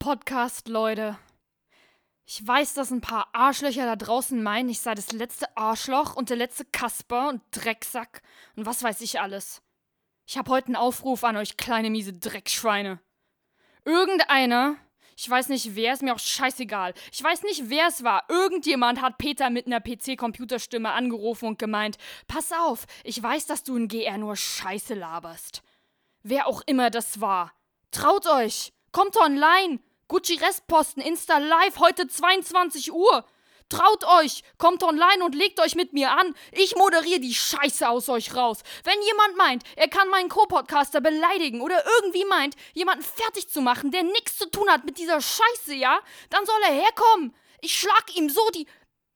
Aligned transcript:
Podcast, 0.00 0.66
Leute. 0.68 1.18
Ich 2.24 2.44
weiß, 2.44 2.72
dass 2.72 2.90
ein 2.90 3.02
paar 3.02 3.28
Arschlöcher 3.34 3.84
da 3.84 3.96
draußen 3.96 4.42
meinen, 4.42 4.70
ich 4.70 4.80
sei 4.80 4.94
das 4.94 5.12
letzte 5.12 5.54
Arschloch 5.58 6.16
und 6.16 6.30
der 6.30 6.38
letzte 6.38 6.64
Kasper 6.64 7.28
und 7.28 7.42
Drecksack 7.50 8.22
und 8.56 8.64
was 8.64 8.82
weiß 8.82 9.02
ich 9.02 9.20
alles. 9.20 9.60
Ich 10.26 10.38
hab 10.38 10.48
heute 10.48 10.68
einen 10.68 10.76
Aufruf 10.76 11.22
an 11.22 11.36
euch 11.36 11.58
kleine 11.58 11.90
miese 11.90 12.14
Dreckschweine. 12.14 12.98
Irgendeiner, 13.84 14.76
ich 15.18 15.28
weiß 15.28 15.50
nicht 15.50 15.76
wer, 15.76 15.92
ist 15.92 16.02
mir 16.02 16.14
auch 16.14 16.18
scheißegal. 16.18 16.94
Ich 17.12 17.22
weiß 17.22 17.42
nicht 17.42 17.68
wer 17.68 17.88
es 17.88 18.02
war. 18.02 18.24
Irgendjemand 18.30 19.02
hat 19.02 19.18
Peter 19.18 19.50
mit 19.50 19.66
einer 19.66 19.82
PC-Computerstimme 19.82 20.92
angerufen 20.92 21.46
und 21.46 21.58
gemeint: 21.58 21.98
Pass 22.26 22.52
auf, 22.52 22.86
ich 23.04 23.22
weiß, 23.22 23.44
dass 23.44 23.64
du 23.64 23.76
in 23.76 23.86
GR 23.86 24.16
nur 24.16 24.34
Scheiße 24.34 24.94
laberst. 24.94 25.62
Wer 26.22 26.46
auch 26.46 26.62
immer 26.64 26.88
das 26.88 27.20
war. 27.20 27.52
Traut 27.90 28.26
euch! 28.26 28.72
Kommt 28.92 29.18
online! 29.18 29.80
Gucci 30.10 30.34
Restposten, 30.34 31.00
Insta 31.00 31.38
Live, 31.38 31.78
heute 31.78 32.08
22 32.08 32.90
Uhr. 32.92 33.24
Traut 33.68 34.02
euch, 34.18 34.42
kommt 34.58 34.82
online 34.82 35.24
und 35.24 35.36
legt 35.36 35.60
euch 35.60 35.76
mit 35.76 35.92
mir 35.92 36.10
an. 36.10 36.34
Ich 36.50 36.74
moderiere 36.74 37.20
die 37.20 37.32
Scheiße 37.32 37.88
aus 37.88 38.08
euch 38.08 38.34
raus. 38.34 38.64
Wenn 38.82 39.00
jemand 39.02 39.36
meint, 39.36 39.62
er 39.76 39.86
kann 39.86 40.08
meinen 40.08 40.28
Co-Podcaster 40.28 41.00
beleidigen 41.00 41.60
oder 41.60 41.84
irgendwie 42.00 42.24
meint, 42.24 42.56
jemanden 42.74 43.04
fertig 43.04 43.48
zu 43.48 43.60
machen, 43.60 43.92
der 43.92 44.02
nichts 44.02 44.36
zu 44.36 44.50
tun 44.50 44.68
hat 44.68 44.84
mit 44.84 44.98
dieser 44.98 45.20
Scheiße, 45.20 45.74
ja, 45.74 46.00
dann 46.28 46.44
soll 46.44 46.60
er 46.66 46.74
herkommen. 46.74 47.32
Ich 47.60 47.78
schlag 47.78 48.16
ihm 48.16 48.30
so 48.30 48.42
die 48.52 48.66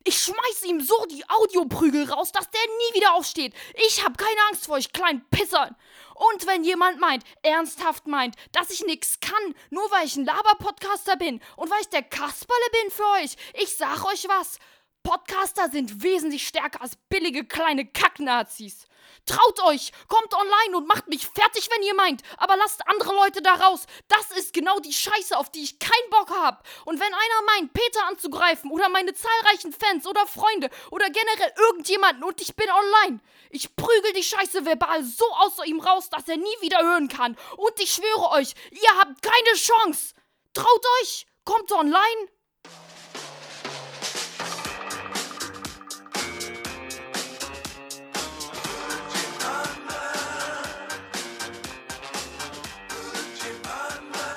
ich 0.07 0.19
schmeiß 0.19 0.65
ihm 0.67 0.83
so 0.83 1.07
die 1.07 1.25
Audioprügel 1.29 2.11
raus, 2.11 2.31
dass 2.31 2.51
der 2.51 2.61
nie 2.61 3.01
wieder 3.01 3.15
aufsteht. 3.15 3.55
Ich 3.87 4.05
hab 4.05 4.19
keine 4.19 4.41
Angst 4.51 4.67
vor 4.67 4.75
euch 4.77 4.93
kleinen 4.93 5.25
Pissern. 5.31 5.75
Und 6.15 6.47
wenn 6.47 6.65
jemand 6.65 7.01
meint, 7.01 7.25
ernsthaft 7.43 8.07
meint, 8.07 8.37
dass 8.53 8.71
ich 8.71 8.85
nix 8.85 9.19
kann, 9.21 9.55
nur 9.71 9.91
weil 9.91 10.07
ich 10.07 10.17
ein 10.17 10.25
Laber-Podcaster 10.25 11.17
bin 11.17 11.41
und 11.57 11.71
weil 11.71 11.81
ich 11.81 11.89
der 11.89 12.03
Kasperle 12.03 12.71
bin 12.83 12.91
für 12.91 13.07
euch, 13.23 13.37
ich 13.55 13.77
sag 13.77 14.05
euch 14.05 14.27
was. 14.29 14.59
Podcaster 15.03 15.69
sind 15.69 16.03
wesentlich 16.03 16.47
stärker 16.47 16.81
als 16.81 16.97
billige 17.09 17.45
kleine 17.45 17.85
Kacknazis. 17.85 18.87
Traut 19.27 19.61
euch, 19.63 19.91
kommt 20.09 20.35
online 20.35 20.77
und 20.77 20.87
macht 20.87 21.09
mich 21.09 21.27
fertig, 21.27 21.69
wenn 21.71 21.83
ihr 21.83 21.95
meint, 21.95 22.23
aber 22.37 22.57
lasst 22.57 22.87
andere 22.87 23.15
Leute 23.15 23.41
da 23.41 23.55
raus. 23.55 23.87
Das 24.09 24.31
ist 24.37 24.53
genau 24.53 24.79
die 24.81 24.93
Scheiße, 24.93 25.37
auf 25.39 25.51
die 25.51 25.63
ich 25.63 25.79
keinen 25.79 26.11
Bock 26.11 26.31
hab. 26.31 26.67
Und 26.85 27.01
wenn 27.01 27.07
einer 27.07 27.43
meint, 27.47 27.73
Peter 27.73 28.07
anzugreifen 28.07 28.71
oder 28.71 28.91
meine 28.91 29.15
zahlreichen 29.15 29.73
Fans 29.73 30.07
oder 30.07 30.27
Freunde 30.27 30.69
oder 30.91 31.09
generell 31.09 31.53
irgendjemanden 31.69 32.23
und 32.23 32.41
ich 32.43 32.55
bin 32.55 32.69
online, 32.71 33.21
ich 33.49 33.75
prügel 33.77 34.13
die 34.13 34.23
Scheiße 34.23 34.67
verbal 34.67 35.03
so 35.05 35.25
aus 35.37 35.65
ihm 35.65 35.81
raus, 35.81 36.11
dass 36.11 36.29
er 36.29 36.37
nie 36.37 36.61
wieder 36.61 36.83
hören 36.83 37.09
kann. 37.09 37.37
Und 37.57 37.81
ich 37.81 37.93
schwöre 37.93 38.31
euch, 38.33 38.55
ihr 38.73 38.99
habt 38.99 39.23
keine 39.23 39.57
Chance. 39.57 40.15
Traut 40.53 40.85
euch, 41.01 41.27
kommt 41.45 41.73
online. 41.73 42.29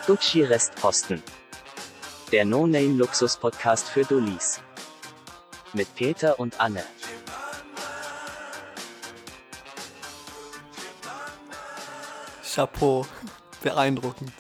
Gucci 0.08 0.42
Restposten. 0.42 1.22
Der 2.32 2.46
No-Name-Luxus-Podcast 2.46 3.90
für 3.90 4.06
Dullis. 4.06 4.62
Mit 5.74 5.94
Peter 5.96 6.40
und 6.40 6.62
Anne. 6.62 6.82
Chapeau. 12.42 13.06
Beeindruckend. 13.62 14.32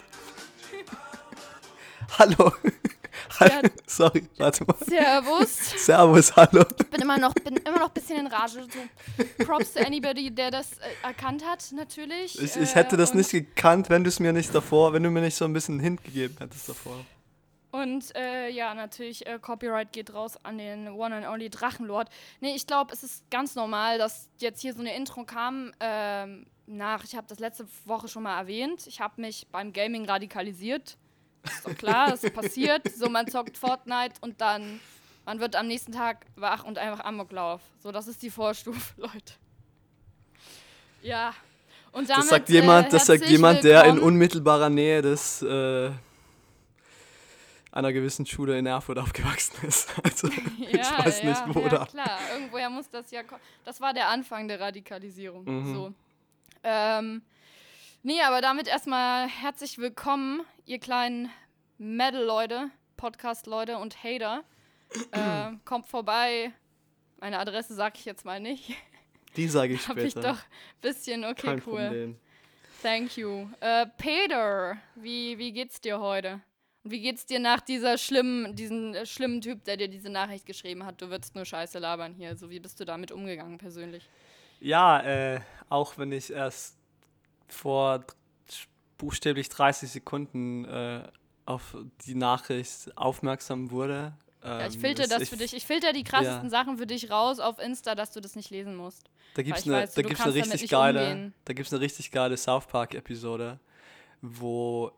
Hallo. 2.17 2.53
Ja. 3.39 3.61
Sorry, 3.87 4.27
warte 4.37 4.65
mal. 4.65 4.75
Servus. 4.85 5.71
Servus, 5.85 6.35
hallo. 6.35 6.63
Ich 6.79 6.87
bin 6.89 7.01
immer 7.01 7.17
noch, 7.17 7.33
bin 7.33 7.57
immer 7.57 7.79
noch 7.79 7.87
ein 7.89 7.93
bisschen 7.93 8.19
in 8.19 8.27
Rage. 8.27 8.63
So. 8.63 9.43
Props 9.45 9.73
to 9.73 9.79
anybody, 9.79 10.31
der 10.31 10.51
das 10.51 10.73
äh, 10.73 10.85
erkannt 11.03 11.45
hat, 11.45 11.63
natürlich. 11.73 12.41
Ich, 12.41 12.55
ich 12.55 12.71
Äh, 12.71 12.75
hätte 12.75 12.97
das 12.97 13.11
und- 13.11 13.17
nicht 13.17 13.31
gekannt, 13.31 13.89
wenn 13.89 14.03
du 14.03 14.09
es 14.09 14.19
mir 14.19 14.33
nicht 14.33 14.53
davor, 14.53 14.93
wenn 14.93 15.03
du 15.03 15.09
mir 15.09 15.21
nicht 15.21 15.35
so 15.35 15.45
ein 15.45 15.53
bisschen 15.53 15.79
Hint 15.79 16.03
gegeben 16.03 16.35
hättest 16.39 16.69
davor. 16.69 17.05
Und 17.71 18.15
äh, 18.15 18.49
ja, 18.49 18.73
natürlich, 18.73 19.27
äh, 19.27 19.37
Copyright 19.39 19.91
geht 19.91 20.13
raus 20.13 20.37
an 20.43 20.57
den 20.57 20.87
One 20.89 21.15
and 21.15 21.27
Only 21.27 21.49
Drachenlord. 21.49 22.09
Nee, 22.39 22.55
ich 22.55 22.65
glaube, 22.65 22.93
es 22.93 23.03
ist 23.03 23.29
ganz 23.29 23.55
normal, 23.55 23.97
dass 23.97 24.29
jetzt 24.39 24.61
hier 24.61 24.73
so 24.73 24.79
eine 24.79 24.95
Intro 24.95 25.25
kam. 25.25 25.73
Ähm, 25.79 26.47
nach, 26.65 27.03
ich 27.03 27.15
habe 27.15 27.27
das 27.27 27.39
letzte 27.39 27.67
Woche 27.85 28.07
schon 28.07 28.23
mal 28.23 28.37
erwähnt. 28.39 28.87
Ich 28.87 28.99
habe 28.99 29.21
mich 29.21 29.47
beim 29.51 29.73
Gaming 29.73 30.05
radikalisiert. 30.05 30.97
Ist 31.49 31.65
doch 31.67 31.75
klar, 31.75 32.11
das 32.11 32.21
passiert. 32.31 32.91
So, 32.95 33.09
man 33.09 33.27
zockt 33.27 33.57
Fortnite 33.57 34.15
und 34.21 34.39
dann, 34.41 34.79
man 35.25 35.39
wird 35.39 35.55
am 35.55 35.67
nächsten 35.67 35.91
Tag 35.91 36.25
wach 36.35 36.63
und 36.63 36.77
einfach 36.77 37.03
Amoklauf. 37.05 37.61
So, 37.81 37.91
das 37.91 38.07
ist 38.07 38.21
die 38.21 38.29
Vorstufe, 38.29 38.93
Leute. 39.01 39.33
Ja. 41.01 41.33
Und 41.91 42.09
damit, 42.09 42.23
Das 42.23 42.29
sagt 42.29 42.49
jemand, 42.49 42.87
äh, 42.87 42.89
das 42.91 43.05
sagt 43.05 43.25
jemand, 43.25 43.63
der 43.63 43.85
in 43.85 43.99
unmittelbarer 43.99 44.69
Nähe 44.69 45.01
des 45.01 45.41
äh, 45.41 45.89
einer 47.71 47.93
gewissen 47.93 48.25
Schule 48.25 48.57
in 48.57 48.65
Erfurt 48.65 48.97
aufgewachsen 48.99 49.65
ist. 49.67 49.89
Also 50.03 50.27
ich 50.59 50.73
Ja, 50.73 51.05
weiß 51.05 51.23
nicht, 51.23 51.39
ja, 51.39 51.45
wo 51.55 51.59
ja, 51.61 51.69
da. 51.69 51.85
klar. 51.85 52.19
Irgendwoher 52.33 52.69
muss 52.69 52.89
das 52.89 53.09
ja 53.11 53.23
kommen. 53.23 53.41
Das 53.63 53.79
war 53.81 53.93
der 53.93 54.09
Anfang 54.09 54.47
der 54.47 54.59
Radikalisierung. 54.59 55.43
Mhm. 55.45 55.73
So. 55.73 55.93
Ähm, 56.63 57.21
nee, 58.03 58.21
aber 58.21 58.41
damit 58.41 58.67
erstmal 58.67 59.27
herzlich 59.27 59.77
willkommen, 59.77 60.41
ihr 60.65 60.79
kleinen 60.79 61.29
Metal-Leute, 61.77 62.69
Podcast-Leute 62.97 63.77
und 63.77 64.03
Hater. 64.03 64.43
äh, 65.11 65.51
kommt 65.65 65.87
vorbei. 65.87 66.51
Meine 67.19 67.39
Adresse 67.39 67.73
sag 67.75 67.97
ich 67.97 68.05
jetzt 68.05 68.25
mal 68.25 68.39
nicht. 68.39 68.71
Die 69.35 69.47
sage 69.47 69.73
ich 69.73 69.87
Hab 69.87 69.97
ich 69.97 70.11
später. 70.11 70.33
doch 70.33 70.37
ein 70.37 70.81
bisschen, 70.81 71.25
okay, 71.25 71.47
Kein 71.47 71.63
cool. 71.67 71.81
Problem. 71.83 72.19
Thank 72.81 73.17
you. 73.17 73.47
Äh, 73.59 73.87
Peter, 73.97 74.77
wie, 74.95 75.37
wie 75.37 75.51
geht's 75.51 75.81
dir 75.81 75.99
heute? 75.99 76.41
Und 76.83 76.91
wie 76.91 77.01
geht's 77.01 77.25
dir 77.25 77.39
nach 77.39 77.59
dieser 77.59 77.97
schlimmen, 77.97 78.55
diesen 78.55 78.93
äh, 78.93 79.05
schlimmen 79.05 79.41
Typ, 79.41 79.63
der 79.65 79.77
dir 79.77 79.87
diese 79.87 80.09
Nachricht 80.09 80.45
geschrieben 80.45 80.85
hat, 80.85 81.01
du 81.01 81.09
würdest 81.09 81.33
nur 81.35 81.43
Scheiße 81.43 81.79
labern 81.79 82.13
hier? 82.13 82.35
So 82.35 82.49
wie 82.51 82.59
bist 82.59 82.79
du 82.79 82.85
damit 82.85 83.11
umgegangen 83.11 83.57
persönlich? 83.57 84.07
Ja, 84.59 85.01
äh, 85.01 85.41
auch 85.69 85.97
wenn 85.97 86.11
ich 86.11 86.31
erst 86.31 86.76
vor 87.47 88.03
buchstäblich 88.97 89.49
30 89.49 89.91
Sekunden 89.91 90.65
äh, 90.65 91.03
auf 91.45 91.77
die 92.05 92.15
Nachricht 92.15 92.95
aufmerksam 92.97 93.71
wurde. 93.71 94.13
Ja, 94.43 94.67
ich 94.67 94.75
ähm, 94.75 94.81
filter 94.81 95.07
das 95.07 95.23
ich- 95.23 95.29
für 95.29 95.37
dich. 95.37 95.53
Ich 95.55 95.65
filter 95.65 95.93
die 95.93 96.03
krassesten 96.03 96.45
Ja. 96.45 96.49
Sachen 96.49 96.77
für 96.77 96.87
dich 96.87 97.09
raus 97.09 97.39
auf 97.39 97.59
Insta, 97.59 97.95
dass 97.95 98.11
du 98.11 98.21
das 98.21 98.35
nicht 98.35 98.49
lesen 98.49 98.75
musst. 98.75 99.03
Da 99.35 99.43
gibt's 99.43 99.65
eine, 99.65 99.75
weiß, 99.83 99.93
da 99.93 100.01
gibt's 100.01 100.21
eine 100.21 100.33
richtig 100.33 100.69
geile, 100.69 101.11
umgehen. 101.11 101.33
da 101.45 101.53
gibt's 101.53 101.71
eine 101.71 101.81
richtig 101.81 102.11
geile 102.11 102.37
South 102.37 102.65
Park 102.67 102.95
Episode, 102.95 103.59
wo 104.21 104.91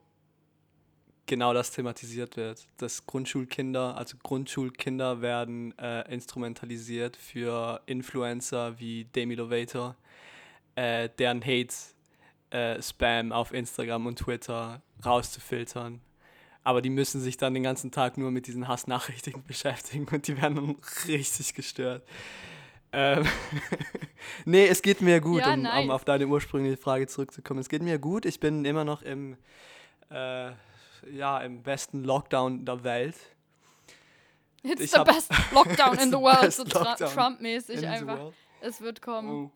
genau 1.25 1.53
das 1.53 1.71
thematisiert 1.71 2.37
wird, 2.37 2.65
dass 2.77 3.05
Grundschulkinder, 3.05 3.95
also 3.97 4.17
Grundschulkinder 4.23 5.21
werden 5.21 5.77
äh, 5.77 6.11
instrumentalisiert 6.11 7.15
für 7.17 7.81
Influencer 7.85 8.79
wie 8.79 9.05
Demi 9.05 9.35
Lovato, 9.35 9.93
äh, 10.75 11.09
deren 11.19 11.41
Hate 11.43 11.73
äh, 12.51 12.81
Spam 12.81 13.31
auf 13.31 13.53
Instagram 13.53 14.05
und 14.07 14.19
Twitter 14.19 14.81
rauszufiltern. 15.05 16.01
Aber 16.63 16.81
die 16.81 16.89
müssen 16.89 17.21
sich 17.21 17.37
dann 17.37 17.53
den 17.53 17.63
ganzen 17.63 17.91
Tag 17.91 18.17
nur 18.17 18.31
mit 18.31 18.47
diesen 18.47 18.67
Hassnachrichten 18.67 19.43
beschäftigen 19.47 20.07
und 20.11 20.27
die 20.27 20.41
werden 20.41 20.55
dann 20.55 20.75
richtig 21.07 21.53
gestört. 21.53 22.03
Ähm, 22.91 23.25
nee, 24.45 24.67
es 24.67 24.81
geht 24.81 25.01
mir 25.01 25.21
gut, 25.21 25.41
Ja, 25.41 25.53
um, 25.53 25.65
um 25.65 25.91
auf 25.91 26.05
deine 26.05 26.27
ursprüngliche 26.27 26.77
Frage 26.77 27.07
zurückzukommen. 27.07 27.59
Es 27.59 27.69
geht 27.69 27.83
mir 27.83 27.99
gut. 27.99 28.25
Ich 28.25 28.39
bin 28.39 28.65
immer 28.65 28.83
noch 28.83 29.03
im, 29.03 29.37
äh, 30.09 30.51
ja, 31.11 31.39
im 31.39 31.61
besten 31.61 32.03
Lockdown 32.03 32.65
der 32.65 32.83
Welt. 32.83 33.15
It's 34.63 34.81
Ich 34.81 34.91
the 34.91 35.03
best 35.05 35.31
Lockdown 35.53 35.97
in 35.99 36.09
the 36.09 36.17
world, 36.17 36.51
so 36.51 36.63
Trump-mäßig 36.65 37.79
the 37.79 37.87
einfach. 37.87 38.19
world. 38.19 38.33
Es 38.61 38.81
wird 38.81 39.01
kommen. 39.01 39.29
Oh. 39.45 39.51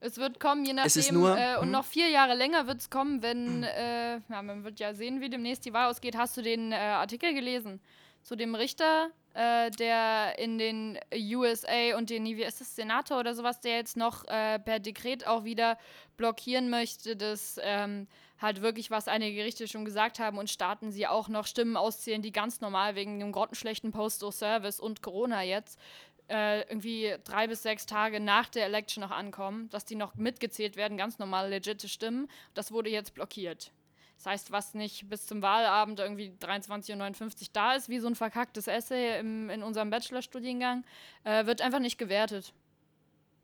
Es 0.00 0.18
wird 0.18 0.40
kommen, 0.40 0.64
je 0.64 0.74
nachdem. 0.74 1.14
Nur- 1.14 1.36
äh, 1.36 1.56
und 1.56 1.64
hm? 1.64 1.70
noch 1.70 1.84
vier 1.84 2.08
Jahre 2.08 2.34
länger 2.34 2.66
wird 2.66 2.80
es 2.80 2.90
kommen, 2.90 3.22
wenn, 3.22 3.62
äh, 3.62 4.20
ja, 4.28 4.42
man 4.42 4.64
wird 4.64 4.78
ja 4.78 4.94
sehen, 4.94 5.20
wie 5.20 5.30
demnächst 5.30 5.64
die 5.64 5.72
Wahl 5.72 5.90
ausgeht. 5.90 6.16
Hast 6.16 6.36
du 6.36 6.42
den 6.42 6.72
äh, 6.72 6.76
Artikel 6.76 7.32
gelesen 7.34 7.80
zu 8.22 8.36
dem 8.36 8.54
Richter, 8.54 9.10
äh, 9.34 9.70
der 9.70 10.38
in 10.38 10.58
den 10.58 10.98
USA 11.14 11.96
und 11.96 12.10
den, 12.10 12.24
wie 12.24 12.42
ist 12.42 12.60
das, 12.60 12.74
Senator 12.74 13.20
oder 13.20 13.34
sowas, 13.34 13.60
der 13.60 13.76
jetzt 13.76 13.96
noch 13.96 14.24
äh, 14.26 14.58
per 14.58 14.80
Dekret 14.80 15.26
auch 15.26 15.44
wieder 15.44 15.78
blockieren 16.16 16.68
möchte, 16.68 17.16
dass 17.16 17.58
ähm, 17.62 18.08
halt 18.40 18.62
wirklich, 18.62 18.90
was 18.90 19.08
einige 19.08 19.36
Gerichte 19.36 19.68
schon 19.68 19.84
gesagt 19.84 20.18
haben 20.18 20.38
und 20.38 20.50
Staaten 20.50 20.90
sie 20.90 21.06
auch 21.06 21.28
noch 21.28 21.46
Stimmen 21.46 21.76
auszählen, 21.76 22.20
die 22.20 22.32
ganz 22.32 22.60
normal 22.60 22.96
wegen 22.96 23.20
dem 23.20 23.32
grottenschlechten 23.32 23.92
Postal 23.92 24.32
Service 24.32 24.80
und 24.80 25.02
Corona 25.02 25.42
jetzt 25.42 25.78
äh, 26.28 26.62
irgendwie 26.62 27.14
drei 27.24 27.46
bis 27.46 27.62
sechs 27.62 27.86
Tage 27.86 28.20
nach 28.20 28.48
der 28.48 28.64
Election 28.66 29.02
noch 29.02 29.10
ankommen, 29.10 29.68
dass 29.70 29.84
die 29.84 29.94
noch 29.94 30.14
mitgezählt 30.16 30.76
werden, 30.76 30.96
ganz 30.96 31.18
normal 31.18 31.50
legitte 31.50 31.88
Stimmen. 31.88 32.28
Das 32.54 32.72
wurde 32.72 32.90
jetzt 32.90 33.14
blockiert. 33.14 33.72
Das 34.16 34.26
heißt, 34.26 34.50
was 34.50 34.74
nicht 34.74 35.08
bis 35.08 35.26
zum 35.26 35.42
Wahlabend 35.42 36.00
irgendwie 36.00 36.32
23.59 36.40 37.22
Uhr 37.42 37.48
da 37.52 37.74
ist, 37.74 37.88
wie 37.88 37.98
so 37.98 38.06
ein 38.08 38.14
verkacktes 38.14 38.66
Essay 38.66 39.20
im, 39.20 39.50
in 39.50 39.62
unserem 39.62 39.90
Bachelorstudiengang, 39.90 40.84
äh, 41.24 41.44
wird 41.46 41.60
einfach 41.60 41.80
nicht 41.80 41.98
gewertet. 41.98 42.54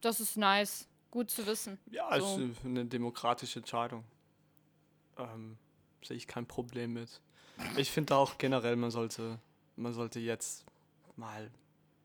Das 0.00 0.18
ist 0.20 0.36
nice. 0.36 0.88
Gut 1.10 1.30
zu 1.30 1.46
wissen. 1.46 1.78
Ja, 1.90 2.18
So. 2.18 2.38
ist 2.38 2.64
eine 2.64 2.86
demokratische 2.86 3.58
Entscheidung. 3.58 4.02
Ähm, 5.18 5.58
sehe 6.02 6.16
ich 6.16 6.26
kein 6.26 6.46
Problem 6.46 6.94
mit. 6.94 7.20
Ich 7.76 7.90
finde 7.90 8.16
auch 8.16 8.38
generell, 8.38 8.76
man 8.76 8.90
sollte, 8.90 9.38
man 9.76 9.92
sollte 9.92 10.20
jetzt 10.20 10.64
mal 11.16 11.50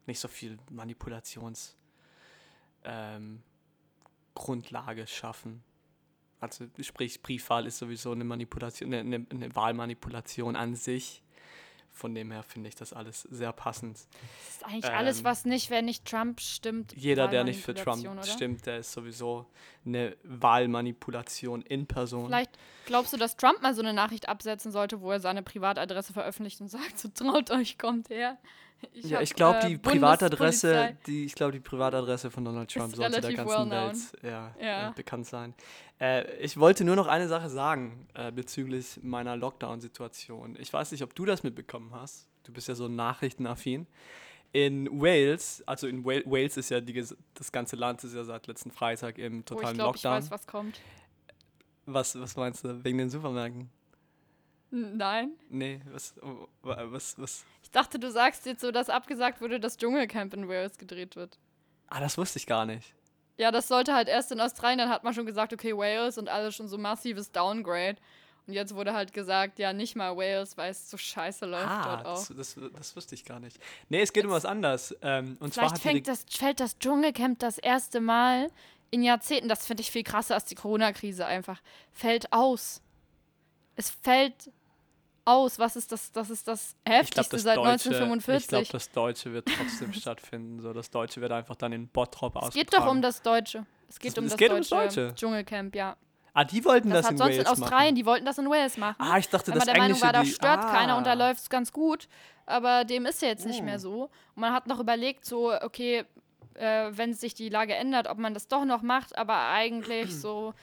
nicht 0.07 0.19
so 0.19 0.27
viel 0.27 0.57
Manipulations 0.71 1.75
ähm, 2.83 3.41
schaffen. 5.05 5.63
Also 6.39 6.65
sprich, 6.81 7.21
Briefwahl 7.21 7.65
ist 7.65 7.79
sowieso 7.79 8.11
eine 8.11 8.23
Manipulation, 8.23 8.93
eine, 8.93 9.25
eine, 9.29 9.55
Wahlmanipulation 9.55 10.55
an 10.55 10.75
sich. 10.75 11.23
Von 11.91 12.13
dem 12.13 12.29
her 12.29 12.43
finde 12.43 12.69
ich 12.69 12.75
das 12.75 12.93
alles 12.93 13.23
sehr 13.23 13.51
passend. 13.51 13.97
Das 13.97 14.55
ist 14.55 14.65
eigentlich 14.65 14.85
alles, 14.85 15.19
Ähm, 15.19 15.23
was 15.23 15.45
nicht, 15.45 15.71
wer 15.71 15.81
nicht 15.81 16.05
Trump 16.05 16.39
stimmt. 16.39 16.93
Jeder, 16.95 17.27
der 17.27 17.43
nicht 17.43 17.59
für 17.59 17.73
Trump 17.73 18.07
oder? 18.07 18.21
stimmt, 18.21 18.67
der 18.67 18.79
ist 18.79 18.91
sowieso 18.91 19.47
eine 19.83 20.15
Wahlmanipulation 20.23 21.63
in 21.63 21.87
Person. 21.87 22.27
Vielleicht 22.27 22.55
glaubst 22.85 23.13
du, 23.13 23.17
dass 23.17 23.35
Trump 23.35 23.63
mal 23.63 23.73
so 23.73 23.81
eine 23.81 23.93
Nachricht 23.93 24.29
absetzen 24.29 24.71
sollte, 24.71 25.01
wo 25.01 25.11
er 25.11 25.19
seine 25.19 25.41
Privatadresse 25.41 26.13
veröffentlicht 26.13 26.61
und 26.61 26.67
sagt, 26.67 26.99
so 26.99 27.07
traut 27.07 27.49
euch, 27.49 27.79
kommt 27.79 28.09
her. 28.09 28.37
ja, 28.93 29.17
hab, 29.17 29.23
ich 29.23 29.33
glaube, 29.33 29.59
äh, 29.59 29.67
die 29.69 29.77
Privatadresse, 29.77 30.67
Bundespolizei. 30.67 30.97
die, 31.07 31.25
ich 31.25 31.35
glaube, 31.35 31.51
die 31.53 31.59
Privatadresse 31.59 32.29
von 32.31 32.45
Donald 32.45 32.71
Trump 32.71 32.95
sollte 32.95 33.21
der 33.21 33.33
ganzen 33.33 33.69
well 33.69 33.69
Welt 33.69 34.11
ja, 34.23 34.55
Ja. 34.61 34.89
Äh, 34.89 34.93
bekannt 34.93 35.25
sein. 35.25 35.53
Äh, 35.99 36.35
ich 36.37 36.57
wollte 36.57 36.83
nur 36.83 36.95
noch 36.95 37.07
eine 37.07 37.27
Sache 37.27 37.49
sagen 37.49 38.07
äh, 38.13 38.31
bezüglich 38.31 38.99
meiner 39.01 39.35
Lockdown-Situation. 39.35 40.55
Ich 40.59 40.71
weiß 40.71 40.91
nicht, 40.91 41.01
ob 41.03 41.15
du 41.15 41.25
das 41.25 41.43
mitbekommen 41.43 41.91
hast. 41.93 42.27
Du 42.43 42.53
bist 42.53 42.67
ja 42.67 42.75
so 42.75 42.87
nachrichtenaffin. 42.87 43.87
In 44.53 44.87
Wales, 45.01 45.61
also 45.67 45.87
in 45.87 46.05
Wa- 46.05 46.21
Wales 46.25 46.55
ist 46.57 46.69
ja 46.69 46.79
die, 46.79 46.93
das 47.33 47.51
ganze 47.51 47.75
Land 47.75 48.03
ist 48.03 48.15
ja 48.15 48.23
seit 48.23 48.47
letzten 48.47 48.71
Freitag 48.71 49.17
im 49.17 49.39
ich 49.39 49.45
totalen 49.45 49.75
glaube, 49.75 49.97
ich 49.97 50.03
Lockdown. 50.03 50.21
weiß, 50.23 50.31
was 50.31 50.47
kommt. 50.47 50.79
was, 51.85 52.19
was 52.19 52.35
meinst 52.37 52.63
du? 52.63 52.83
Wegen 52.83 52.97
den 52.99 53.09
Supermärkten? 53.09 53.69
Nein. 54.69 55.31
Nee, 55.49 55.81
was, 55.91 56.13
oh, 56.21 56.47
wa- 56.61 56.85
was, 56.91 57.17
was? 57.19 57.45
Ich 57.67 57.71
dachte, 57.71 57.99
du 57.99 58.09
sagst 58.09 58.45
jetzt 58.45 58.61
so, 58.61 58.71
dass 58.71 58.89
abgesagt 58.89 59.41
wurde, 59.41 59.59
dass 59.59 59.75
Dschungelcamp 59.75 60.33
in 60.33 60.47
Wales 60.47 60.77
gedreht 60.77 61.17
wird. 61.17 61.37
Ah, 61.87 61.99
das 61.99 62.17
wusste 62.17 62.39
ich 62.39 62.45
gar 62.47 62.65
nicht. 62.65 62.95
Ja, 63.35 63.51
das 63.51 63.67
sollte 63.67 63.93
halt 63.93 64.07
erst 64.07 64.31
in 64.31 64.39
Australien, 64.39 64.79
dann 64.79 64.87
hat 64.89 65.03
man 65.03 65.13
schon 65.13 65.25
gesagt, 65.25 65.51
okay, 65.51 65.75
Wales 65.75 66.17
und 66.17 66.29
alles 66.29 66.55
schon 66.55 66.69
so 66.69 66.77
massives 66.77 67.29
Downgrade. 67.33 67.97
Und 68.47 68.53
jetzt 68.53 68.73
wurde 68.73 68.93
halt 68.93 69.11
gesagt, 69.11 69.59
ja, 69.59 69.73
nicht 69.73 69.97
mal 69.97 70.15
Wales, 70.15 70.55
weil 70.55 70.71
es 70.71 70.89
so 70.89 70.95
scheiße 70.95 71.45
läuft 71.45 71.67
Ah, 71.67 71.97
dort 71.97 72.05
auch. 72.05 72.27
das, 72.29 72.55
das, 72.55 72.71
das 72.73 72.95
wusste 72.95 73.15
ich 73.15 73.25
gar 73.25 73.41
nicht. 73.41 73.59
Nee, 73.89 73.99
es 74.01 74.13
geht 74.13 74.23
um 74.23 74.31
was 74.31 74.45
anderes. 74.45 74.95
Ähm, 75.01 75.35
und 75.41 75.53
zwar 75.53 75.65
Vielleicht 75.67 75.81
fängt 75.83 76.07
das, 76.07 76.23
fällt 76.29 76.61
das 76.61 76.79
Dschungelcamp 76.79 77.37
das 77.39 77.57
erste 77.57 77.99
Mal 77.99 78.49
in 78.91 79.03
Jahrzehnten, 79.03 79.49
das 79.49 79.67
finde 79.67 79.81
ich 79.81 79.91
viel 79.91 80.03
krasser 80.03 80.35
als 80.35 80.45
die 80.45 80.55
Corona-Krise 80.55 81.25
einfach, 81.25 81.61
fällt 81.91 82.31
aus. 82.31 82.81
Es 83.75 83.89
fällt 83.89 84.49
aus. 85.27 85.59
Was 85.59 85.75
ist 85.75 85.91
das? 85.91 86.11
Das 86.11 86.29
ist 86.29 86.47
das 86.47 86.75
heftigste 86.87 87.35
das 87.35 87.43
seit 87.43 87.57
Deutsche, 87.57 87.89
1945. 87.89 88.43
ich 88.43 88.47
glaube, 88.49 88.67
das 88.71 88.91
Deutsche 88.91 89.33
wird 89.33 89.47
trotzdem 89.57 89.93
stattfinden. 89.93 90.59
So, 90.61 90.73
das 90.73 90.89
Deutsche 90.89 91.21
wird 91.21 91.31
einfach 91.31 91.55
dann 91.55 91.73
in 91.73 91.87
Bottrop 91.87 92.35
es 92.35 92.41
ausgetragen. 92.43 92.65
geht 92.69 92.73
doch 92.73 92.87
um 92.91 93.01
das 93.01 93.21
Deutsche. 93.21 93.65
Es 93.89 93.99
geht 93.99 94.11
Es- 94.13 94.17
um 94.17 94.25
es 94.25 94.31
das 94.31 94.39
geht 94.39 94.49
um 94.51 94.57
deutsche, 94.57 94.75
das 94.75 94.93
Deutsche. 94.95 95.15
Dschungelcamp, 95.15 95.75
ja. 95.75 95.95
Ah, 96.33 96.43
die 96.43 96.63
wollten 96.65 96.89
Das, 96.91 96.99
das, 96.99 97.05
hat 97.07 97.11
in 97.13 97.17
sonst 97.17 97.29
Wales 97.31 97.41
in 97.41 97.47
Australien, 97.47 97.85
machen. 97.87 97.95
die 97.95 98.05
wollten 98.05 98.25
das 98.25 98.37
in 98.37 98.49
Wales 98.49 98.77
machen. 98.77 98.95
Ah, 98.99 99.17
ich 99.17 99.27
dachte, 99.27 99.51
weil 99.51 99.57
das 99.59 99.65
man 99.65 99.73
der 99.75 99.83
Meinung 99.83 100.01
war, 100.01 100.13
da 100.13 100.23
stört 100.25 100.59
ah. 100.65 100.71
keiner 100.71 100.97
und 100.97 101.07
da 101.07 101.13
läuft 101.13 101.41
es 101.41 101.49
ganz 101.49 101.71
gut. 101.71 102.07
Aber 102.45 102.85
dem 102.85 103.05
ist 103.07 103.21
ja 103.23 103.29
jetzt 103.29 103.45
nicht 103.47 103.61
Oh. 103.61 103.63
mehr 103.63 103.79
so. 103.79 104.03
Und 104.35 104.41
man 104.41 104.53
hat 104.53 104.67
noch 104.67 104.79
überlegt, 104.79 105.25
so, 105.25 105.51
okay, 105.61 106.05
äh, 106.53 106.89
wenn 106.91 107.13
sich 107.13 107.33
die 107.33 107.49
Lage 107.49 107.73
ändert, 107.73 108.07
ob 108.07 108.17
man 108.19 108.33
das 108.35 108.47
doch 108.47 108.65
noch 108.65 108.83
macht, 108.83 109.17
aber 109.17 109.47
eigentlich 109.49 110.13
so 110.15 110.53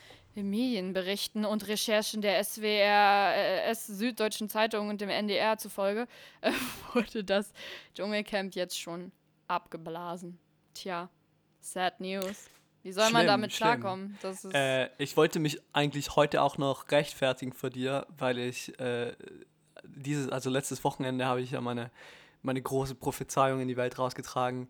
Medienberichten 0.43 1.45
und 1.45 1.69
Recherchen 1.69 2.21
der 2.23 2.43
SWR, 2.43 3.35
äh, 3.69 3.75
Süddeutschen 3.75 4.49
Zeitung 4.49 4.89
und 4.89 5.01
dem 5.01 5.09
NDR 5.09 5.57
zufolge 5.59 6.07
äh, 6.41 6.51
wurde 6.95 7.23
das 7.25 7.53
Dschungelcamp 7.95 8.55
jetzt 8.55 8.81
schon 8.81 9.13
abgeblasen. 9.47 10.39
Tja, 10.75 11.09
sad 11.61 12.01
news. 12.01 12.49
Wie 12.83 12.93
soll 12.93 13.05
man 13.05 13.23
Schlimm, 13.23 13.27
damit 13.27 13.53
schlimm. 13.53 13.67
klarkommen? 13.81 14.19
Das 14.21 14.45
ist 14.45 14.55
Äh, 14.55 14.91
ich 14.99 15.17
wollte 15.17 15.39
mich 15.39 15.59
eigentlich 15.73 16.17
heute 16.17 16.43
auch 16.43 16.59
noch 16.59 16.91
rechtfertigen 16.91 17.53
vor 17.53 17.71
dir, 17.71 18.07
weil 18.19 18.39
ich 18.39 18.79
äh, 18.79 19.13
dieses, 19.85 20.29
also 20.31 20.51
letztes 20.51 20.85
Wochenende 20.85 21.25
habe 21.25 21.41
ich 21.41 21.53
ja 21.53 21.61
meine, 21.61 21.91
meine 22.43 22.61
große 22.61 22.95
Prophezeiung 22.95 23.61
in 23.61 23.69
die 23.69 23.77
Welt 23.77 23.99
rausgetragen, 23.99 24.69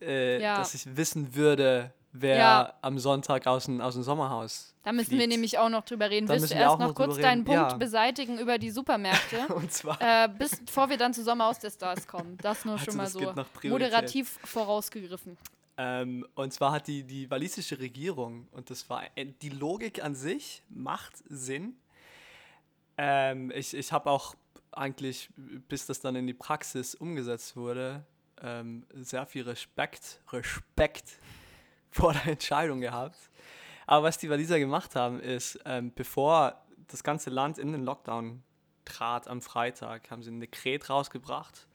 äh, 0.00 0.40
Ja. 0.40 0.58
dass 0.58 0.74
ich 0.74 0.96
wissen 0.96 1.34
würde, 1.34 1.92
wer 2.12 2.36
Ja. 2.36 2.74
am 2.82 2.98
Sonntag 2.98 3.46
aus 3.46 3.66
dem, 3.66 3.80
aus 3.80 3.94
dem 3.94 4.02
Sommerhaus. 4.02 4.74
Da 4.82 4.92
müssen 4.92 5.10
wir 5.10 5.18
fliegt. 5.18 5.30
nämlich 5.32 5.58
auch 5.58 5.68
noch 5.68 5.84
drüber 5.84 6.08
reden. 6.10 6.26
Da 6.26 6.34
Willst 6.34 6.50
du 6.50 6.54
wir 6.54 6.62
erst 6.62 6.78
noch 6.78 6.88
noch 6.88 6.94
kurz 6.94 7.18
deinen. 7.18 7.44
Punkt 7.44 7.72
Ja. 7.72 7.76
beseitigen 7.76 8.38
über 8.38 8.58
die 8.58 8.70
Supermärkte, 8.70 9.46
Und 9.54 9.72
zwar. 9.72 9.98
äh, 10.00 10.28
bis, 10.28 10.64
bevor 10.64 10.88
wir 10.88 10.96
dann 10.96 11.12
zu 11.14 11.22
Sommerhaus 11.22 11.58
der 11.58 11.70
Stars 11.70 12.06
kommen? 12.06 12.36
Das 12.40 12.64
nur 12.64 12.74
Also 12.74 12.86
schon 12.86 12.96
mal 12.96 13.06
so 13.06 13.32
moderativ 13.64 14.38
vorausgegriffen. 14.44 15.36
Ähm, 15.76 16.26
und 16.34 16.52
zwar 16.52 16.72
hat 16.72 16.86
die, 16.88 17.04
die 17.04 17.30
walisische 17.30 17.78
Regierung, 17.78 18.48
und 18.52 18.68
das 18.70 18.90
war 18.90 19.02
äh, 19.14 19.26
die 19.40 19.48
Logik 19.48 20.02
an 20.04 20.14
sich, 20.14 20.62
macht 20.68 21.12
Sinn. 21.28 21.76
Ähm, 22.98 23.50
ich 23.54 23.74
ich 23.74 23.92
habe 23.92 24.10
auch 24.10 24.34
eigentlich, 24.72 25.30
bis 25.36 25.86
das 25.86 26.00
dann 26.00 26.16
in 26.16 26.26
die 26.26 26.34
Praxis 26.34 26.94
umgesetzt 26.94 27.56
wurde, 27.56 28.04
ähm, 28.42 28.84
sehr 28.94 29.26
viel 29.26 29.42
Respekt, 29.42 30.20
Respekt 30.32 31.18
vor 31.92 32.12
der 32.12 32.26
Entscheidung 32.26 32.80
gehabt. 32.80 33.18
Aber 33.86 34.06
was 34.06 34.18
die 34.18 34.30
Waliser 34.30 34.58
gemacht 34.58 34.94
haben, 34.94 35.20
ist, 35.20 35.58
ähm, 35.64 35.92
bevor 35.94 36.60
das 36.88 37.02
ganze 37.02 37.30
Land 37.30 37.58
in 37.58 37.72
den 37.72 37.84
Lockdown 37.84 38.42
trat 38.84 39.28
am 39.28 39.40
Freitag, 39.40 40.10
haben 40.10 40.22
sie 40.22 40.30
ein 40.30 40.40
Dekret 40.40 40.88
rausgebracht, 40.90 41.66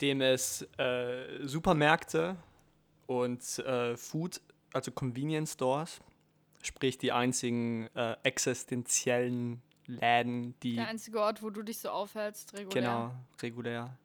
dem 0.00 0.20
es 0.20 0.62
äh, 0.78 1.46
Supermärkte 1.46 2.36
und 3.06 3.58
äh, 3.60 3.96
Food, 3.96 4.40
also 4.72 4.90
Convenience 4.90 5.54
Stores, 5.54 6.00
sprich 6.62 6.98
die 6.98 7.12
einzigen 7.12 7.88
äh, 7.94 8.16
existenziellen 8.22 9.62
Läden, 9.86 10.54
die 10.60 10.76
Der 10.76 10.88
einzige 10.88 11.20
Ort, 11.20 11.42
wo 11.42 11.50
du 11.50 11.62
dich 11.62 11.78
so 11.78 11.90
aufhältst, 11.90 12.54
regulär. 12.54 12.70
genau 12.82 13.14
regulär 13.42 13.96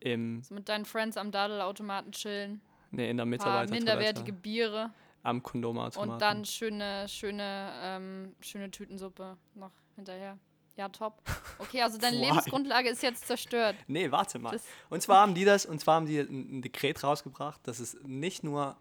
im, 0.00 0.42
So 0.42 0.54
mit 0.54 0.68
deinen 0.68 0.84
Friends 0.84 1.16
am 1.16 1.30
Dadelautomaten 1.30 2.12
chillen, 2.12 2.60
nee, 2.90 3.10
in 3.10 3.16
der 3.16 3.26
paar 3.38 3.68
minderwertige 3.68 4.32
Biere 4.32 4.90
am 5.22 5.42
Kondomautomaten. 5.42 6.12
und 6.14 6.22
dann 6.22 6.44
schöne, 6.44 7.08
schöne, 7.08 7.72
ähm, 7.82 8.34
schöne 8.40 8.70
Tütensuppe 8.70 9.36
noch 9.54 9.72
hinterher. 9.96 10.38
Ja, 10.76 10.88
top. 10.88 11.20
Okay, 11.58 11.82
also 11.82 11.98
deine? 11.98 12.16
Lebensgrundlage 12.20 12.88
ist 12.88 13.02
jetzt 13.02 13.26
zerstört. 13.26 13.76
Nee, 13.86 14.10
warte 14.10 14.38
mal. 14.38 14.52
Das- 14.52 14.64
Und 14.88 15.02
zwar 15.02 15.20
haben 15.20 15.34
die 15.34 15.44
das, 15.44 15.66
und 15.66 15.78
zwar 15.80 15.96
haben 15.96 16.06
die 16.06 16.18
ein, 16.20 16.62
Dekret 16.62 17.02
rausgebracht, 17.04 17.60
dass 17.66 17.80
es 17.80 17.98
nicht 18.04 18.44
nur 18.44 18.76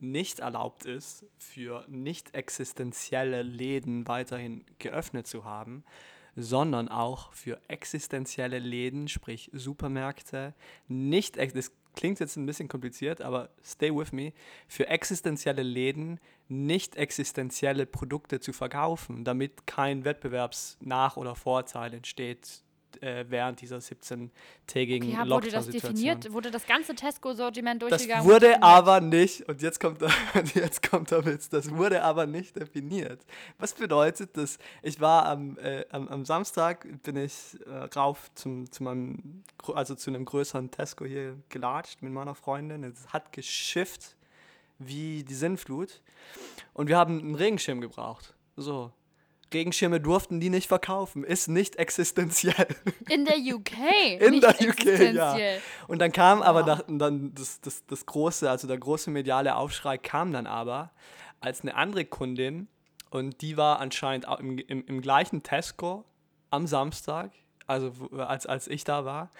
nicht 0.00 0.40
erlaubt 0.40 0.84
ist, 0.84 1.24
für 1.38 1.84
nicht 1.88 2.34
existenzielle 2.34 3.42
Läden 3.42 4.08
weiterhin 4.08 4.64
geöffnet 4.78 5.26
zu 5.26 5.44
haben, 5.44 5.84
sondern 6.34 6.88
auch 6.88 7.32
für 7.32 7.60
existenzielle 7.68 8.58
Läden, 8.58 9.06
sprich 9.08 9.50
Supermärkte, 9.52 10.54
nicht, 10.88 11.36
das 11.36 11.72
klingt 11.94 12.20
jetzt 12.20 12.36
ein 12.36 12.46
bisschen 12.46 12.68
kompliziert, 12.68 13.20
aber 13.20 13.50
stay 13.64 13.94
with 13.94 14.12
me, 14.12 14.32
für 14.68 14.88
existenzielle 14.88 15.62
Läden 15.62 16.20
nicht 16.48 16.96
existenzielle 16.96 17.86
Produkte 17.86 18.40
zu 18.40 18.52
verkaufen, 18.52 19.24
damit 19.24 19.66
kein 19.66 20.04
Wettbewerbsnach- 20.04 21.16
oder 21.16 21.34
Vorteil 21.34 21.94
entsteht 21.94 22.62
äh, 23.00 23.24
während 23.28 23.60
dieser 23.60 23.78
17-tägigen 23.78 25.08
Okay, 25.08 25.16
ja, 25.16 25.28
wurde 25.28 25.50
das 25.50 25.66
Lockdown-Situation. 25.66 25.94
definiert? 25.94 26.32
Wurde 26.32 26.50
das 26.50 26.66
ganze 26.66 26.94
Tesco-Sortiment 26.94 27.82
Das 27.82 27.90
durchgegangen? 27.90 28.24
wurde 28.24 28.34
und 28.34 28.42
definiert? 28.42 28.62
aber 28.64 29.00
nicht, 29.00 29.48
und 29.48 29.62
jetzt 29.62 29.78
kommt, 29.80 30.00
der, 30.00 30.10
jetzt 30.54 30.90
kommt 30.90 31.10
der 31.10 31.24
Witz, 31.24 31.48
das 31.48 31.70
wurde 31.70 32.02
aber 32.02 32.26
nicht 32.26 32.56
definiert. 32.56 33.24
Was 33.58 33.74
bedeutet 33.74 34.36
das? 34.36 34.58
Ich 34.82 35.00
war 35.00 35.26
am, 35.26 35.56
äh, 35.58 35.84
am, 35.90 36.08
am 36.08 36.24
Samstag, 36.24 36.86
bin 37.02 37.16
ich 37.16 37.58
äh, 37.66 37.84
rauf 37.96 38.30
zum, 38.34 38.70
zu 38.70 38.82
meinem, 38.82 39.44
also 39.74 39.94
zu 39.94 40.10
einem 40.10 40.24
größeren 40.24 40.70
Tesco 40.70 41.04
hier 41.04 41.36
gelatscht 41.48 42.02
mit 42.02 42.12
meiner 42.12 42.34
Freundin. 42.34 42.84
Es 42.84 43.08
hat 43.12 43.32
geschifft 43.32 44.16
wie 44.78 45.22
die 45.24 45.34
Sinnflut. 45.34 46.02
Und 46.74 46.88
wir 46.88 46.96
haben 46.96 47.18
einen 47.20 47.34
Regenschirm 47.34 47.80
gebraucht. 47.80 48.34
So. 48.56 48.92
Regenschirme 49.52 50.00
durften 50.00 50.40
die 50.40 50.50
nicht 50.50 50.68
verkaufen. 50.68 51.24
Ist 51.24 51.48
nicht 51.48 51.76
existenziell. 51.76 52.66
In 53.08 53.24
der 53.24 53.36
UK. 53.36 53.72
In 54.20 54.40
der 54.40 54.50
UK, 54.60 55.14
ja. 55.14 55.36
Und 55.88 56.00
dann 56.00 56.12
kam 56.12 56.42
aber 56.42 56.62
Boah. 56.62 56.66
nach, 56.76 56.82
dann 56.88 57.34
das, 57.34 57.60
das, 57.60 57.84
das 57.86 58.06
große, 58.06 58.48
also 58.50 58.66
der 58.66 58.78
große 58.78 59.10
mediale 59.10 59.56
Aufschrei 59.56 59.98
kam 59.98 60.32
dann 60.32 60.46
aber, 60.46 60.90
als 61.40 61.62
eine 61.62 61.74
andere 61.74 62.04
Kundin, 62.04 62.68
und 63.10 63.42
die 63.42 63.56
war 63.58 63.78
anscheinend 63.80 64.26
im, 64.40 64.58
im, 64.58 64.84
im 64.86 65.00
gleichen 65.02 65.42
Tesco, 65.42 66.04
am 66.50 66.66
Samstag, 66.66 67.30
also 67.66 67.92
als, 68.16 68.46
als 68.46 68.68
ich 68.68 68.84
da 68.84 69.04
war, 69.04 69.30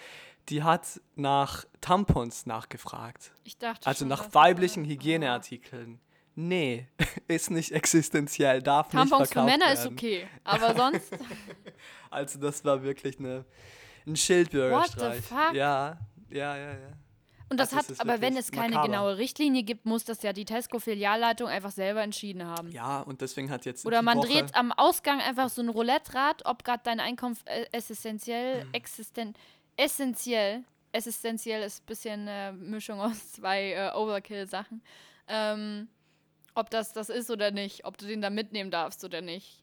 die 0.49 0.63
hat 0.63 1.01
nach 1.15 1.65
Tampons 1.81 2.47
nachgefragt. 2.47 3.33
Ich 3.45 3.59
dachte 3.59 3.87
Also 3.87 4.01
schon, 4.01 4.09
nach 4.09 4.35
weiblichen 4.35 4.85
Ah. 4.85 4.89
Hygieneartikeln. 4.89 6.01
Nee, 6.35 6.87
ist 7.29 7.51
nicht 7.51 7.73
existenziell, 7.73 8.63
darf 8.63 8.89
Tampons 8.89 9.11
nicht 9.21 9.29
für 9.29 9.35
verkauft 9.35 9.51
Männer 9.59 9.73
ist 9.73 9.83
werden. 9.85 9.93
okay, 9.97 10.27
aber 10.45 10.75
sonst. 10.77 11.13
Also 12.11 12.39
das 12.39 12.65
war 12.65 12.83
wirklich 12.83 13.19
eine, 13.19 13.45
ein 14.07 14.17
Schildbürgerstreich. 14.17 15.17
What 15.17 15.17
the 15.17 15.35
fuck? 15.47 15.55
Ja, 15.55 15.99
ja, 16.31 16.57
ja, 16.57 16.73
ja. 16.73 16.93
Und 17.51 17.59
das 17.61 17.69
Also 17.75 17.77
hat, 17.85 17.91
ist 17.91 18.01
aber 18.01 18.21
wenn 18.23 18.35
es 18.39 18.51
keine 18.51 18.77
makaber. 18.77 18.89
genaue 18.89 19.19
Richtlinie 19.19 19.63
gibt, 19.63 19.85
muss 19.85 20.05
das 20.05 20.23
ja 20.23 20.33
die 20.33 20.47
Tesco-Filialleitung 20.47 21.49
einfach 21.49 21.71
selber 21.71 22.01
entschieden 22.03 22.47
haben. 22.47 22.71
Ja, 22.71 23.01
und 23.01 23.21
deswegen 23.21 23.51
hat 23.51 23.67
jetzt 23.67 23.85
Oder 23.85 24.01
man 24.01 24.17
Woche, 24.17 24.29
dreht 24.29 24.55
am 24.55 24.73
Ausgang 24.73 25.21
einfach 25.21 25.51
so 25.51 25.61
ein 25.61 25.69
Roulette-Rad, 25.69 26.47
ob 26.47 26.65
gerade 26.65 26.81
dein 26.85 26.99
Einkauf 26.99 27.39
äh, 27.45 27.65
existenziell, 27.73 28.65
Mhm. 28.65 28.69
existen, 28.73 29.35
essentiell, 29.77 30.65
essentiell 30.93 31.63
ist 31.63 31.83
ein 31.83 31.87
bisschen 31.87 32.27
äh, 32.27 32.53
Mischung 32.53 33.01
aus 33.01 33.33
zwei 33.33 33.73
äh, 33.73 33.91
Overkill-Sachen, 33.95 34.83
ähm, 35.29 35.89
ob 36.55 36.71
das 36.71 36.93
das 36.93 37.09
ist 37.09 37.31
oder 37.31 37.51
nicht, 37.51 37.85
ob 37.85 37.97
du 37.99 38.07
den 38.07 38.21
da 38.23 38.31
mitnehmen 38.31 38.71
darfst 38.71 39.05
oder 39.05 39.21
nicht. 39.21 39.63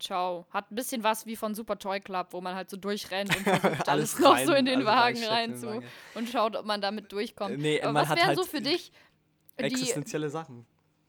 Ciao. 0.00 0.46
Hat 0.50 0.70
ein 0.70 0.76
bisschen 0.76 1.02
was 1.02 1.26
wie 1.26 1.34
von 1.34 1.54
Super 1.56 1.76
Toy 1.78 1.98
Club, 2.00 2.28
wo 2.30 2.40
man 2.40 2.54
halt 2.54 2.70
so 2.70 2.76
durchrennt 2.76 3.34
und 3.36 3.42
versucht, 3.44 3.88
alles, 3.88 4.18
noch 4.20 4.38
so 4.38 4.52
in 4.52 4.64
den 4.66 4.76
also 4.76 4.86
Wagen 4.86 5.24
rein 5.24 5.56
zu 5.56 5.66
Wagen. 5.66 5.84
und 6.14 6.28
schaut, 6.28 6.54
ob 6.54 6.64
man 6.66 6.80
damit 6.80 7.10
durchkommt. 7.10 7.58
Nee, 7.58 7.80
Aber 7.82 7.92
man 7.92 8.08
was 8.08 8.16
wären 8.16 8.26
halt 8.28 8.38
so 8.38 8.44
für 8.44 8.60
dich 8.60 8.92
Existenzielle 9.56 10.30
Sachen. 10.30 10.64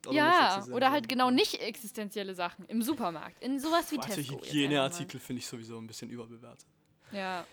Oder 0.07 0.15
ja, 0.15 0.65
oder 0.71 0.91
halt 0.91 1.07
genau 1.09 1.29
nicht 1.29 1.62
existenzielle 1.62 2.33
Sachen 2.33 2.65
im 2.65 2.81
Supermarkt. 2.81 3.43
In 3.43 3.59
sowas 3.59 3.91
wie 3.91 3.98
Also 4.00 4.07
Tesco. 4.15 4.36
jetzt 4.38 4.48
Hygieneartikel 4.48 5.19
finde 5.19 5.41
ich 5.41 5.48
sowieso 5.48 5.77
ein 5.77 5.86
bisschen 5.88 6.09
überbewertet. 6.09 6.65
Ja. 7.12 7.43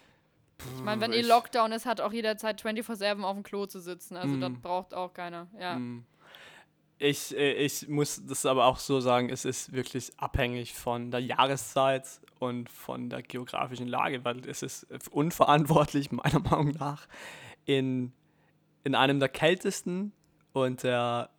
Ich 0.77 0.83
meine, 0.83 1.03
wenn 1.03 1.13
eh 1.13 1.17
ich- 1.21 1.27
Lockdown 1.27 1.73
ist, 1.73 1.85
hat 1.85 2.01
auch 2.01 2.13
jederzeit 2.15 2.63
24-7 2.63 3.23
auf 3.25 3.35
dem 3.35 3.43
Klo 3.43 3.67
zu 3.67 3.79
sitzen. 3.81 4.17
Also 4.17 4.37
das 4.39 4.49
Mm. 4.51 4.61
braucht 4.63 4.95
auch 4.95 5.13
keiner. 5.13 5.49
Ja. 5.61 5.77
Mm. 5.79 6.07
Ich, 6.99 7.37
äh, 7.37 7.53
ich 7.53 7.89
muss 7.89 8.23
das 8.27 8.47
aber 8.47 8.67
auch 8.67 8.79
so 8.79 9.01
sagen, 9.01 9.29
es 9.31 9.45
ist 9.45 9.73
wirklich 9.73 10.13
abhängig 10.19 10.75
von 10.75 11.11
der 11.11 11.21
Jahreszeit 11.21 12.07
und 12.39 12.71
von 12.71 13.11
der 13.11 13.23
geografischen 13.23 13.87
Lage, 13.87 14.25
weil 14.25 14.47
es 14.49 14.63
ist 14.63 14.87
unverantwortlich, 15.11 16.11
meiner 16.13 16.41
Meinung 16.41 16.71
nach, 16.71 17.07
in, 17.65 18.13
in 18.85 18.95
einem 18.95 19.21
der 19.21 19.29
kältesten 19.29 20.13
und 20.53 20.83
der 20.83 21.31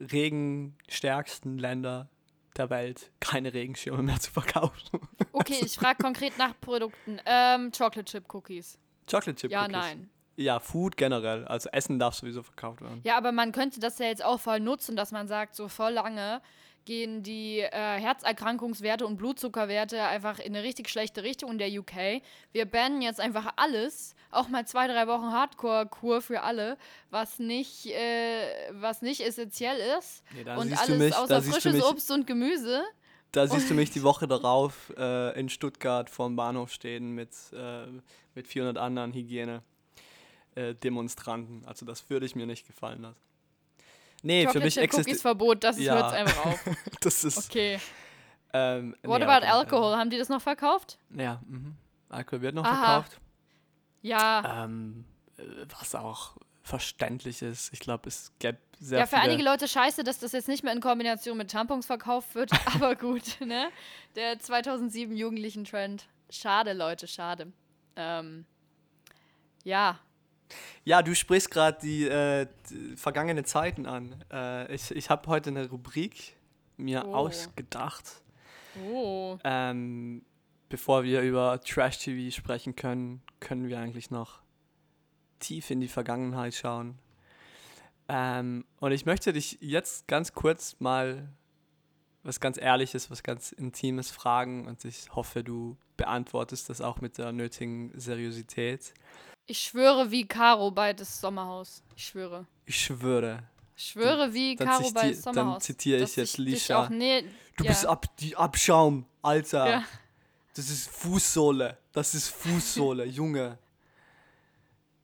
regenstärksten 0.00 1.58
Länder 1.58 2.08
der 2.56 2.70
Welt 2.70 3.10
keine 3.20 3.52
Regenschirme 3.52 4.02
mehr 4.02 4.18
zu 4.20 4.30
verkaufen. 4.32 5.00
Okay, 5.32 5.60
ich 5.64 5.74
frage 5.74 6.02
konkret 6.02 6.38
nach 6.38 6.58
Produkten. 6.60 7.18
Ähm, 7.26 7.70
Chocolate 7.70 8.04
Chip 8.04 8.32
Cookies. 8.34 8.78
Chocolate 9.10 9.34
Chip 9.36 9.50
Ja, 9.50 9.62
Cookies. 9.62 9.72
nein. 9.76 10.10
Ja, 10.36 10.60
Food 10.60 10.96
generell. 10.96 11.44
Also 11.46 11.68
Essen 11.70 11.98
darf 11.98 12.14
sowieso 12.14 12.42
verkauft 12.42 12.82
werden. 12.82 13.00
Ja, 13.04 13.16
aber 13.16 13.32
man 13.32 13.52
könnte 13.52 13.80
das 13.80 13.98
ja 13.98 14.06
jetzt 14.06 14.24
auch 14.24 14.38
voll 14.38 14.60
nutzen, 14.60 14.94
dass 14.96 15.10
man 15.12 15.28
sagt, 15.28 15.56
so 15.56 15.68
voll 15.68 15.92
lange 15.92 16.40
gehen 16.84 17.22
die 17.24 17.60
äh, 17.60 17.70
Herzerkrankungswerte 17.72 19.06
und 19.06 19.16
Blutzuckerwerte 19.16 20.02
einfach 20.02 20.38
in 20.38 20.54
eine 20.54 20.62
richtig 20.64 20.88
schlechte 20.88 21.22
Richtung 21.24 21.50
in 21.52 21.58
der 21.58 21.68
UK. 21.68 22.22
Wir 22.52 22.64
bannen 22.64 23.02
jetzt 23.02 23.18
einfach 23.20 23.52
alles, 23.56 24.14
auch 24.30 24.48
mal 24.48 24.66
zwei, 24.66 24.86
drei 24.86 25.06
Wochen 25.08 25.32
Hardcore-Kur 25.32 26.22
für 26.22 26.42
alle, 26.42 26.76
was 27.10 27.38
nicht, 27.40 27.86
äh, 27.86 28.70
was 28.72 29.02
nicht 29.02 29.20
essentiell 29.20 29.78
ist. 29.98 30.22
Nee, 30.34 30.44
da 30.44 30.56
und 30.56 30.68
siehst 30.68 30.88
du 30.88 30.92
alles 30.92 30.98
mich- 31.04 31.16
außer 31.16 31.42
frisches 31.42 31.82
Obst 31.82 32.10
und 32.12 32.26
Gemüse. 32.26 32.84
Da 33.32 33.46
siehst 33.48 33.68
du 33.68 33.74
mich 33.74 33.90
die 33.90 34.02
Woche 34.04 34.28
darauf 34.28 34.92
äh, 34.96 35.38
in 35.38 35.48
Stuttgart 35.48 36.08
vorm 36.08 36.36
Bahnhof 36.36 36.70
stehen 36.72 37.10
mit, 37.16 37.30
äh, 37.52 37.86
mit 38.34 38.46
400 38.46 38.78
anderen 38.78 39.12
Hygiene-Demonstranten. 40.56 41.64
also 41.66 41.86
das 41.86 42.08
würde 42.10 42.26
ich 42.26 42.34
mir 42.34 42.46
nicht 42.46 42.66
gefallen 42.66 43.02
lassen. 43.02 43.20
Nee, 44.22 44.48
für 44.48 44.60
mich 44.60 44.74
Chip 44.74 44.84
Cookies 44.84 44.98
existiert... 44.98 45.20
Verbot, 45.20 45.62
das 45.62 45.78
Ja. 45.78 45.94
hört 45.94 46.12
einfach 46.14 46.46
auf. 46.46 46.64
Das 47.00 47.24
ist... 47.24 47.50
Okay. 47.50 47.78
Ähm, 48.52 48.96
What 49.02 49.18
nee, 49.18 49.24
about 49.24 49.46
aber, 49.46 49.54
Alcohol? 49.58 49.96
Haben 49.96 50.10
die 50.10 50.18
das 50.18 50.28
noch 50.28 50.40
verkauft? 50.40 50.98
Äh, 51.16 51.24
ja, 51.24 51.40
mhm. 51.46 51.76
Alkohol 52.08 52.42
wird 52.42 52.54
noch 52.54 52.64
Aha. 52.64 53.02
verkauft. 53.02 53.20
Ja. 54.02 54.64
Ähm, 54.64 55.04
äh, 55.36 55.42
was 55.78 55.94
auch 55.94 56.36
verständlich 56.62 57.42
ist. 57.42 57.72
Ich 57.72 57.80
glaube, 57.80 58.08
es 58.08 58.32
gäbe 58.38 58.58
sehr 58.80 59.00
Ja, 59.00 59.06
für 59.06 59.18
einige 59.18 59.42
Leute 59.42 59.68
scheiße, 59.68 60.02
dass 60.04 60.18
das 60.18 60.32
jetzt 60.32 60.48
nicht 60.48 60.64
mehr 60.64 60.72
in 60.72 60.80
Kombination 60.80 61.36
mit 61.36 61.50
Tampons 61.50 61.86
verkauft 61.86 62.34
wird, 62.34 62.50
aber 62.74 62.96
gut, 62.96 63.40
ne? 63.40 63.68
Der 64.16 64.38
2007 64.38 65.16
jugendlichen 65.16 65.64
Trend. 65.64 66.08
Schade, 66.30 66.72
Leute, 66.72 67.06
schade. 67.06 67.52
Ähm, 67.94 68.46
ja, 69.64 70.00
Ja, 70.84 71.02
du 71.02 71.14
sprichst 71.14 71.50
gerade 71.50 71.78
die, 71.82 72.04
äh, 72.06 72.46
die 72.70 72.96
vergangene 72.96 73.44
Zeiten 73.44 73.86
an. 73.86 74.24
Äh, 74.32 74.74
ich 74.74 74.90
ich 74.90 75.10
habe 75.10 75.28
heute 75.28 75.50
eine 75.50 75.68
Rubrik 75.68 76.36
mir 76.76 77.04
Oh. 77.06 77.14
ausgedacht. 77.14 78.22
oh. 78.88 79.38
Ähm, 79.44 80.22
bevor 80.68 81.04
wir 81.04 81.22
über 81.22 81.60
Trash-TV 81.60 82.34
sprechen 82.34 82.76
können, 82.76 83.22
können 83.40 83.68
wir 83.68 83.78
eigentlich 83.78 84.10
noch 84.10 84.40
tief 85.40 85.70
in 85.70 85.80
die 85.80 85.88
Vergangenheit 85.88 86.54
schauen. 86.54 86.98
Ähm, 88.08 88.64
und 88.80 88.92
ich 88.92 89.04
möchte 89.06 89.32
dich 89.32 89.58
jetzt 89.60 90.06
ganz 90.06 90.32
kurz 90.32 90.76
mal 90.78 91.28
was 92.22 92.40
ganz 92.40 92.58
Ehrliches, 92.58 93.10
was 93.10 93.22
ganz 93.22 93.52
Intimes 93.52 94.10
fragen 94.10 94.66
und 94.66 94.84
ich 94.84 95.14
hoffe, 95.14 95.44
du 95.44 95.76
beantwortest 95.96 96.68
das 96.68 96.80
auch 96.80 97.00
mit 97.00 97.18
der 97.18 97.32
nötigen 97.32 97.92
Seriosität. 97.98 98.92
Ich 99.46 99.58
schwöre 99.58 100.10
wie 100.10 100.26
Caro 100.26 100.70
bei 100.72 100.92
das 100.92 101.20
Sommerhaus. 101.20 101.82
Ich 101.94 102.06
schwöre. 102.06 102.46
Ich 102.64 102.84
schwöre, 102.84 103.44
Ich 103.76 103.90
schwöre 103.90 104.34
wie 104.34 104.56
Dann 104.56 104.68
Caro 104.68 104.90
bei 104.90 105.10
das 105.10 105.22
dann 105.22 105.34
Sommerhaus. 105.34 105.62
zitiere 105.62 106.02
ich 106.02 106.16
jetzt 106.16 106.36
Lisha. 106.38 106.84
Auch 106.84 106.88
ne 106.88 107.22
du 107.56 107.64
ja. 107.64 107.70
bist 107.70 107.86
ab, 107.86 108.06
die 108.18 108.36
Abschaum, 108.36 109.06
Alter. 109.22 109.68
Ja. 109.70 109.84
Das 110.54 110.68
ist 110.68 110.88
Fußsohle. 110.90 111.78
Das 111.92 112.14
ist 112.14 112.28
Fußsohle, 112.28 113.04
Junge. 113.06 113.58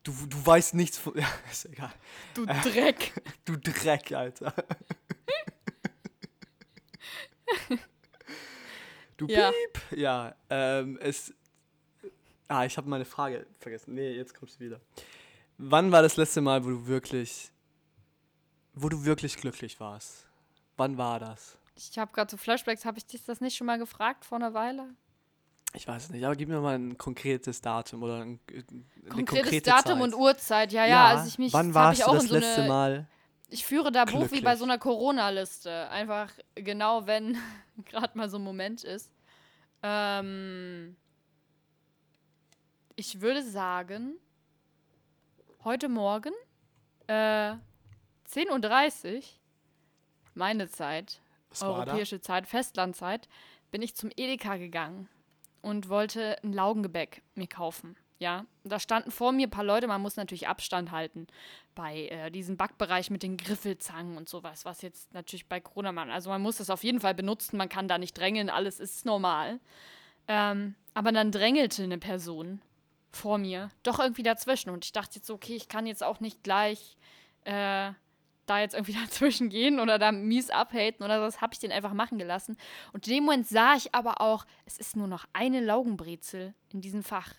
Du, 0.02 0.12
du 0.26 0.44
weißt 0.44 0.74
nichts 0.74 0.98
von. 0.98 1.14
Ja, 1.18 1.28
ist 1.50 1.66
egal. 1.66 1.92
Du 2.34 2.44
Dreck. 2.46 3.12
Du 3.44 3.56
Dreck, 3.56 4.10
Alter. 4.12 4.52
du 9.16 9.26
Ja. 9.28 9.50
Piep. 9.50 9.98
Ja, 9.98 10.34
ähm, 10.50 10.98
es. 11.00 11.32
Ah, 12.48 12.64
ich 12.64 12.76
habe 12.76 12.88
meine 12.88 13.04
Frage 13.04 13.46
vergessen. 13.58 13.94
Nee, 13.94 14.12
jetzt 14.12 14.34
kommst 14.34 14.56
du 14.56 14.64
wieder. 14.64 14.80
Wann 15.58 15.92
war 15.92 16.02
das 16.02 16.16
letzte 16.16 16.40
Mal, 16.40 16.64
wo 16.64 16.70
du 16.70 16.86
wirklich. 16.86 17.50
wo 18.74 18.88
du 18.88 19.04
wirklich 19.04 19.36
glücklich 19.36 19.78
warst? 19.80 20.26
Wann 20.76 20.98
war 20.98 21.20
das? 21.20 21.58
Ich 21.76 21.98
habe 21.98 22.12
gerade 22.12 22.30
so 22.30 22.36
Flashbacks. 22.36 22.84
Habe 22.84 22.98
ich 22.98 23.06
dich 23.06 23.24
das 23.24 23.40
nicht 23.40 23.56
schon 23.56 23.66
mal 23.66 23.78
gefragt 23.78 24.24
vor 24.24 24.36
einer 24.36 24.54
Weile? 24.54 24.94
Ich 25.74 25.88
weiß 25.88 26.04
es 26.04 26.10
nicht, 26.10 26.24
aber 26.24 26.36
gib 26.36 26.48
mir 26.48 26.60
mal 26.60 26.74
ein 26.74 26.98
konkretes 26.98 27.60
Datum 27.62 28.02
oder 28.02 28.20
ein, 28.20 28.40
eine 28.50 28.64
Konkretes 29.08 29.26
konkrete 29.26 29.70
Datum 29.70 30.00
Zeit. 30.00 30.02
und 30.02 30.14
Uhrzeit. 30.14 30.72
Ja, 30.72 30.84
ja. 30.84 31.06
also 31.06 31.26
ich 31.26 31.38
mich. 31.38 31.52
wann 31.52 31.68
das 31.68 31.74
warst 31.74 31.98
ich 32.00 32.04
du 32.04 32.10
auch 32.10 32.14
das 32.14 32.24
in 32.24 32.28
so 32.28 32.34
letzte 32.34 32.60
eine, 32.62 32.68
Mal? 32.68 33.06
Ich 33.48 33.64
führe 33.64 33.90
da 33.90 34.04
Buch 34.04 34.12
wie 34.12 34.18
bei 34.18 34.26
glücklich? 34.26 34.58
so 34.58 34.64
einer 34.64 34.78
Corona-Liste. 34.78 35.88
Einfach 35.88 36.30
genau, 36.54 37.06
wenn 37.06 37.38
gerade 37.86 38.16
mal 38.18 38.28
so 38.28 38.36
ein 38.38 38.44
Moment 38.44 38.84
ist. 38.84 39.10
Ähm, 39.82 40.96
ich 42.96 43.20
würde 43.20 43.42
sagen, 43.42 44.14
heute 45.64 45.88
Morgen, 45.88 46.32
äh, 47.06 47.54
10.30 48.28 49.16
Uhr, 49.16 49.22
meine 50.34 50.68
Zeit, 50.68 51.20
Was 51.50 51.62
europäische 51.62 52.20
Zeit, 52.20 52.46
Festlandzeit, 52.46 53.28
bin 53.70 53.82
ich 53.82 53.94
zum 53.94 54.10
Edeka 54.16 54.56
gegangen 54.56 55.08
und 55.60 55.88
wollte 55.88 56.42
ein 56.42 56.52
Laugengebäck 56.52 57.22
mir 57.34 57.46
kaufen. 57.46 57.96
Ja, 58.18 58.46
da 58.62 58.78
standen 58.78 59.10
vor 59.10 59.32
mir 59.32 59.48
ein 59.48 59.50
paar 59.50 59.64
Leute, 59.64 59.88
man 59.88 60.00
muss 60.00 60.14
natürlich 60.14 60.46
Abstand 60.46 60.92
halten 60.92 61.26
bei 61.74 62.06
äh, 62.06 62.30
diesem 62.30 62.56
Backbereich 62.56 63.10
mit 63.10 63.24
den 63.24 63.36
Griffelzangen 63.36 64.16
und 64.16 64.28
sowas, 64.28 64.64
was 64.64 64.80
jetzt 64.80 65.12
natürlich 65.12 65.48
bei 65.48 65.60
Corona 65.60 65.90
man, 65.90 66.08
also 66.08 66.30
man 66.30 66.40
muss 66.40 66.58
das 66.58 66.70
auf 66.70 66.84
jeden 66.84 67.00
Fall 67.00 67.14
benutzen, 67.14 67.56
man 67.56 67.68
kann 67.68 67.88
da 67.88 67.98
nicht 67.98 68.16
drängeln, 68.16 68.48
alles 68.48 68.78
ist 68.78 69.04
normal. 69.04 69.58
Ähm, 70.28 70.76
aber 70.94 71.10
dann 71.10 71.32
drängelte 71.32 71.82
eine 71.82 71.98
Person 71.98 72.62
vor 73.12 73.38
mir 73.38 73.70
doch 73.82 73.98
irgendwie 73.98 74.22
dazwischen 74.22 74.70
und 74.70 74.84
ich 74.84 74.92
dachte 74.92 75.16
jetzt 75.16 75.26
so, 75.26 75.34
okay, 75.34 75.54
ich 75.54 75.68
kann 75.68 75.86
jetzt 75.86 76.02
auch 76.02 76.20
nicht 76.20 76.42
gleich 76.42 76.96
äh, 77.44 77.92
da 78.46 78.60
jetzt 78.60 78.74
irgendwie 78.74 78.92
dazwischen 79.04 79.48
gehen 79.48 79.80
oder 79.80 79.98
da 79.98 80.12
mies 80.12 80.50
abhaten 80.50 81.04
oder 81.04 81.20
das 81.20 81.40
habe 81.40 81.54
ich 81.54 81.60
den 81.60 81.72
einfach 81.72 81.92
machen 81.92 82.18
gelassen. 82.18 82.56
Und 82.92 83.06
in 83.06 83.14
dem 83.14 83.24
Moment 83.24 83.46
sah 83.48 83.74
ich 83.74 83.94
aber 83.94 84.20
auch, 84.20 84.44
es 84.66 84.78
ist 84.78 84.96
nur 84.96 85.06
noch 85.06 85.26
eine 85.32 85.60
Laugenbrezel 85.60 86.54
in 86.70 86.80
diesem 86.80 87.02
Fach. 87.02 87.34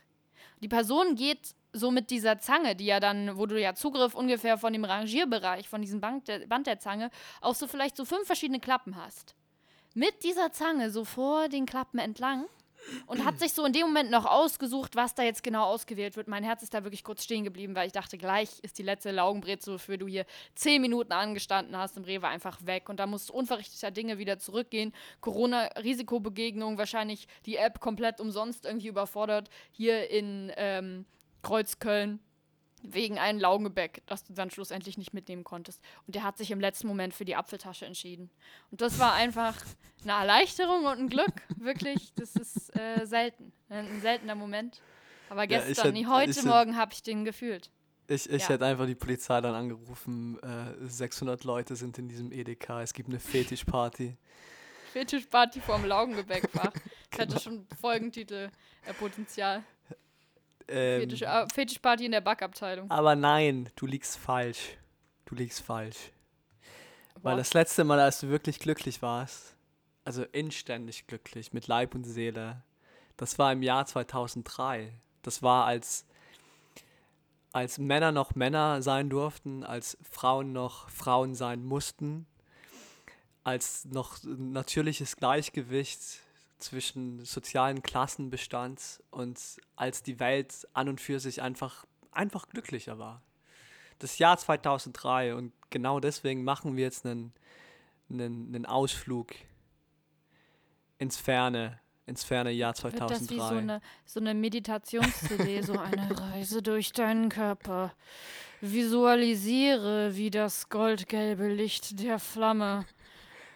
Die 0.61 0.67
Person 0.67 1.15
geht 1.15 1.55
so 1.73 1.91
mit 1.91 2.11
dieser 2.11 2.39
Zange, 2.39 2.75
die 2.75 2.85
ja 2.85 2.99
dann, 2.99 3.35
wo 3.35 3.47
du 3.47 3.59
ja 3.59 3.73
Zugriff 3.73 4.13
ungefähr 4.13 4.57
von 4.57 4.71
dem 4.73 4.85
Rangierbereich, 4.85 5.67
von 5.67 5.81
diesem 5.81 5.99
Band 5.99 6.27
der, 6.27 6.39
Band 6.47 6.67
der 6.67 6.79
Zange, 6.79 7.09
auf 7.41 7.57
so 7.57 7.67
vielleicht 7.67 7.97
so 7.97 8.05
fünf 8.05 8.27
verschiedene 8.27 8.59
Klappen 8.59 8.95
hast. 8.95 9.35
Mit 9.95 10.23
dieser 10.23 10.51
Zange 10.51 10.91
so 10.91 11.03
vor 11.03 11.49
den 11.49 11.65
Klappen 11.65 11.99
entlang 11.99 12.45
und 13.05 13.25
hat 13.25 13.39
sich 13.39 13.53
so 13.53 13.65
in 13.65 13.73
dem 13.73 13.87
Moment 13.87 14.11
noch 14.11 14.25
ausgesucht, 14.25 14.95
was 14.95 15.15
da 15.15 15.23
jetzt 15.23 15.43
genau 15.43 15.65
ausgewählt 15.65 16.17
wird. 16.17 16.27
Mein 16.27 16.43
Herz 16.43 16.63
ist 16.63 16.73
da 16.73 16.83
wirklich 16.83 17.03
kurz 17.03 17.23
stehen 17.23 17.43
geblieben, 17.43 17.75
weil 17.75 17.87
ich 17.87 17.93
dachte, 17.93 18.17
gleich 18.17 18.59
ist 18.61 18.77
die 18.77 18.83
letzte 18.83 19.11
Laugenbrezel, 19.11 19.75
wofür 19.75 19.97
du 19.97 20.07
hier 20.07 20.25
zehn 20.55 20.81
Minuten 20.81 21.11
angestanden 21.11 21.77
hast 21.77 21.97
im 21.97 22.03
Rewe 22.03 22.27
einfach 22.27 22.65
weg 22.65 22.89
und 22.89 22.99
da 22.99 23.07
musst 23.07 23.29
du 23.29 23.33
unverrichteter 23.33 23.91
Dinge 23.91 24.17
wieder 24.17 24.39
zurückgehen. 24.39 24.93
Corona-Risikobegegnung, 25.21 26.77
wahrscheinlich 26.77 27.27
die 27.45 27.57
App 27.57 27.79
komplett 27.79 28.19
umsonst 28.19 28.65
irgendwie 28.65 28.87
überfordert. 28.87 29.49
Hier 29.71 30.09
in 30.09 30.51
ähm, 30.55 31.05
Kreuzköln 31.41 32.19
wegen 32.83 33.17
einem 33.17 33.39
Laugengebäck, 33.39 34.03
das 34.05 34.23
du 34.23 34.33
dann 34.33 34.51
schlussendlich 34.51 34.97
nicht 34.97 35.13
mitnehmen 35.13 35.43
konntest. 35.43 35.81
Und 36.05 36.15
der 36.15 36.23
hat 36.23 36.37
sich 36.37 36.51
im 36.51 36.59
letzten 36.59 36.87
Moment 36.87 37.13
für 37.13 37.25
die 37.25 37.35
Apfeltasche 37.35 37.85
entschieden. 37.85 38.29
Und 38.71 38.81
das 38.81 38.99
war 38.99 39.13
einfach 39.13 39.55
eine 40.03 40.11
Erleichterung 40.11 40.85
und 40.85 40.99
ein 40.99 41.09
Glück. 41.09 41.33
Wirklich, 41.57 42.13
das 42.15 42.35
ist 42.35 42.75
äh, 42.75 43.05
selten. 43.05 43.51
Ein 43.69 44.01
seltener 44.01 44.35
Moment. 44.35 44.81
Aber 45.29 45.41
Ja, 45.49 45.61
gestern, 45.65 45.85
hätt- 45.87 45.93
nee, 45.93 46.05
heute 46.07 46.31
hätt- 46.31 46.45
Morgen 46.45 46.75
habe 46.77 46.93
ich 46.93 47.01
den 47.01 47.23
gefühlt. 47.25 47.71
Ich, 48.07 48.29
ich 48.29 48.41
Ja. 48.43 48.49
hätte 48.49 48.65
einfach 48.65 48.85
die 48.85 48.95
Polizei 48.95 49.39
dann 49.39 49.55
angerufen. 49.55 50.37
Äh, 50.43 50.85
600 50.85 51.45
Leute 51.45 51.77
sind 51.77 51.97
in 51.97 52.09
diesem 52.09 52.31
Edeka. 52.33 52.81
Es 52.81 52.93
gibt 52.93 53.07
eine 53.07 53.19
Fetischparty. 53.19 54.17
Fetischparty 54.91 55.61
vorm 55.61 55.85
Laugengebäckfach. 55.85 56.73
Genau. 57.15 57.31
hatte 57.31 57.39
schon 57.43 57.67
Folgentitel 57.79 58.49
äh, 58.87 58.93
Potenzial. 58.95 59.63
Ähm, 60.67 61.01
Fetisch, 61.01 61.21
äh, 61.21 61.45
Fetischparty 61.53 62.05
in 62.05 62.11
der 62.11 62.21
Backabteilung. 62.21 62.89
aber 62.89 63.15
nein, 63.15 63.69
du 63.75 63.85
liegst 63.85 64.17
falsch. 64.17 64.77
Du 65.25 65.35
liegst 65.35 65.61
falsch. 65.61 66.11
Weil 67.21 67.33
What? 67.33 67.39
das 67.39 67.53
letzte 67.53 67.83
Mal, 67.83 67.99
als 67.99 68.19
du 68.19 68.29
wirklich 68.29 68.59
glücklich 68.59 69.01
warst, 69.01 69.55
also 70.05 70.23
inständig 70.23 71.07
glücklich, 71.07 71.53
mit 71.53 71.67
Leib 71.67 71.95
und 71.95 72.03
Seele, 72.03 72.61
das 73.17 73.39
war 73.39 73.51
im 73.53 73.63
Jahr 73.63 73.85
2003. 73.85 74.91
Das 75.21 75.41
war, 75.41 75.65
als, 75.65 76.05
als 77.53 77.77
Männer 77.77 78.11
noch 78.11 78.35
Männer 78.35 78.81
sein 78.81 79.09
durften, 79.09 79.63
als 79.63 79.97
Frauen 80.01 80.51
noch 80.51 80.89
Frauen 80.89 81.35
sein 81.35 81.63
mussten, 81.63 82.25
als 83.43 83.85
noch 83.85 84.17
natürliches 84.23 85.15
Gleichgewicht 85.15 86.19
zwischen 86.63 87.23
sozialen 87.25 87.83
Klassen 87.83 88.29
bestand 88.29 89.03
und 89.11 89.39
als 89.75 90.03
die 90.03 90.19
Welt 90.19 90.67
an 90.73 90.89
und 90.89 91.01
für 91.01 91.19
sich 91.19 91.41
einfach, 91.41 91.85
einfach 92.11 92.49
glücklicher 92.49 92.97
war 92.99 93.21
das 94.03 94.17
Jahr 94.17 94.37
2003 94.37 95.33
und 95.33 95.53
genau 95.69 95.99
deswegen 95.99 96.43
machen 96.43 96.75
wir 96.75 96.83
jetzt 96.83 97.05
einen, 97.05 97.33
einen, 98.09 98.53
einen 98.53 98.65
Ausflug 98.65 99.31
ins 100.97 101.17
Ferne, 101.17 101.79
ins 102.05 102.23
ferne 102.23 102.51
Jahr 102.51 102.75
Wird 102.83 102.99
das 102.99 103.29
wie 103.29 103.37
2003. 103.37 103.47
so 103.47 103.55
eine, 103.55 103.81
so 104.05 104.19
eine 104.19 104.33
Meditations-CD, 104.33 105.61
so 105.61 105.79
eine 105.79 106.09
Reise 106.19 106.61
durch 106.61 106.91
deinen 106.91 107.29
Körper. 107.29 107.93
Visualisiere, 108.59 110.15
wie 110.15 110.29
das 110.29 110.69
goldgelbe 110.69 111.47
Licht 111.47 111.99
der 111.99 112.19
Flamme 112.19 112.85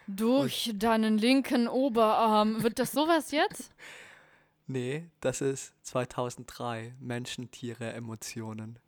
durch 0.08 0.72
deinen 0.76 1.18
linken 1.18 1.68
Oberarm. 1.68 2.64
Wird 2.64 2.80
das 2.80 2.92
sowas 2.92 3.32
jetzt? 3.32 3.72
nee, 4.68 5.10
das 5.22 5.42
ist 5.42 5.74
2003. 5.84 6.94
Menschen, 7.00 7.52
Tiere, 7.52 7.94
Emotionen. 7.94 8.80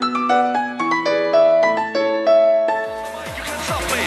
You 0.00 0.06
can 3.44 3.58
stop 3.64 3.80
me. 3.90 4.02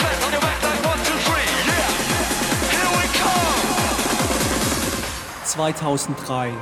Hands 0.00 0.24
on 0.24 0.32
your 0.32 0.40
back 0.40 0.62
like 0.62 0.84
one, 0.84 1.02
two, 1.04 1.18
three. 1.24 1.48
Yeah. 1.66 1.88
Here 2.70 2.90
we 2.96 3.06
come. 3.18 3.62
2003. 5.44 6.52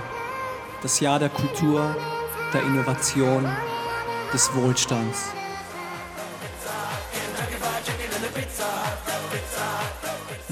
Das 0.82 0.99
Jahr 1.00 1.18
der 1.18 1.28
Kultur, 1.28 1.94
der 2.52 2.62
Innovation, 2.62 3.44
des 4.32 4.52
Wohlstands. 4.54 5.32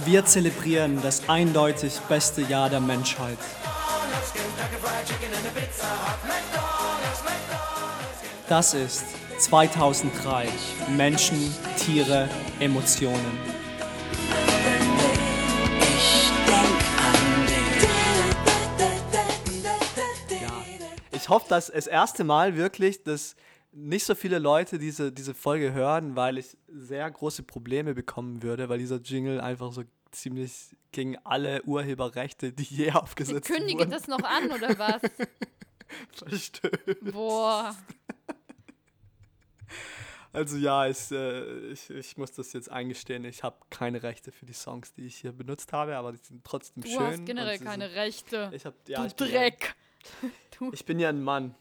Wir 0.05 0.25
zelebrieren 0.25 1.01
das 1.03 1.29
eindeutig 1.29 1.99
beste 2.09 2.43
Jahr 2.43 2.71
der 2.71 2.81
Menschheit. 2.81 3.39
Das 8.49 8.75
ist 8.75 9.05
2003. 9.39 10.49
Menschen, 10.97 11.55
Tiere, 11.77 12.29
Emotionen. 12.61 13.39
Ja. 20.31 20.39
Ich 21.13 21.29
hoffe, 21.29 21.47
dass 21.49 21.67
das 21.67 21.87
erste 21.87 22.25
Mal 22.25 22.57
wirklich, 22.57 23.03
dass 23.03 23.37
nicht 23.73 24.05
so 24.05 24.15
viele 24.15 24.39
Leute 24.39 24.79
diese, 24.79 25.13
diese 25.13 25.35
Folge 25.35 25.73
hören, 25.73 26.17
weil 26.17 26.39
ich 26.39 26.57
sehr 26.69 27.11
große 27.11 27.43
Probleme 27.45 27.95
bekommen 27.95 28.43
würde, 28.43 28.69
weil 28.69 28.79
dieser 28.79 28.97
Jingle 29.01 29.41
einfach 29.41 29.73
so 29.73 29.85
ziemlich 30.11 30.77
gegen 30.93 31.17
alle 31.19 31.63
Urheberrechte, 31.63 32.53
die 32.53 32.65
je 32.65 32.93
aufgesetzt 32.93 33.47
kündige 33.47 33.81
wurden, 33.81 33.91
das 33.93 34.09
noch 34.09 34.23
an, 34.25 34.51
oder 34.51 34.77
was? 34.79 35.03
verstößt. 36.29 37.13
Boah. 37.13 37.77
Also 40.33 40.57
ja, 40.59 40.87
ich, 40.87 41.11
äh, 41.11 41.73
ich, 41.73 41.91
ich 41.91 42.17
muss 42.17 42.31
das 42.33 42.53
jetzt 42.53 42.71
eingestehen, 42.71 43.25
ich 43.25 43.43
habe 43.43 43.57
keine 43.69 44.03
Rechte 44.05 44.31
für 44.31 44.47
die 44.47 44.53
Songs, 44.53 44.93
die 44.93 45.07
ich 45.07 45.17
hier 45.17 45.33
benutzt 45.33 45.73
habe, 45.73 45.97
aber 45.97 46.13
die 46.13 46.19
sind 46.19 46.45
trotzdem 46.45 46.85
Du 46.85 46.89
schön. 46.89 47.01
hast 47.01 47.25
generell 47.27 47.59
keine 47.59 47.89
sind, 47.89 47.97
Rechte. 47.97 48.51
ich 48.55 48.65
hab, 48.65 48.75
ja, 48.89 49.01
du 49.01 49.07
ich 49.07 49.17
bin 49.17 49.27
ja- 49.29 49.33
Dreck. 49.41 49.75
Du. 50.59 50.71
Ich 50.73 50.85
bin 50.85 51.01
ja 51.01 51.09
ein 51.09 51.23
Mann. 51.23 51.55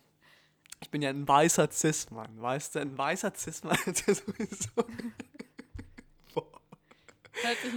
Ich 0.81 0.89
bin 0.89 1.01
ja 1.01 1.09
ein 1.09 1.27
weißer 1.27 1.69
Cis-Mann, 1.71 2.41
weißt 2.41 2.75
du? 2.75 2.79
Ein 2.79 2.97
weißer 2.97 3.33
Cis-Mann 3.35 3.77
ist 3.85 4.07
ja 4.07 4.15
sowieso. 4.15 4.69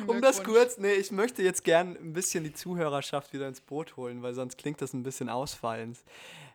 Um 0.06 0.20
das 0.20 0.42
kurz, 0.42 0.78
nee, 0.78 0.94
ich 0.94 1.12
möchte 1.12 1.42
jetzt 1.42 1.64
gern 1.64 1.96
ein 1.96 2.12
bisschen 2.12 2.44
die 2.44 2.52
Zuhörerschaft 2.52 3.32
wieder 3.32 3.46
ins 3.46 3.60
Boot 3.60 3.96
holen, 3.96 4.22
weil 4.22 4.34
sonst 4.34 4.58
klingt 4.58 4.80
das 4.82 4.92
ein 4.92 5.02
bisschen 5.02 5.28
ausfallend. 5.28 5.98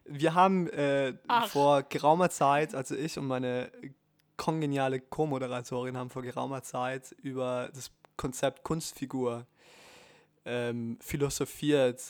Wir 0.06 0.34
haben 0.34 0.68
äh, 0.70 1.14
vor 1.48 1.84
geraumer 1.84 2.30
Zeit, 2.30 2.76
also 2.76 2.96
ich 2.96 3.18
und 3.18 3.28
meine 3.28 3.72
kongeniale 4.38 5.00
Co-Moderatorin 5.00 5.98
haben 5.98 6.10
vor 6.10 6.22
geraumer 6.22 6.64
Zeit 6.64 7.16
über 7.24 7.70
das 7.74 7.92
Konzept 8.16 8.64
Kunstfigur 8.64 9.46
ähm, 10.46 10.98
philosophiert. 11.02 12.02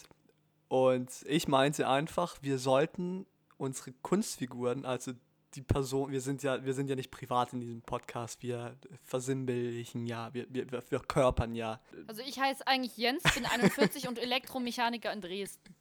Und 0.67 1.09
ich 1.25 1.47
meinte 1.47 1.87
einfach, 1.87 2.37
wir 2.41 2.59
sollten 2.59 3.25
unsere 3.57 3.91
Kunstfiguren, 4.01 4.85
also 4.85 5.13
die 5.53 5.61
Person, 5.61 6.11
wir 6.11 6.19
sind 6.21 6.41
ja, 6.43 6.63
wir 6.63 6.73
sind 6.73 6.89
ja 6.89 6.95
nicht 6.95 7.11
privat 7.11 7.51
in 7.53 7.61
diesem 7.61 7.81
Podcast, 7.81 8.43
wir 8.43 8.75
versinnbildlichen 9.03 10.05
ja, 10.05 10.33
wir, 10.33 10.45
wir, 10.49 10.69
wir 10.71 10.81
verkörpern 10.81 11.55
ja. 11.55 11.79
Also 12.05 12.21
ich 12.21 12.39
heiße 12.39 12.67
eigentlich 12.67 12.95
Jens, 12.97 13.23
bin 13.33 13.45
41 13.45 14.07
und 14.07 14.19
Elektromechaniker 14.19 15.11
in 15.11 15.21
Dresden. 15.21 15.75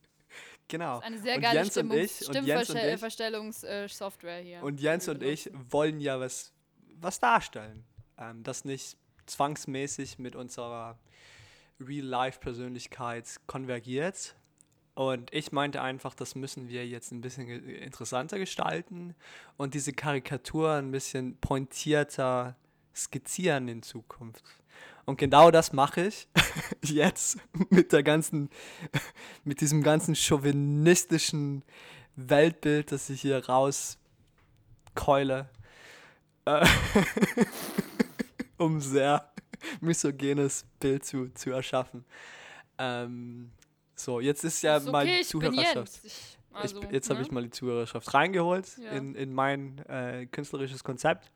Genau. 0.68 1.00
Eine 1.00 1.18
sehr 1.18 1.36
und 1.36 1.42
geile 1.42 1.60
Jens 1.60 1.76
und 1.76 1.92
ich, 1.92 2.24
Stimmverstellungssoftware 2.24 4.40
hier. 4.40 4.62
und 4.62 4.80
Jens 4.80 5.06
und 5.08 5.22
ich 5.22 5.50
wollen 5.70 6.00
ja 6.00 6.18
was, 6.18 6.54
was 7.00 7.20
darstellen. 7.20 7.84
Ähm, 8.18 8.42
das 8.42 8.64
nicht 8.64 8.96
zwangsmäßig 9.26 10.18
mit 10.18 10.34
unserer 10.36 10.98
Real-Life-Persönlichkeit 11.80 13.26
konvergiert. 13.46 14.34
Und 14.96 15.32
ich 15.34 15.52
meinte 15.52 15.82
einfach, 15.82 16.14
das 16.14 16.34
müssen 16.34 16.68
wir 16.68 16.86
jetzt 16.86 17.12
ein 17.12 17.20
bisschen 17.20 17.48
interessanter 17.68 18.38
gestalten 18.38 19.14
und 19.58 19.74
diese 19.74 19.92
Karikatur 19.92 20.72
ein 20.72 20.90
bisschen 20.90 21.36
pointierter 21.36 22.56
skizzieren 22.94 23.68
in 23.68 23.82
Zukunft. 23.82 24.42
Und 25.04 25.18
genau 25.18 25.50
das 25.50 25.74
mache 25.74 26.06
ich 26.06 26.28
jetzt 26.82 27.36
mit 27.68 27.92
der 27.92 28.02
ganzen, 28.02 28.48
mit 29.44 29.60
diesem 29.60 29.82
ganzen 29.82 30.16
chauvinistischen 30.16 31.62
Weltbild, 32.16 32.90
das 32.90 33.10
ich 33.10 33.20
hier 33.20 33.44
rauskeule, 33.44 35.50
äh, 36.46 36.66
um 38.56 38.80
sehr 38.80 39.30
misogenes 39.82 40.64
Bild 40.80 41.04
zu, 41.04 41.28
zu 41.34 41.50
erschaffen. 41.50 42.06
Ähm, 42.78 43.50
so, 43.96 44.20
jetzt 44.20 44.44
ist 44.44 44.62
ja 44.62 44.76
Ist 44.76 44.86
mal 44.90 45.04
okay, 45.04 45.16
die 45.16 45.20
ich 45.20 45.32
bin 45.32 45.40
Zuhörerschaft. 45.52 46.00
Ich, 46.04 46.38
also, 46.52 46.82
ich, 46.82 46.90
jetzt 46.90 47.10
habe 47.10 47.20
ne? 47.20 47.26
ich 47.26 47.32
mal 47.32 47.42
die 47.42 47.50
Zuhörerschaft 47.50 48.14
reingeholt 48.14 48.78
Ja. 48.78 48.90
in, 48.92 49.14
in 49.14 49.34
mein 49.34 49.78
äh, 49.88 50.26
künstlerisches 50.26 50.84
Konzept. 50.84 51.30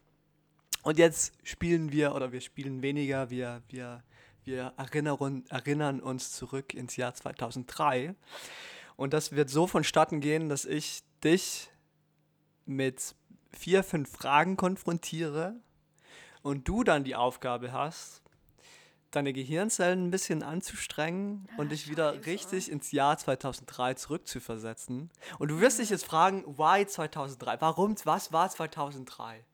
Und 0.82 0.98
jetzt 0.98 1.34
spielen 1.42 1.92
wir, 1.92 2.14
oder 2.14 2.32
wir 2.32 2.40
spielen 2.40 2.82
weniger, 2.82 3.28
wir, 3.30 3.62
wir, 3.68 4.02
wir 4.44 4.72
erinnern, 4.76 5.44
erinnern 5.50 6.00
uns 6.00 6.32
zurück 6.32 6.72
ins 6.74 6.96
Jahr 6.96 7.14
2003. 7.14 8.14
Und 8.96 9.12
das 9.12 9.32
wird 9.32 9.50
so 9.50 9.66
vonstatten 9.66 10.20
gehen, 10.20 10.48
dass 10.48 10.64
ich 10.64 11.02
dich 11.22 11.70
mit 12.66 13.14
vier, 13.52 13.82
fünf 13.82 14.10
Fragen 14.10 14.56
konfrontiere 14.56 15.54
und 16.42 16.68
du 16.68 16.84
dann 16.84 17.04
die 17.04 17.16
Aufgabe 17.16 17.72
hast, 17.72 18.22
deine 19.10 19.32
Gehirnzellen 19.32 20.06
ein 20.06 20.10
bisschen 20.10 20.42
anzustrengen 20.42 21.48
und 21.56 21.72
dich 21.72 21.88
wieder 21.88 22.26
richtig 22.26 22.70
ins 22.70 22.92
Jahr 22.92 23.18
2003 23.18 23.94
zurückzuversetzen. 23.94 25.10
Und 25.38 25.48
du 25.48 25.60
wirst 25.60 25.78
dich 25.78 25.90
jetzt 25.90 26.04
fragen, 26.04 26.44
why 26.46 26.86
2003? 26.86 27.60
Warum, 27.60 27.96
was 28.04 28.32
war 28.32 28.48
2003? 28.48 29.44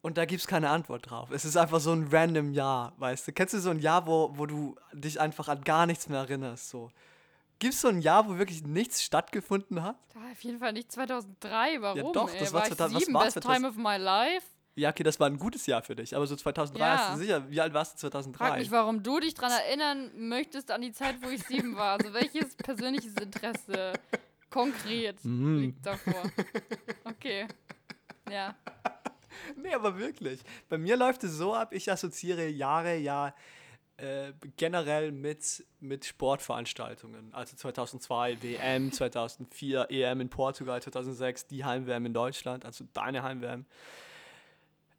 Und 0.00 0.16
da 0.16 0.24
gibt 0.24 0.40
es 0.40 0.46
keine 0.46 0.70
Antwort 0.70 1.10
drauf. 1.10 1.30
Es 1.30 1.44
ist 1.44 1.56
einfach 1.56 1.80
so 1.80 1.92
ein 1.92 2.08
random 2.10 2.52
Jahr, 2.52 2.94
weißt 2.98 3.28
du? 3.28 3.32
Kennst 3.32 3.54
du 3.54 3.58
so 3.58 3.70
ein 3.70 3.80
Jahr, 3.80 4.06
wo, 4.06 4.30
wo 4.34 4.46
du 4.46 4.76
dich 4.92 5.20
einfach 5.20 5.48
an 5.48 5.62
gar 5.62 5.86
nichts 5.86 6.08
mehr 6.08 6.20
erinnerst? 6.20 6.70
So. 6.70 6.90
Gibt 7.58 7.74
es 7.74 7.80
so 7.80 7.88
ein 7.88 8.00
Jahr, 8.00 8.28
wo 8.28 8.38
wirklich 8.38 8.64
nichts 8.64 9.02
stattgefunden 9.02 9.82
hat? 9.82 9.96
Ja, 10.14 10.32
auf 10.32 10.40
jeden 10.42 10.60
Fall 10.60 10.72
nicht 10.72 10.92
2003. 10.92 11.82
Warum? 11.82 12.12
doch, 12.12 12.32
ey? 12.32 12.38
das 12.38 12.52
war 12.52 12.60
war 12.60 12.68
2000 12.68 12.90
ich 12.90 12.94
was 12.94 13.04
sieben, 13.04 13.14
war 13.14 13.24
best 13.24 13.34
2000? 13.42 13.56
time 13.56 13.68
of 13.68 13.76
my 13.76 13.96
life. 13.96 14.46
Ja, 14.78 14.90
okay, 14.90 15.02
das 15.02 15.18
war 15.18 15.26
ein 15.28 15.38
gutes 15.38 15.66
Jahr 15.66 15.82
für 15.82 15.96
dich, 15.96 16.14
aber 16.14 16.26
so 16.26 16.36
2003 16.36 16.78
Ja. 16.78 16.98
hast 16.98 17.14
du 17.14 17.18
sicher, 17.20 17.50
wie 17.50 17.60
alt 17.60 17.74
warst 17.74 17.94
du 17.94 17.98
2003? 17.98 18.44
Frag 18.46 18.58
mich, 18.58 18.70
warum 18.70 19.02
du 19.02 19.18
dich 19.18 19.34
daran 19.34 19.52
erinnern 19.52 20.10
möchtest 20.28 20.70
an 20.70 20.82
die 20.82 20.92
Zeit, 20.92 21.16
wo 21.22 21.28
ich 21.28 21.42
sieben 21.44 21.74
war. 21.76 21.98
Also 21.98 22.12
welches 22.14 22.54
persönliches 22.56 23.14
Interesse 23.14 23.94
konkret 24.50 25.24
Mhm. 25.24 25.58
liegt 25.58 25.84
davor? 25.86 26.22
Okay. 27.04 27.46
Ja. 28.30 28.54
Nee, 29.56 29.74
aber 29.74 29.98
wirklich. 29.98 30.40
Bei 30.68 30.78
mir 30.78 30.96
läuft 30.96 31.24
es 31.24 31.32
so 31.32 31.54
ab, 31.54 31.72
ich 31.72 31.90
assoziiere 31.90 32.46
Jahre 32.48 32.96
ja 32.96 33.34
äh, 33.96 34.32
generell 34.56 35.10
mit, 35.10 35.64
mit 35.80 36.04
Sportveranstaltungen. 36.04 37.34
Also 37.34 37.56
2002 37.56 38.42
WM, 38.42 38.92
2004 38.92 39.86
EM 39.90 40.20
in 40.20 40.28
Portugal, 40.30 40.80
2006 40.80 41.46
die 41.48 41.64
Heim-WM 41.64 42.06
in 42.06 42.14
Deutschland, 42.14 42.64
also 42.64 42.84
deine 42.92 43.22
Heim-WM. 43.24 43.66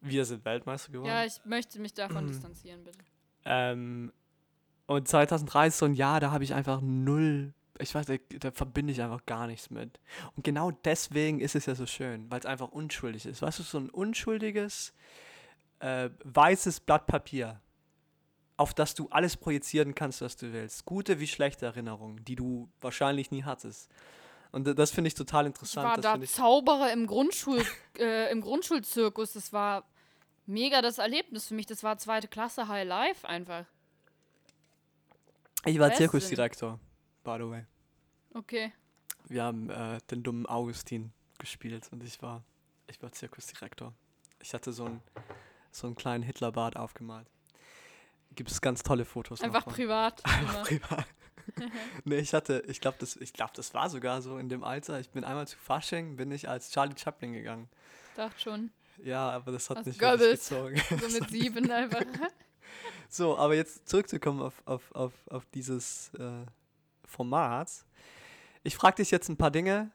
Wir 0.00 0.24
sind 0.24 0.44
Weltmeister 0.44 0.92
geworden. 0.92 1.08
Ja, 1.08 1.24
ich 1.24 1.40
möchte 1.44 1.78
mich 1.80 1.94
davon 1.94 2.24
Mhm. 2.24 2.28
distanzieren, 2.28 2.84
bitte. 2.84 2.98
Ähm, 3.44 4.12
und 4.86 5.06
2003 5.08 5.68
ist 5.68 5.78
so 5.78 5.86
ein 5.86 5.94
Jahr, 5.94 6.20
da 6.20 6.30
habe 6.30 6.42
ich 6.44 6.52
einfach 6.54 6.80
null, 6.82 7.52
ich 7.78 7.94
weiß 7.94 8.08
nicht, 8.08 8.22
da 8.44 8.50
verbinde 8.50 8.92
ich 8.92 9.00
einfach 9.02 9.24
gar 9.26 9.46
nichts 9.46 9.70
mit. 9.70 10.00
Und 10.36 10.42
genau 10.44 10.70
deswegen 10.70 11.40
ist 11.40 11.54
es 11.54 11.66
ja 11.66 11.74
so 11.74 11.86
schön, 11.86 12.30
weil 12.30 12.40
es 12.40 12.46
einfach 12.46 12.68
unschuldig 12.68 13.26
ist. 13.26 13.40
Weißt 13.42 13.58
du, 13.58 13.62
so 13.62 13.78
ein 13.78 13.88
unschuldiges, 13.90 14.92
äh, 15.80 16.10
weißes 16.24 16.80
Blatt 16.80 17.06
Papier, 17.06 17.60
auf 18.56 18.74
das 18.74 18.94
du 18.94 19.08
alles 19.10 19.36
projizieren 19.38 19.94
kannst, 19.94 20.20
was 20.20 20.36
du 20.36 20.52
willst. 20.52 20.84
Gute 20.84 21.18
wie 21.20 21.26
schlechte 21.26 21.64
Erinnerungen, 21.66 22.22
die 22.24 22.36
du 22.36 22.68
wahrscheinlich 22.82 23.30
nie 23.30 23.44
hattest. 23.44 23.90
Und 24.52 24.64
das 24.78 24.90
finde 24.90 25.08
ich 25.08 25.14
total 25.14 25.44
Ich 25.44 25.48
interessant. 25.48 25.86
war 25.86 25.96
das 25.96 26.02
da 26.02 26.16
ich, 26.16 26.30
Zauberer 26.32 26.92
im, 26.92 27.06
Grundschul 27.06 27.64
äh, 27.98 28.30
im 28.32 28.40
Grundschulzirkus. 28.42 29.32
Das 29.34 29.52
war 29.52 29.84
mega 30.50 30.82
das 30.82 30.98
Erlebnis 30.98 31.48
für 31.48 31.54
mich. 31.54 31.66
Das 31.66 31.82
war 31.82 31.96
zweite 31.98 32.28
Klasse 32.28 32.68
High 32.68 32.86
Life 32.86 33.26
einfach. 33.26 33.64
ich 35.64 35.78
war 35.78 35.88
Wahnsinn. 35.88 36.10
Zirkusdirektor, 36.10 36.78
by 37.24 37.36
the 37.38 37.48
way. 37.48 37.64
Okay. 38.34 38.72
Wir 39.28 39.44
haben 39.44 39.70
äh, 39.70 39.98
den 40.10 40.22
dummen 40.22 40.46
Augustin 40.46 41.12
gespielt 41.38 41.88
und 41.92 42.02
ich 42.02 42.20
war, 42.20 42.42
ich 42.88 43.00
war 43.02 43.12
Zirkusdirektor. 43.12 43.94
Ich 44.42 44.54
hatte 44.54 44.72
so 44.72 44.86
einen, 44.86 45.02
so 45.70 45.86
einen 45.86 45.96
kleinen 45.96 46.22
Hitlerbart 46.22 46.76
aufgemalt. 46.76 47.28
Gibt 48.34 48.50
es 48.50 48.60
ganz 48.60 48.82
tolle 48.82 49.04
Fotos. 49.04 49.40
Einfach 49.40 49.64
von. 49.64 49.72
privat. 49.72 50.24
Einfach 50.24 50.70
immer. 50.70 50.80
privat. 50.80 51.06
nee, 52.04 52.18
ich 52.18 52.32
hatte, 52.32 52.62
ich 52.68 52.80
glaube, 52.80 52.96
das, 53.00 53.16
ich 53.16 53.32
glaub, 53.32 53.52
das 53.54 53.74
war 53.74 53.90
sogar 53.90 54.22
so 54.22 54.38
in 54.38 54.48
dem 54.48 54.62
Alter. 54.62 55.00
Ich 55.00 55.10
bin 55.10 55.24
einmal 55.24 55.48
zu 55.48 55.58
Fasching, 55.58 56.16
bin 56.16 56.30
ich 56.30 56.48
als 56.48 56.70
Charlie 56.70 56.96
Chaplin 56.96 57.32
gegangen. 57.32 57.68
Dachte 58.16 58.40
schon. 58.40 58.70
Ja, 59.04 59.30
aber 59.30 59.52
das 59.52 59.68
hat 59.70 59.78
Als 59.78 59.86
nicht 59.86 59.98
Goebbels. 60.00 60.48
gezogen. 60.48 60.80
So 61.00 61.18
mit 61.20 61.30
sieben 61.30 61.70
einfach. 61.70 62.04
So, 63.08 63.36
aber 63.38 63.54
jetzt 63.54 63.88
zurückzukommen 63.88 64.40
auf, 64.40 64.54
auf, 64.66 64.92
auf, 64.94 65.12
auf 65.28 65.44
dieses 65.54 66.12
äh, 66.14 66.46
Format. 67.04 67.68
Ich 68.62 68.76
frage 68.76 68.96
dich 68.96 69.10
jetzt 69.10 69.28
ein 69.28 69.36
paar 69.36 69.50
Dinge 69.50 69.90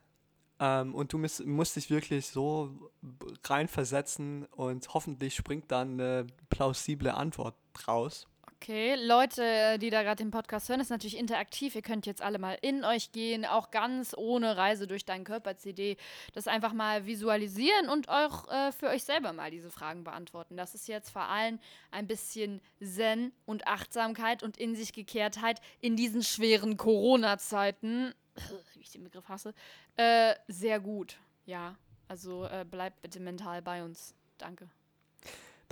ähm, 0.60 0.94
und 0.94 1.13
du 1.13 1.18
musst, 1.18 1.46
musst 1.46 1.76
dich 1.76 1.89
wirklich 1.89 2.28
so 2.28 2.91
reinversetzen 3.44 4.46
und 4.46 4.94
hoffentlich 4.94 5.36
springt 5.36 5.72
dann 5.72 5.94
eine 5.94 6.28
plausible 6.50 7.13
Antwort 7.13 7.56
raus. 7.88 8.28
Okay, 8.62 8.96
Leute, 8.96 9.78
die 9.80 9.89
da 9.89 10.02
gerade 10.02 10.24
den 10.24 10.32
Podcast 10.32 10.70
hören, 10.70 10.80
ist 10.80 10.89
natürlich 10.89 11.18
interaktiv. 11.18 11.76
Ihr 11.76 11.82
könnt 11.82 12.06
jetzt 12.06 12.22
alle 12.22 12.39
mal 12.39 12.58
in 12.62 12.84
euch 12.84 13.12
gehen, 13.12 13.46
auch 13.46 13.70
ganz 13.70 14.15
ohne 14.18 14.56
Reise 14.56 14.88
durch 14.88 15.06
deinen 15.06 15.26
Körper-CD. 15.26 15.98
Das 16.34 16.48
einfach 16.48 16.74
mal 16.74 17.06
visualisieren 17.06 17.89
und 17.89 18.10
auch 18.10 18.50
äh, 18.50 18.72
für 18.72 18.88
euch 18.88 19.04
selber 19.04 19.34
mal 19.34 19.52
diese 19.52 19.70
Fragen 19.70 20.04
beantworten. 20.04 20.56
Das 20.58 20.74
ist 20.74 20.88
jetzt 20.88 21.10
vor 21.10 21.24
allem 21.24 21.60
ein 21.91 22.08
bisschen 22.08 22.62
Zen 22.82 23.34
und 23.46 23.68
Achtsamkeit 23.68 24.41
und 24.41 24.58
in 24.58 24.76
sich 24.76 24.94
Gekehrtheit 24.94 25.60
in 25.82 25.96
diesen 25.96 26.24
schweren 26.24 26.78
Corona-Zeiten, 26.78 28.15
wie 28.74 28.82
ich 28.82 28.91
den 28.91 29.04
Begriff 29.04 29.28
hasse, 29.28 29.54
äh, 29.98 30.34
sehr 30.48 30.80
gut. 30.80 31.18
Ja, 31.46 31.76
also 32.08 32.46
äh, 32.46 32.65
bleibt 32.70 33.02
bitte 33.02 33.20
mental 33.20 33.62
bei 33.62 33.84
uns. 33.84 34.15
Danke. 34.38 34.70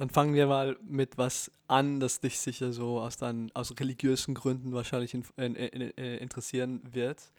Dann 0.03 0.09
fangen 0.09 0.33
wir 0.33 0.47
mal 0.47 0.75
mit 0.83 1.17
was 1.17 1.49
an, 1.69 2.01
das 2.01 2.19
dich 2.19 2.37
sicher 2.37 2.73
so 2.73 2.99
aus, 2.99 3.15
deinen, 3.15 3.55
aus 3.55 3.73
religiösen 3.79 4.33
Gründen 4.33 4.73
wahrscheinlich 4.73 5.13
in, 5.13 5.23
in, 5.37 5.55
in, 5.55 5.91
interessieren 6.17 6.81
wird. 6.91 7.31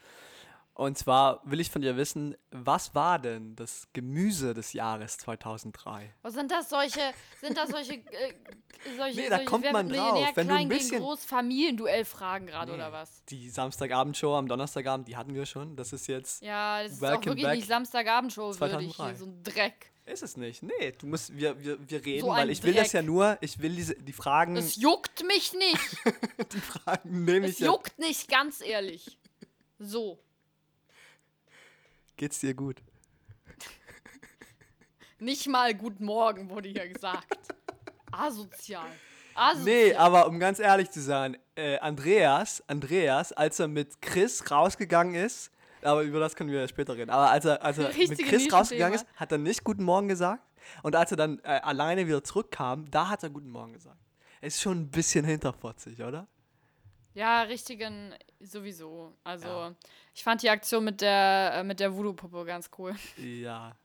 Und 0.72 0.96
zwar 0.96 1.42
will 1.44 1.61
ich 1.61 1.70
von 1.70 1.83
dir 1.83 1.98
wissen, 1.98 2.35
was 2.50 2.94
war 2.94 3.18
denn 3.18 3.55
das 3.55 3.87
Gemüse 3.92 4.55
des 4.55 4.72
Jahres 4.72 5.18
2003? 5.18 6.11
Was 6.22 6.33
sind 6.33 6.50
das 6.50 6.70
solche, 6.70 7.00
sind 7.38 7.55
das 7.59 7.68
solche, 7.68 7.96
äh, 7.96 8.33
solche, 8.96 9.20
Nee, 9.20 9.29
da 9.29 9.37
solche 9.37 9.44
kommt 9.44 9.70
man 9.70 9.90
drauf, 9.90 10.27
wenn 10.35 10.48
du 10.48 10.55
ein 10.55 10.68
bisschen- 10.70 11.03
groß 11.03 11.22
Familienduell-Fragen 11.22 12.46
gerade 12.46 12.72
Nee. 12.72 12.79
oder 12.79 12.92
was? 12.92 13.27
Die 13.27 13.50
Samstagabendshow 13.50 14.35
am 14.38 14.48
Donnerstagabend, 14.48 15.07
die 15.07 15.18
hatten 15.18 15.35
wir 15.35 15.44
schon. 15.44 15.77
Das 15.77 15.92
ist 15.92 16.07
jetzt 16.07 16.42
Ja, 16.42 16.83
das 16.83 16.92
ist 16.92 17.05
auch 17.05 17.11
wirklich 17.27 17.44
back 17.44 17.57
nicht 17.57 17.68
Samstagabendshow 17.68 18.59
würdig, 18.59 18.59
2003. 18.59 19.07
hier, 19.09 19.16
so 19.16 19.27
ein 19.27 19.42
Dreck. 19.42 19.90
Ist 20.06 20.22
es 20.22 20.36
nicht? 20.36 20.62
Nee, 20.62 20.92
du 20.98 21.06
musst, 21.06 21.34
wir, 21.34 21.58
wir, 21.64 21.78
wir 21.88 22.04
reden, 22.04 22.20
So 22.20 22.28
weil 22.28 22.50
ich 22.50 22.62
will 22.62 22.74
das 22.74 22.90
Dreck. 22.90 22.94
ja 22.94 23.02
nur, 23.02 23.38
ich 23.40 23.58
will 23.60 23.74
diese, 23.74 23.94
die 23.94 24.12
Fragen, 24.12 24.54
Es 24.56 24.76
juckt 24.76 25.24
mich 25.26 25.54
nicht. 25.54 25.96
die 26.52 26.60
Fragen 26.60 27.24
nehme 27.24 27.46
es 27.46 27.52
ich 27.54 27.60
ja. 27.60 27.66
juckt 27.68 27.98
nicht, 27.98 28.28
ganz 28.28 28.60
ehrlich. 28.60 29.18
So. 29.78 30.18
Geht's 32.16 32.38
dir 32.40 32.52
gut? 32.54 32.82
Nicht 35.18 35.46
mal 35.48 35.74
Guten 35.74 36.04
Morgen 36.04 36.50
wurde 36.50 36.68
hier 36.68 36.86
gesagt. 36.88 37.38
Asozial. 38.12 38.84
Asozial. 39.34 39.64
Nee, 39.64 39.94
aber 39.94 40.26
um 40.28 40.38
ganz 40.38 40.58
ehrlich 40.58 40.90
zu 40.90 41.00
sein, 41.00 41.38
äh, 41.56 41.78
Andreas, 41.78 42.62
Andreas, 42.66 43.32
als 43.32 43.58
er 43.58 43.68
mit 43.68 44.02
Chris 44.02 44.50
rausgegangen 44.50 45.14
ist, 45.14 45.50
aber 45.85 46.03
über 46.03 46.20
das 46.20 46.35
können 46.37 46.51
wir 46.51 46.61
ja 46.61 46.68
später 46.68 46.97
reden, 46.97 47.11
aber 47.11 47.31
als 47.31 47.44
er, 47.44 47.62
als 47.62 47.79
er 47.79 47.88
mit 47.88 48.18
Chris 48.18 48.53
rausgegangen 48.53 48.94
ist, 48.94 49.07
hat 49.16 49.33
er 49.33 49.38
nicht 49.38 49.64
Guten 49.64 49.85
Morgen 49.85 50.09
gesagt 50.09 50.42
und 50.83 50.97
als 50.97 51.11
er 51.11 51.16
dann 51.16 51.38
äh, 51.44 51.61
alleine 51.62 52.07
wieder 52.07 52.23
zurückkam, 52.25 52.90
da 52.90 53.09
hat 53.09 53.23
er 53.23 53.31
Guten 53.31 53.51
Morgen 53.51 53.73
gesagt. 53.73 53.99
Ist 54.40 54.61
schon 54.61 54.81
ein 54.83 54.90
bisschen 54.90 55.25
hinterfotzig, 55.25 56.03
oder? 56.03 56.27
Ja, 57.14 57.42
richtigen 57.42 58.12
sowieso. 58.40 59.14
Also, 59.23 59.47
Ja. 59.47 59.75
ich 60.14 60.25
fand 60.25 60.42
die 60.42 60.51
Aktion 60.51 60.85
mit 60.85 61.01
der, 61.01 61.53
äh, 61.55 61.64
mit 61.64 61.79
der 61.81 61.94
Voodoo-Puppe 61.94 62.44
ganz 62.44 62.68
cool. 62.77 62.94
Ja. 63.16 63.77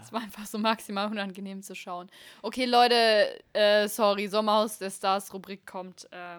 Es 0.00 0.12
war 0.12 0.20
einfach 0.20 0.46
so 0.46 0.56
maximal 0.56 1.10
unangenehm 1.10 1.62
zu 1.62 1.74
schauen. 1.74 2.08
Okay, 2.42 2.64
Leute, 2.64 3.42
äh, 3.52 3.88
sorry, 3.88 4.28
Sommerhaus 4.28 4.78
der 4.78 4.90
Stars 4.90 5.34
Rubrik 5.34 5.66
kommt. 5.66 6.06
Äh, 6.12 6.38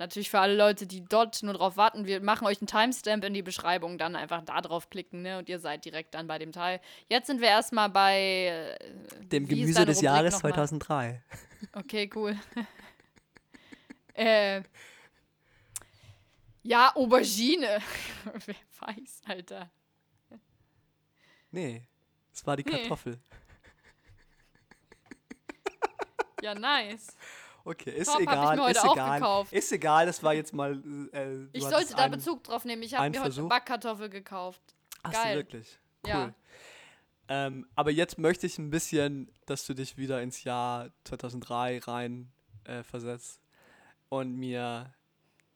natürlich 0.00 0.30
für 0.30 0.40
alle 0.40 0.56
Leute, 0.56 0.86
die 0.86 1.04
dort 1.04 1.40
nur 1.44 1.54
drauf 1.54 1.76
warten. 1.76 2.06
Wir 2.06 2.20
machen 2.20 2.46
euch 2.46 2.60
einen 2.60 2.66
Timestamp 2.66 3.22
in 3.24 3.34
die 3.34 3.42
Beschreibung, 3.42 3.98
dann 3.98 4.16
einfach 4.16 4.42
da 4.42 4.60
drauf 4.60 4.90
klicken, 4.90 5.22
ne? 5.22 5.38
Und 5.38 5.48
ihr 5.48 5.60
seid 5.60 5.84
direkt 5.84 6.14
dann 6.14 6.26
bei 6.26 6.38
dem 6.38 6.50
Teil. 6.50 6.80
Jetzt 7.08 7.28
sind 7.28 7.40
wir 7.40 7.48
erstmal 7.48 7.88
bei 7.90 8.76
äh, 8.80 9.24
Dem 9.26 9.46
Gemüse 9.46 9.84
des 9.84 9.98
Rubrik 9.98 10.02
Jahres 10.02 10.34
nochmal? 10.34 10.52
2003. 10.54 11.22
Okay, 11.74 12.10
cool. 12.16 12.36
äh. 14.14 14.62
Ja, 16.62 16.94
Aubergine. 16.96 17.78
Wer 18.46 18.54
weiß, 18.80 19.22
Alter. 19.26 19.70
Nee, 21.50 21.82
es 22.32 22.46
war 22.46 22.56
die 22.56 22.64
Nee. 22.64 22.70
Kartoffel. 22.70 23.18
Ja, 26.42 26.54
nice. 26.54 27.16
Okay, 27.64 27.90
ist 27.90 28.10
Top, 28.10 28.20
egal, 28.20 28.58
heute 28.60 28.78
ist 28.78 28.84
auch 28.84 28.94
egal. 28.94 29.18
gekauft. 29.20 29.52
Ist 29.52 29.72
egal, 29.72 30.06
das 30.06 30.22
war 30.22 30.32
jetzt 30.34 30.52
mal. 30.54 30.72
Äh, 30.72 30.78
du 30.78 31.48
Ich 31.52 31.62
sollte 31.64 31.92
da 31.94 31.98
einen- 32.04 32.12
Bezug 32.12 32.42
drauf 32.44 32.64
nehmen. 32.64 32.82
Ich 32.82 32.94
habe 32.94 33.10
mir 33.10 33.18
heute 33.20 33.32
Versuch? 33.32 33.48
Backkartoffel 33.48 34.08
gekauft. 34.08 34.60
Hast 35.04 35.14
Geil. 35.14 35.32
du 35.34 35.38
wirklich? 35.40 35.78
Cool. 36.04 36.10
Ja. 36.10 36.34
Ähm, 37.28 37.66
aber 37.76 37.90
jetzt 37.90 38.18
möchte 38.18 38.46
ich 38.46 38.58
ein 38.58 38.70
bisschen, 38.70 39.30
dass 39.46 39.66
du 39.66 39.74
dich 39.74 39.96
wieder 39.96 40.20
ins 40.22 40.42
Jahr 40.44 40.90
2003 41.04 41.78
rein 41.80 42.32
äh, 42.64 42.82
versetzt 42.82 43.40
und 44.08 44.34
mir 44.36 44.92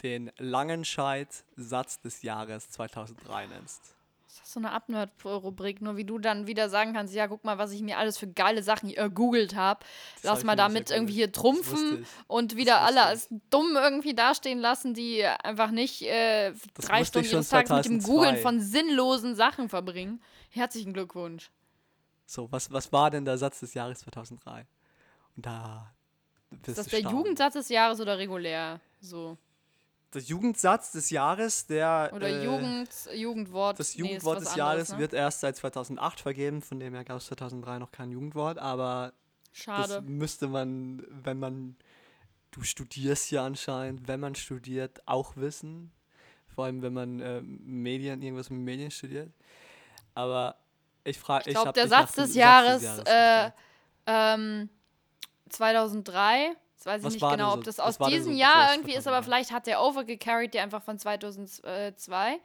den 0.02 0.30
Langenscheid-Satz 0.38 2.00
des 2.00 2.22
Jahres 2.22 2.68
2003 2.70 3.46
nennst. 3.46 3.96
Das 4.38 4.48
ist 4.48 4.54
so 4.54 4.60
eine 4.60 4.72
Abnerd-Rubrik, 4.72 5.80
nur 5.80 5.96
wie 5.96 6.04
du 6.04 6.18
dann 6.18 6.48
wieder 6.48 6.68
sagen 6.68 6.92
kannst, 6.92 7.14
ja, 7.14 7.28
guck 7.28 7.44
mal, 7.44 7.56
was 7.56 7.70
ich 7.70 7.82
mir 7.82 7.98
alles 7.98 8.18
für 8.18 8.26
geile 8.26 8.64
Sachen 8.64 8.88
gegoogelt 8.88 9.54
habe. 9.54 9.80
hab 9.80 10.24
Lass 10.24 10.38
ich 10.40 10.44
mal 10.44 10.56
damit 10.56 10.90
irgendwie 10.90 11.12
hier 11.12 11.30
trumpfen 11.30 12.04
und 12.26 12.56
wieder 12.56 12.80
alle 12.80 13.04
als 13.04 13.28
dumm 13.50 13.76
irgendwie 13.76 14.14
dastehen 14.14 14.58
lassen, 14.58 14.92
die 14.92 15.24
einfach 15.24 15.70
nicht 15.70 16.02
äh, 16.02 16.52
drei 16.74 17.04
Stunden 17.04 17.30
ihres 17.30 17.48
Tages 17.48 17.70
mit 17.70 17.84
dem 17.84 18.00
2002. 18.00 18.12
Googeln 18.12 18.36
von 18.38 18.60
sinnlosen 18.60 19.36
Sachen 19.36 19.68
verbringen. 19.68 20.20
Herzlichen 20.50 20.92
Glückwunsch. 20.92 21.50
So, 22.26 22.50
was, 22.50 22.72
was 22.72 22.92
war 22.92 23.10
denn 23.10 23.24
der 23.24 23.38
Satz 23.38 23.60
des 23.60 23.74
Jahres 23.74 24.00
2003? 24.00 24.66
Und 25.36 25.46
da 25.46 25.94
bist 26.50 26.68
Ist 26.70 26.78
das 26.78 26.86
der. 26.88 27.00
Jugendsatz 27.00 27.54
des 27.54 27.68
Jahres 27.68 28.00
oder 28.00 28.18
regulär? 28.18 28.80
So. 29.00 29.36
Der 30.14 30.22
Jugendsatz 30.22 30.92
des 30.92 31.10
Jahres, 31.10 31.66
der. 31.66 32.10
Oder 32.14 32.28
äh, 32.28 32.44
Jugend, 32.44 32.88
Jugendwort. 33.14 33.78
Das 33.78 33.94
nee, 33.94 34.02
Jugendwort 34.02 34.36
was 34.36 34.44
des 34.44 34.52
anderes, 34.52 34.58
Jahres 34.58 34.92
ne? 34.92 34.98
wird 34.98 35.12
erst 35.12 35.40
seit 35.40 35.56
2008 35.56 36.20
vergeben, 36.20 36.62
von 36.62 36.78
dem 36.78 36.94
her 36.94 37.04
gab 37.04 37.18
es 37.18 37.26
2003 37.26 37.78
noch 37.78 37.90
kein 37.90 38.10
Jugendwort, 38.10 38.58
aber 38.58 39.12
das 39.52 39.62
Schade. 39.62 40.02
müsste 40.02 40.48
man, 40.48 41.04
wenn 41.08 41.38
man, 41.38 41.76
du 42.50 42.62
studierst 42.62 43.30
ja 43.30 43.44
anscheinend, 43.44 44.08
wenn 44.08 44.20
man 44.20 44.34
studiert, 44.34 45.00
auch 45.06 45.36
wissen. 45.36 45.92
Vor 46.54 46.66
allem, 46.66 46.82
wenn 46.82 46.92
man 46.92 47.20
äh, 47.20 47.40
Medien, 47.42 48.22
irgendwas 48.22 48.50
mit 48.50 48.60
Medien 48.60 48.90
studiert. 48.90 49.32
Aber 50.14 50.56
ich 51.02 51.18
frage, 51.18 51.50
Ich 51.50 51.54
glaube, 51.54 51.72
der 51.72 51.84
dich 51.84 51.92
nach 51.92 52.06
Satz 52.06 52.14
dem 52.14 52.24
des 52.24 52.34
Jahres, 52.36 52.98
äh, 53.04 53.50
ähm, 54.06 54.68
2003, 55.48 56.56
das 56.84 56.86
weiß 56.86 57.00
ich 57.00 57.04
Was 57.06 57.12
nicht 57.14 57.30
genau, 57.30 57.50
so- 57.52 57.58
ob 57.58 57.64
das 57.64 57.80
aus 57.80 57.98
diesem 57.98 58.36
Jahr 58.36 58.72
irgendwie 58.72 58.92
ist, 58.94 59.04
2003? 59.04 59.10
aber 59.16 59.22
vielleicht 59.24 59.50
hat 59.52 59.66
der 59.66 59.82
overgecarried, 59.82 60.54
der 60.54 60.62
einfach 60.62 60.82
von 60.82 60.98
2002. 60.98 62.38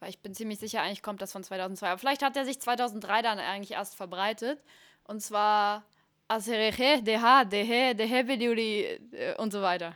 Weil 0.00 0.10
ich 0.10 0.18
bin 0.18 0.34
ziemlich 0.34 0.58
sicher, 0.58 0.82
eigentlich 0.82 1.02
kommt 1.02 1.22
das 1.22 1.32
von 1.32 1.42
2002. 1.42 1.88
Aber 1.88 1.98
vielleicht 1.98 2.22
hat 2.22 2.36
der 2.36 2.44
sich 2.44 2.60
2003 2.60 3.22
dann 3.22 3.38
eigentlich 3.38 3.72
erst 3.72 3.94
verbreitet. 3.96 4.62
Und 5.04 5.20
zwar 5.20 5.84
Asereche, 6.28 7.02
Deha, 7.02 7.44
Dehe, 7.44 7.94
Dehebediuli 7.94 8.82
äh, 9.12 9.34
und 9.36 9.52
so 9.52 9.62
weiter. 9.62 9.94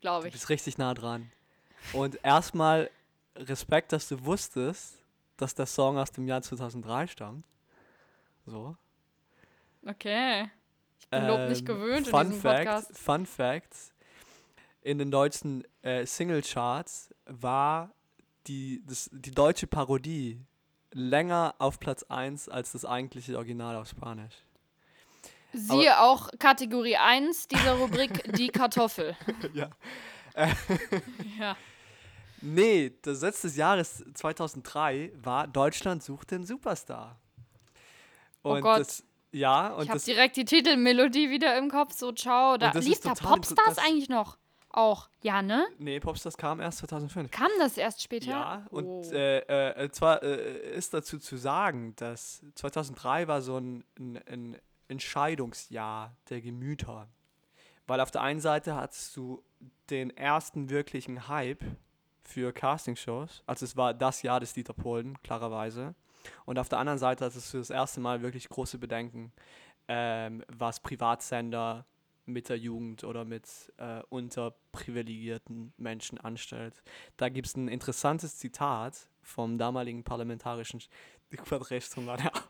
Glaube 0.00 0.22
Du 0.22 0.26
ich. 0.28 0.32
bist 0.34 0.48
richtig 0.48 0.78
nah 0.78 0.94
dran. 0.94 1.30
Und 1.92 2.18
erstmal 2.24 2.90
Respekt, 3.36 3.92
dass 3.92 4.08
du 4.08 4.24
wusstest, 4.24 4.98
dass 5.36 5.54
der 5.54 5.66
Song 5.66 5.98
aus 5.98 6.12
dem 6.12 6.26
Jahr 6.28 6.42
2003 6.42 7.06
stammt. 7.06 7.44
So. 8.46 8.76
Okay. 9.86 10.50
Ich 11.12 11.18
bin 11.18 11.26
Lob 11.26 11.48
nicht 11.48 11.60
Ähm, 11.60 11.64
gewöhnt 11.66 12.06
in 12.06 12.10
Fun 12.12 12.26
diesem 12.28 12.40
Fact, 12.40 12.64
Podcast. 12.64 12.98
Fun 12.98 13.26
Fact: 13.26 13.76
In 14.82 14.98
den 14.98 15.10
deutschen 15.10 15.64
äh, 15.82 16.06
Singlecharts 16.06 17.12
war 17.26 17.92
die, 18.46 18.82
das, 18.86 19.10
die 19.12 19.32
deutsche 19.32 19.66
Parodie 19.66 20.40
länger 20.92 21.54
auf 21.58 21.80
Platz 21.80 22.04
1 22.04 22.48
als 22.48 22.72
das 22.72 22.84
eigentliche 22.84 23.36
Original 23.36 23.74
auf 23.76 23.88
Spanisch. 23.88 24.34
Siehe 25.52 26.00
auch 26.00 26.28
Kategorie 26.38 26.96
1 26.96 27.48
dieser 27.48 27.72
Rubrik, 27.74 28.32
die 28.36 28.48
Kartoffel. 28.48 29.16
ja. 29.52 29.68
Ja. 31.38 31.56
Nee, 32.40 32.90
der 33.04 33.16
Satz 33.16 33.42
des 33.42 33.56
Jahres 33.56 34.04
2003 34.14 35.12
war 35.22 35.48
Deutschland 35.48 36.02
sucht 36.02 36.30
den 36.30 36.46
Superstar. 36.46 37.18
Oh 38.42 38.52
Und 38.52 38.62
Gott. 38.62 38.80
Das, 38.80 39.02
ja, 39.32 39.68
und 39.68 39.84
Ich 39.84 39.90
habe 39.90 40.00
direkt 40.00 40.36
die 40.36 40.44
Titelmelodie 40.44 41.30
wieder 41.30 41.56
im 41.58 41.70
Kopf, 41.70 41.92
so 41.94 42.12
ciao. 42.12 42.56
Da, 42.56 42.72
lief 42.72 43.00
da 43.00 43.14
Popstars 43.14 43.78
eigentlich 43.78 44.08
noch? 44.08 44.36
Auch, 44.72 45.08
ja, 45.22 45.42
ne? 45.42 45.66
nee, 45.78 45.98
Popstars 45.98 46.36
kam 46.36 46.60
erst 46.60 46.78
2005. 46.78 47.30
Kam 47.32 47.48
das 47.58 47.76
erst 47.76 48.02
später? 48.02 48.30
Ja, 48.30 48.66
und 48.70 48.86
Oh. 48.86 49.10
äh, 49.12 49.38
äh, 49.38 49.90
zwar 49.90 50.22
äh, 50.22 50.76
ist 50.76 50.94
dazu 50.94 51.18
zu 51.18 51.36
sagen, 51.36 51.94
dass 51.96 52.44
2003 52.54 53.26
war 53.26 53.42
so 53.42 53.58
ein, 53.58 53.84
ein, 53.98 54.20
ein 54.28 54.56
Entscheidungsjahr 54.86 56.16
der 56.28 56.40
Gemüter. 56.40 57.08
Weil 57.88 58.00
auf 58.00 58.12
der 58.12 58.22
einen 58.22 58.40
Seite 58.40 58.76
hattest 58.76 59.16
du 59.16 59.42
den 59.90 60.16
ersten 60.16 60.70
wirklichen 60.70 61.26
Hype 61.26 61.64
für 62.22 62.52
Castingshows. 62.52 63.42
Also 63.46 63.64
es 63.64 63.76
war 63.76 63.92
das 63.92 64.22
Jahr 64.22 64.38
des 64.38 64.52
Dieter 64.52 64.72
Polen, 64.72 65.20
klarerweise. 65.22 65.96
Und 66.44 66.58
auf 66.58 66.68
der 66.68 66.78
anderen 66.78 66.98
Seite 66.98 67.24
hattest 67.24 67.52
du 67.52 67.58
das 67.58 67.70
erste 67.70 68.00
Mal 68.00 68.22
wirklich 68.22 68.48
große 68.48 68.78
Bedenken, 68.78 69.32
ähm, 69.88 70.44
was 70.48 70.80
Privatsender 70.80 71.86
mit 72.26 72.48
der 72.48 72.58
Jugend 72.58 73.04
oder 73.04 73.24
mit 73.24 73.46
äh, 73.78 74.02
unterprivilegierten 74.08 75.72
Menschen 75.76 76.18
anstellt. 76.18 76.82
Da 77.16 77.28
gibt 77.28 77.48
es 77.48 77.56
ein 77.56 77.68
interessantes 77.68 78.38
Zitat 78.38 79.08
vom 79.22 79.58
damaligen 79.58 80.04
parlamentarischen. 80.04 80.80
Augen. 82.08 82.30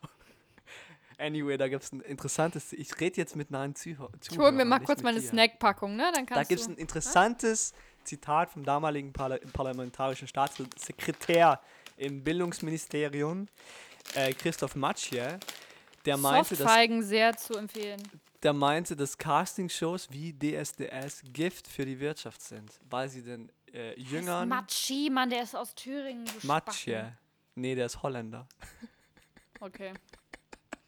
Anyway, 1.19 1.59
da 1.59 1.69
gibt 1.69 1.83
es 1.83 1.93
ein 1.93 2.01
interessantes. 2.01 2.73
Ich 2.73 2.99
rede 2.99 3.19
jetzt 3.19 3.37
mit 3.37 3.51
neuen 3.51 3.75
Zuhörern. 3.75 4.19
ich 4.31 4.39
hole 4.39 4.53
mir 4.53 4.65
mal 4.65 4.81
kurz 4.81 5.03
meine 5.03 5.21
Snackpackung, 5.21 5.95
ne? 5.95 6.11
Dann 6.15 6.25
Da 6.25 6.45
gibt 6.45 6.63
es 6.63 6.67
ein 6.67 6.77
interessantes 6.77 7.75
Zitat 8.05 8.49
vom 8.49 8.65
damaligen 8.65 9.13
Parla 9.13 9.37
parlamentarischen 9.53 10.27
Staatssekretär 10.27 11.61
im 12.01 12.25
Bildungsministerium, 12.25 13.47
äh, 14.15 14.33
Christoph 14.33 14.75
Matschje, 14.75 15.39
der 16.07 16.17
meinte, 16.17 16.57
dass 16.57 17.07
sehr 17.07 17.37
zu 17.37 17.55
empfehlen. 17.55 18.03
der 18.43 18.55
meinte, 18.55 18.97
dass 18.97 19.19
Castingshows 19.19 20.09
wie 20.11 20.33
DSDS 20.33 21.23
Gift 21.33 21.69
für 21.69 21.85
die 21.85 22.01
Wirtschaft 22.01 22.41
sind, 22.41 22.71
weil 22.89 23.09
sie 23.09 23.23
den 23.23 23.53
äh, 23.73 23.99
Jüngern 24.01 24.49
Matschi, 24.49 25.11
Mann, 25.11 25.29
der 25.29 25.43
ist 25.43 25.55
aus 25.55 25.75
Thüringen. 25.75 26.25
du 26.25 26.47
Matschje, 26.47 27.17
nee, 27.55 27.75
der 27.75 27.87
ist 27.87 28.03
Holländer. 28.03 28.49
Okay. 29.61 29.93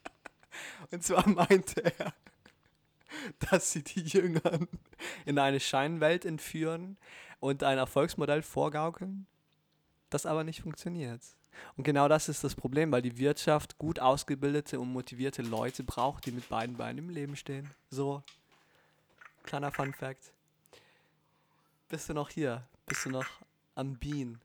Und 0.91 1.05
zwar 1.05 1.29
meinte 1.29 1.85
er, 1.99 2.15
dass 3.51 3.73
sie 3.73 3.83
die 3.83 4.01
Jüngern 4.01 4.67
in 5.27 5.39
eine 5.39 5.61
Scheinwelt 5.61 6.25
entführen 6.25 6.97
und 7.39 7.63
ein 7.65 7.77
Erfolgsmodell 7.77 8.41
vorgaukeln, 8.41 9.27
das 10.15 10.27
aber 10.27 10.45
nicht 10.45 10.63
funktioniert. 10.63 11.23
Und 11.77 11.85
genau 11.85 12.09
das 12.09 12.29
ist 12.29 12.43
das 12.45 12.55
Problem, 12.55 12.91
weil 12.93 13.03
die 13.03 13.19
Wirtschaft 13.19 13.77
gut 13.79 14.01
ausgebildete 14.01 14.81
und 14.81 14.93
motivierte 14.93 15.43
Leute 15.43 15.85
braucht, 15.85 16.27
die 16.27 16.33
mit 16.33 16.49
beiden 16.49 16.77
Beinen 16.77 16.99
im 16.99 17.11
Leben 17.11 17.37
stehen. 17.37 17.71
So, 17.91 18.23
kleiner 19.43 19.71
Fun 19.71 19.93
Fact. 19.93 20.33
Bist 21.89 22.09
du 22.09 22.15
noch 22.15 22.31
hier? 22.31 22.67
Bist 22.87 23.05
du 23.05 23.11
noch 23.11 23.27
am 23.75 23.97
Bean? 23.99 24.41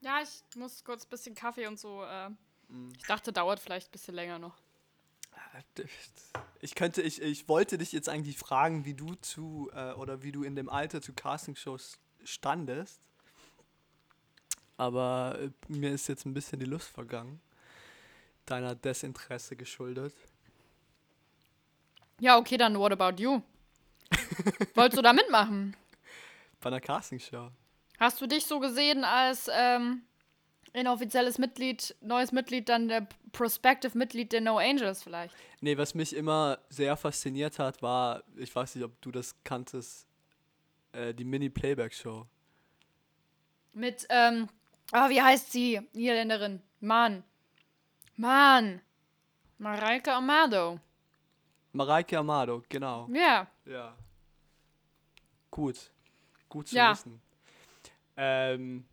Ja, 0.00 0.20
ich 0.22 0.42
muss 0.56 0.84
kurz 0.84 1.04
ein 1.04 1.10
bisschen 1.10 1.34
Kaffee 1.34 1.66
und 1.66 1.78
so. 1.78 2.04
Äh, 2.04 2.30
Mm. 2.68 2.90
ich 2.96 3.06
dachte, 3.06 3.32
dauert 3.32 3.60
vielleicht 3.60 3.88
ein 3.88 3.92
bisschen 3.92 4.14
länger 4.14 4.38
noch. 4.38 4.56
Ich 6.60 6.74
könnte, 6.74 7.02
ich, 7.02 7.20
ich 7.22 7.48
wollte 7.48 7.78
dich 7.78 7.92
jetzt 7.92 8.08
eigentlich 8.08 8.38
fragen, 8.38 8.84
wie 8.84 8.94
du 8.94 9.14
zu 9.16 9.70
äh, 9.74 9.92
oder 9.92 10.22
wie 10.22 10.32
du 10.32 10.42
in 10.42 10.56
dem 10.56 10.68
Alter 10.68 11.00
zu 11.00 11.12
Castingshows 11.12 11.98
standest. 12.24 13.00
Aber 14.84 15.38
äh, 15.40 15.50
mir 15.68 15.92
ist 15.92 16.08
jetzt 16.08 16.26
ein 16.26 16.34
bisschen 16.34 16.60
die 16.60 16.66
Lust 16.66 16.88
vergangen. 16.88 17.40
Deiner 18.44 18.74
Desinteresse 18.74 19.56
geschuldet. 19.56 20.14
Ja, 22.20 22.36
okay, 22.36 22.58
dann 22.58 22.78
what 22.78 22.92
about 22.92 23.20
you? 23.20 23.40
Wolltest 24.74 24.98
du 24.98 25.02
da 25.02 25.14
mitmachen? 25.14 25.74
Bei 26.60 26.66
einer 26.66 26.82
Castingshow. 26.82 27.50
Hast 27.98 28.20
du 28.20 28.26
dich 28.26 28.44
so 28.44 28.60
gesehen 28.60 29.04
als 29.04 29.48
ähm, 29.50 30.02
inoffizielles 30.74 31.38
Mitglied, 31.38 31.96
neues 32.02 32.30
Mitglied, 32.30 32.68
dann 32.68 32.88
der 32.88 33.08
Prospective 33.32 33.96
Mitglied 33.96 34.32
der 34.32 34.42
No 34.42 34.58
Angels 34.58 35.02
vielleicht? 35.02 35.34
Nee, 35.62 35.78
was 35.78 35.94
mich 35.94 36.14
immer 36.14 36.58
sehr 36.68 36.94
fasziniert 36.98 37.58
hat, 37.58 37.80
war, 37.80 38.22
ich 38.36 38.54
weiß 38.54 38.74
nicht, 38.74 38.84
ob 38.84 39.00
du 39.00 39.10
das 39.10 39.34
kanntest, 39.44 40.06
äh, 40.92 41.14
die 41.14 41.24
Mini-Playback-Show. 41.24 42.26
Mit, 43.72 44.06
ähm, 44.10 44.48
ah, 44.94 45.08
wie 45.10 45.20
heißt 45.20 45.52
sie? 45.52 45.80
Niederländerin. 45.92 46.62
Mann. 46.80 47.22
Mann. 48.16 48.80
Mareike 49.58 50.12
Amado. 50.12 50.78
Mareike 51.72 52.16
Amado, 52.18 52.62
genau. 52.68 53.08
Ja. 53.12 53.46
Ja. 53.66 53.94
Gut. 55.50 55.90
Gut 56.48 56.68
zu 56.68 56.76
Ja. 56.76 56.92
wissen. 56.92 57.20
Ähm, 58.16 58.84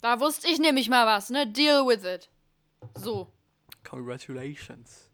Da 0.00 0.18
wusste 0.20 0.48
ich 0.48 0.58
nämlich 0.58 0.88
mal 0.88 1.06
was, 1.06 1.30
ne? 1.30 1.46
Deal 1.46 1.86
with 1.86 2.04
it. 2.04 2.28
So. 2.94 3.28
Congratulations. 3.88 5.05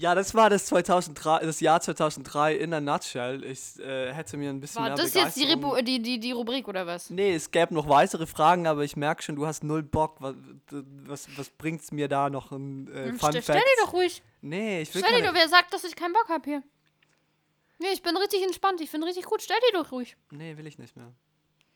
Ja, 0.00 0.14
das 0.14 0.32
war 0.32 0.48
das 0.48 0.66
2003, 0.66 1.44
das 1.44 1.58
Jahr 1.58 1.80
2003 1.80 2.54
in 2.54 2.72
a 2.72 2.80
nutshell. 2.80 3.42
Ich 3.44 3.80
äh, 3.80 4.12
hätte 4.14 4.36
mir 4.36 4.50
ein 4.50 4.60
bisschen 4.60 4.80
War 4.80 4.90
mehr 4.90 4.96
das 4.96 5.12
jetzt 5.12 5.36
die, 5.36 5.44
die, 5.82 6.00
die, 6.00 6.20
die 6.20 6.30
Rubrik 6.30 6.68
oder 6.68 6.86
was? 6.86 7.10
Nee, 7.10 7.34
es 7.34 7.50
gäbe 7.50 7.74
noch 7.74 7.88
weitere 7.88 8.26
Fragen, 8.26 8.68
aber 8.68 8.84
ich 8.84 8.96
merke 8.96 9.24
schon, 9.24 9.34
du 9.34 9.44
hast 9.44 9.64
null 9.64 9.82
Bock. 9.82 10.18
Was, 10.20 10.36
was, 10.70 11.28
was 11.36 11.50
bringt's 11.50 11.90
mir 11.90 12.06
da 12.06 12.30
noch 12.30 12.52
ein 12.52 12.86
äh, 12.86 13.08
Fun 13.14 13.30
Stell, 13.30 13.42
Fact? 13.42 13.44
stell 13.44 13.60
die 13.60 13.84
doch 13.84 13.92
ruhig. 13.92 14.22
Nee, 14.40 14.82
ich 14.82 14.94
will 14.94 15.02
Stell 15.02 15.14
keine, 15.16 15.26
doch, 15.26 15.34
wer 15.34 15.48
sagt, 15.48 15.74
dass 15.74 15.82
ich 15.82 15.96
keinen 15.96 16.12
Bock 16.12 16.28
hab 16.28 16.44
hier? 16.44 16.62
Nee, 17.80 17.88
ich 17.92 18.02
bin 18.02 18.16
richtig 18.16 18.44
entspannt. 18.44 18.80
Ich 18.80 18.90
finde 18.90 19.08
richtig 19.08 19.24
gut. 19.24 19.42
Stell 19.42 19.58
die 19.68 19.72
doch 19.74 19.90
ruhig. 19.90 20.16
Nee, 20.30 20.56
will 20.56 20.66
ich 20.68 20.78
nicht 20.78 20.96
mehr. 20.96 21.12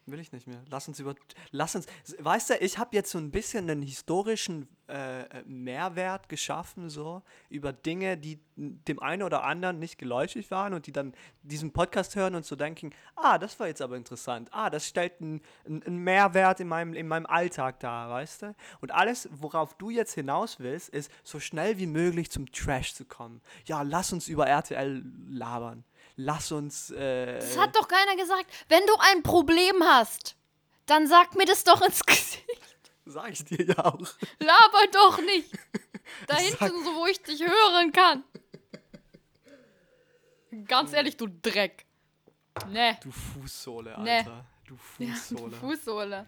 Will 0.07 0.19
ich 0.19 0.33
nicht 0.33 0.49
mehr. 0.49 0.61
Lass 0.69 0.89
uns 0.89 0.99
über. 0.99 1.15
Lass 1.53 1.77
uns. 1.77 1.87
Weißt 2.19 2.51
du, 2.51 2.55
ich 2.57 2.77
habe 2.79 2.97
jetzt 2.97 3.13
so 3.13 3.19
ein 3.19 3.31
bisschen 3.31 3.71
einen 3.71 3.83
historischen 3.83 4.69
äh, 4.89 5.23
äh, 5.23 5.45
Mehrwert 5.47 6.29
geschaffen, 6.29 6.91
so 6.91 7.23
über 7.49 7.73
Dinge, 7.73 8.19
die 8.19 8.41
dem 8.57 8.99
einen 9.01 9.23
oder 9.23 9.45
anderen 9.45 9.79
nicht 9.79 9.99
geläufig 9.99 10.51
waren 10.51 10.75
und 10.75 10.89
die 10.89 10.93
dann 10.93 11.15
diesen 11.43 11.73
Podcast 11.73 12.17
hören 12.17 12.35
und 12.35 12.45
so 12.45 12.57
denken: 12.57 12.91
Ah, 13.15 13.39
das 13.39 13.61
war 13.61 13.69
jetzt 13.69 13.81
aber 13.81 13.97
interessant. 13.97 14.49
Ah, 14.51 14.71
das 14.71 14.89
stellt 14.89 15.21
einen 15.21 15.41
einen 15.65 15.99
Mehrwert 15.99 16.59
in 16.59 16.67
meinem, 16.67 16.95
in 16.95 17.07
meinem 17.07 17.27
Alltag 17.27 17.79
dar, 17.79 18.11
weißt 18.11 18.43
du? 18.43 18.55
Und 18.81 18.91
alles, 18.91 19.29
worauf 19.31 19.75
du 19.75 19.91
jetzt 19.91 20.15
hinaus 20.15 20.59
willst, 20.59 20.89
ist, 20.89 21.13
so 21.23 21.39
schnell 21.39 21.79
wie 21.79 21.87
möglich 21.87 22.29
zum 22.31 22.51
Trash 22.51 22.95
zu 22.95 23.05
kommen. 23.05 23.41
Ja, 23.67 23.83
lass 23.83 24.13
uns 24.13 24.27
über 24.27 24.49
RTL 24.49 25.05
labern. 25.31 25.85
Lass 26.17 26.53
uns. 26.53 26.91
Äh, 26.91 27.39
Das 27.39 27.57
hat 27.59 27.75
doch 27.77 27.89
keiner 27.89 28.17
gesagt. 28.17 28.47
Wenn 28.69 28.85
du 28.87 28.93
ein 28.99 29.23
Problem 29.23 29.83
hast, 29.83 30.37
dann 30.87 31.07
sag 31.07 31.35
mir 31.37 31.47
das 31.47 31.65
doch 31.65 31.81
ins 31.83 32.03
Gesicht. 32.07 32.43
Sag 33.05 33.31
ich 33.33 33.45
dir 33.45 33.65
ja 33.67 33.85
auch. 33.85 33.99
Laber 34.39 34.87
doch 34.93 35.21
nicht. 35.21 35.51
Da 36.27 36.37
Ich 36.39 36.55
hinten, 36.59 36.85
so 36.85 36.95
wo 36.97 37.07
ich 37.07 37.23
dich 37.23 37.41
hören 37.41 37.91
kann. 37.91 38.23
Ganz 40.67 40.93
ehrlich, 40.93 41.17
du 41.17 41.27
Dreck. 41.27 41.87
Ne. 42.69 42.99
Du 43.03 43.11
Fußsohle, 43.11 43.97
Nee. 44.01 44.19
Alter. 44.19 44.45
Du 44.67 44.77
Fußsohle. 44.77 45.57
Fußsohle. 45.57 46.27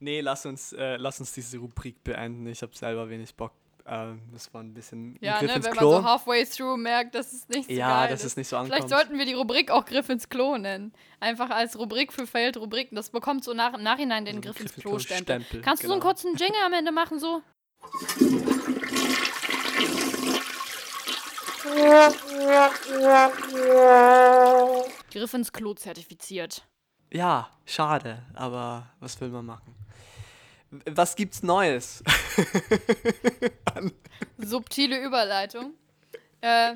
nee, 0.00 0.20
lass 0.22 0.46
uns, 0.46 0.72
äh, 0.72 0.96
lass 0.96 1.20
uns 1.20 1.32
diese 1.32 1.58
Rubrik 1.58 2.02
beenden. 2.02 2.46
Ich 2.46 2.62
habe 2.62 2.74
selber 2.74 3.08
wenig 3.10 3.34
Bock. 3.34 3.52
Ähm, 3.88 4.20
das 4.32 4.52
war 4.52 4.62
ein 4.62 4.74
bisschen 4.74 5.12
ein 5.12 5.18
Ja, 5.20 5.38
Griff 5.38 5.48
ne, 5.50 5.56
ins 5.56 5.66
wenn 5.66 5.74
man 5.74 5.84
so 5.84 6.04
halfway 6.04 6.44
through 6.44 6.76
merkt, 6.76 7.14
dass 7.14 7.32
es 7.32 7.48
nicht 7.48 7.66
so 7.68 7.72
ja, 7.72 8.00
geil 8.00 8.10
dass 8.10 8.24
es 8.24 8.36
nicht 8.36 8.48
so 8.48 8.56
Vielleicht 8.56 8.72
ankommt. 8.84 8.90
sollten 8.90 9.18
wir 9.18 9.26
die 9.26 9.34
Rubrik 9.34 9.70
auch 9.70 9.84
Griff 9.84 10.08
ins 10.08 10.28
Klo 10.28 10.58
nennen. 10.58 10.92
Einfach 11.20 11.50
als 11.50 11.78
Rubrik 11.78 12.12
für 12.12 12.26
Failed 12.26 12.56
Rubriken. 12.56 12.96
Das 12.96 13.10
bekommt 13.10 13.44
so 13.44 13.54
nach, 13.54 13.74
im 13.74 13.82
Nachhinein 13.84 14.24
den 14.24 14.34
So 14.34 14.38
ein 14.38 14.42
Griff 14.42 14.60
ins 14.60 14.72
Griff 14.72 14.76
ins 14.78 14.82
Klo 14.84 14.98
Stempel. 14.98 15.40
Stempel, 15.42 15.60
Kannst 15.62 15.84
du 15.84 15.86
so 15.86 15.92
einen 15.92 16.00
genau. 16.00 16.10
kurzen 16.12 16.34
Jingle 16.36 16.60
am 16.64 16.72
Ende 16.72 16.90
machen, 16.90 17.20
so? 17.20 17.42
Griff 25.10 25.34
ins 25.34 25.52
Klo 25.52 25.74
zertifiziert. 25.74 26.66
Ja, 27.12 27.48
schade, 27.64 28.22
aber 28.34 28.86
was 29.00 29.20
will 29.20 29.28
man 29.28 29.46
machen? 29.46 29.74
Was 30.84 31.16
gibt's 31.16 31.42
Neues? 31.42 32.02
Subtile 34.38 35.02
Überleitung. 35.02 35.74
Äh, 36.40 36.74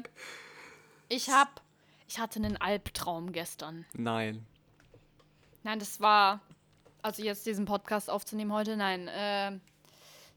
ich 1.08 1.28
hab. 1.28 1.60
Ich 2.08 2.18
hatte 2.18 2.40
einen 2.40 2.56
Albtraum 2.56 3.32
gestern. 3.32 3.86
Nein. 3.92 4.46
Nein, 5.62 5.78
das 5.78 6.00
war. 6.00 6.40
Also 7.02 7.22
jetzt 7.22 7.46
diesen 7.46 7.64
Podcast 7.64 8.10
aufzunehmen 8.10 8.52
heute, 8.52 8.76
nein. 8.76 9.08
Äh, 9.08 9.58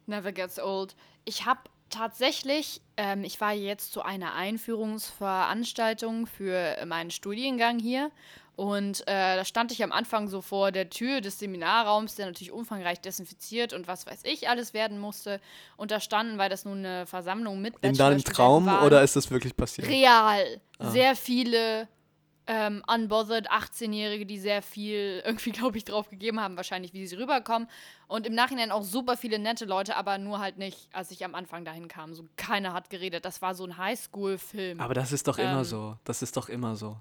never 0.06 0.32
gets 0.32 0.60
old. 0.60 0.96
Ich 1.26 1.46
habe 1.46 1.62
tatsächlich, 1.90 2.82
ähm, 2.98 3.24
ich 3.24 3.40
war 3.40 3.54
jetzt 3.54 3.94
zu 3.94 4.02
einer 4.02 4.34
Einführungsveranstaltung 4.34 6.28
für 6.28 6.86
meinen 6.86 7.12
Studiengang 7.12 7.80
hier. 7.80 8.12
Und 8.56 9.02
äh, 9.08 9.36
da 9.36 9.46
stand 9.46 9.72
ich 9.72 9.84
am 9.84 9.92
Anfang 9.92 10.28
so 10.28 10.42
vor 10.42 10.72
der 10.72 10.90
Tür 10.90 11.22
des 11.22 11.40
Seminarraums, 11.40 12.16
der 12.16 12.28
natürlich 12.28 12.52
umfangreich 12.52 13.02
desinfiziert 13.02 13.74
und 13.74 13.88
was 13.88 14.06
weiß 14.06 14.22
ich 14.26 14.48
alles 14.48 14.74
werden 14.74 15.00
musste. 15.00 15.40
Und 15.76 15.90
da 15.90 16.00
standen, 16.00 16.38
weil 16.38 16.50
das 16.50 16.64
nun 16.64 16.80
eine 16.80 17.06
Versammlung 17.08 17.62
mit 17.62 17.74
In 17.82 17.96
deinem 17.96 18.24
Traum 18.24 18.68
waren, 18.68 18.86
oder 18.86 19.02
ist 19.02 19.16
das 19.16 19.32
wirklich 19.32 19.56
passiert? 19.58 19.88
real 19.88 20.62
sehr 20.80 21.16
viele 21.16 21.88
ähm, 22.46 22.84
unbothered 22.94 23.50
18-Jährige, 23.50 24.26
die 24.26 24.38
sehr 24.38 24.62
viel 24.62 25.22
irgendwie, 25.26 25.52
glaube 25.52 25.78
ich, 25.78 25.86
drauf 25.86 26.10
gegeben 26.10 26.40
haben, 26.40 26.58
wahrscheinlich, 26.58 26.94
wie 26.94 27.08
sie 27.08 27.16
rüberkommen. 27.16 27.68
Und 28.08 28.28
im 28.28 28.36
Nachhinein 28.36 28.72
auch 28.72 28.84
super 28.84 29.18
viele 29.18 29.40
nette 29.40 29.66
Leute, 29.66 29.96
aber 29.96 30.18
nur 30.18 30.40
halt 30.40 30.58
nicht, 30.58 30.90
als 30.92 31.10
ich 31.12 31.24
am 31.26 31.36
Anfang 31.36 31.66
dahin 31.66 31.88
kam. 31.88 32.14
So 32.14 32.26
keiner 32.36 32.74
hat 32.74 32.90
geredet. 32.90 33.26
Das 33.26 33.42
war 33.42 33.56
so 33.56 33.66
ein 33.66 33.78
Highschool-Film. 33.78 34.80
Aber 34.80 34.94
das 34.94 35.12
ist 35.12 35.28
doch 35.28 35.38
immer 35.38 35.60
Ähm, 35.60 35.64
so. 35.64 35.98
Das 36.04 36.22
ist 36.22 36.36
doch 36.38 36.50
immer 36.50 36.76
so. 36.76 36.98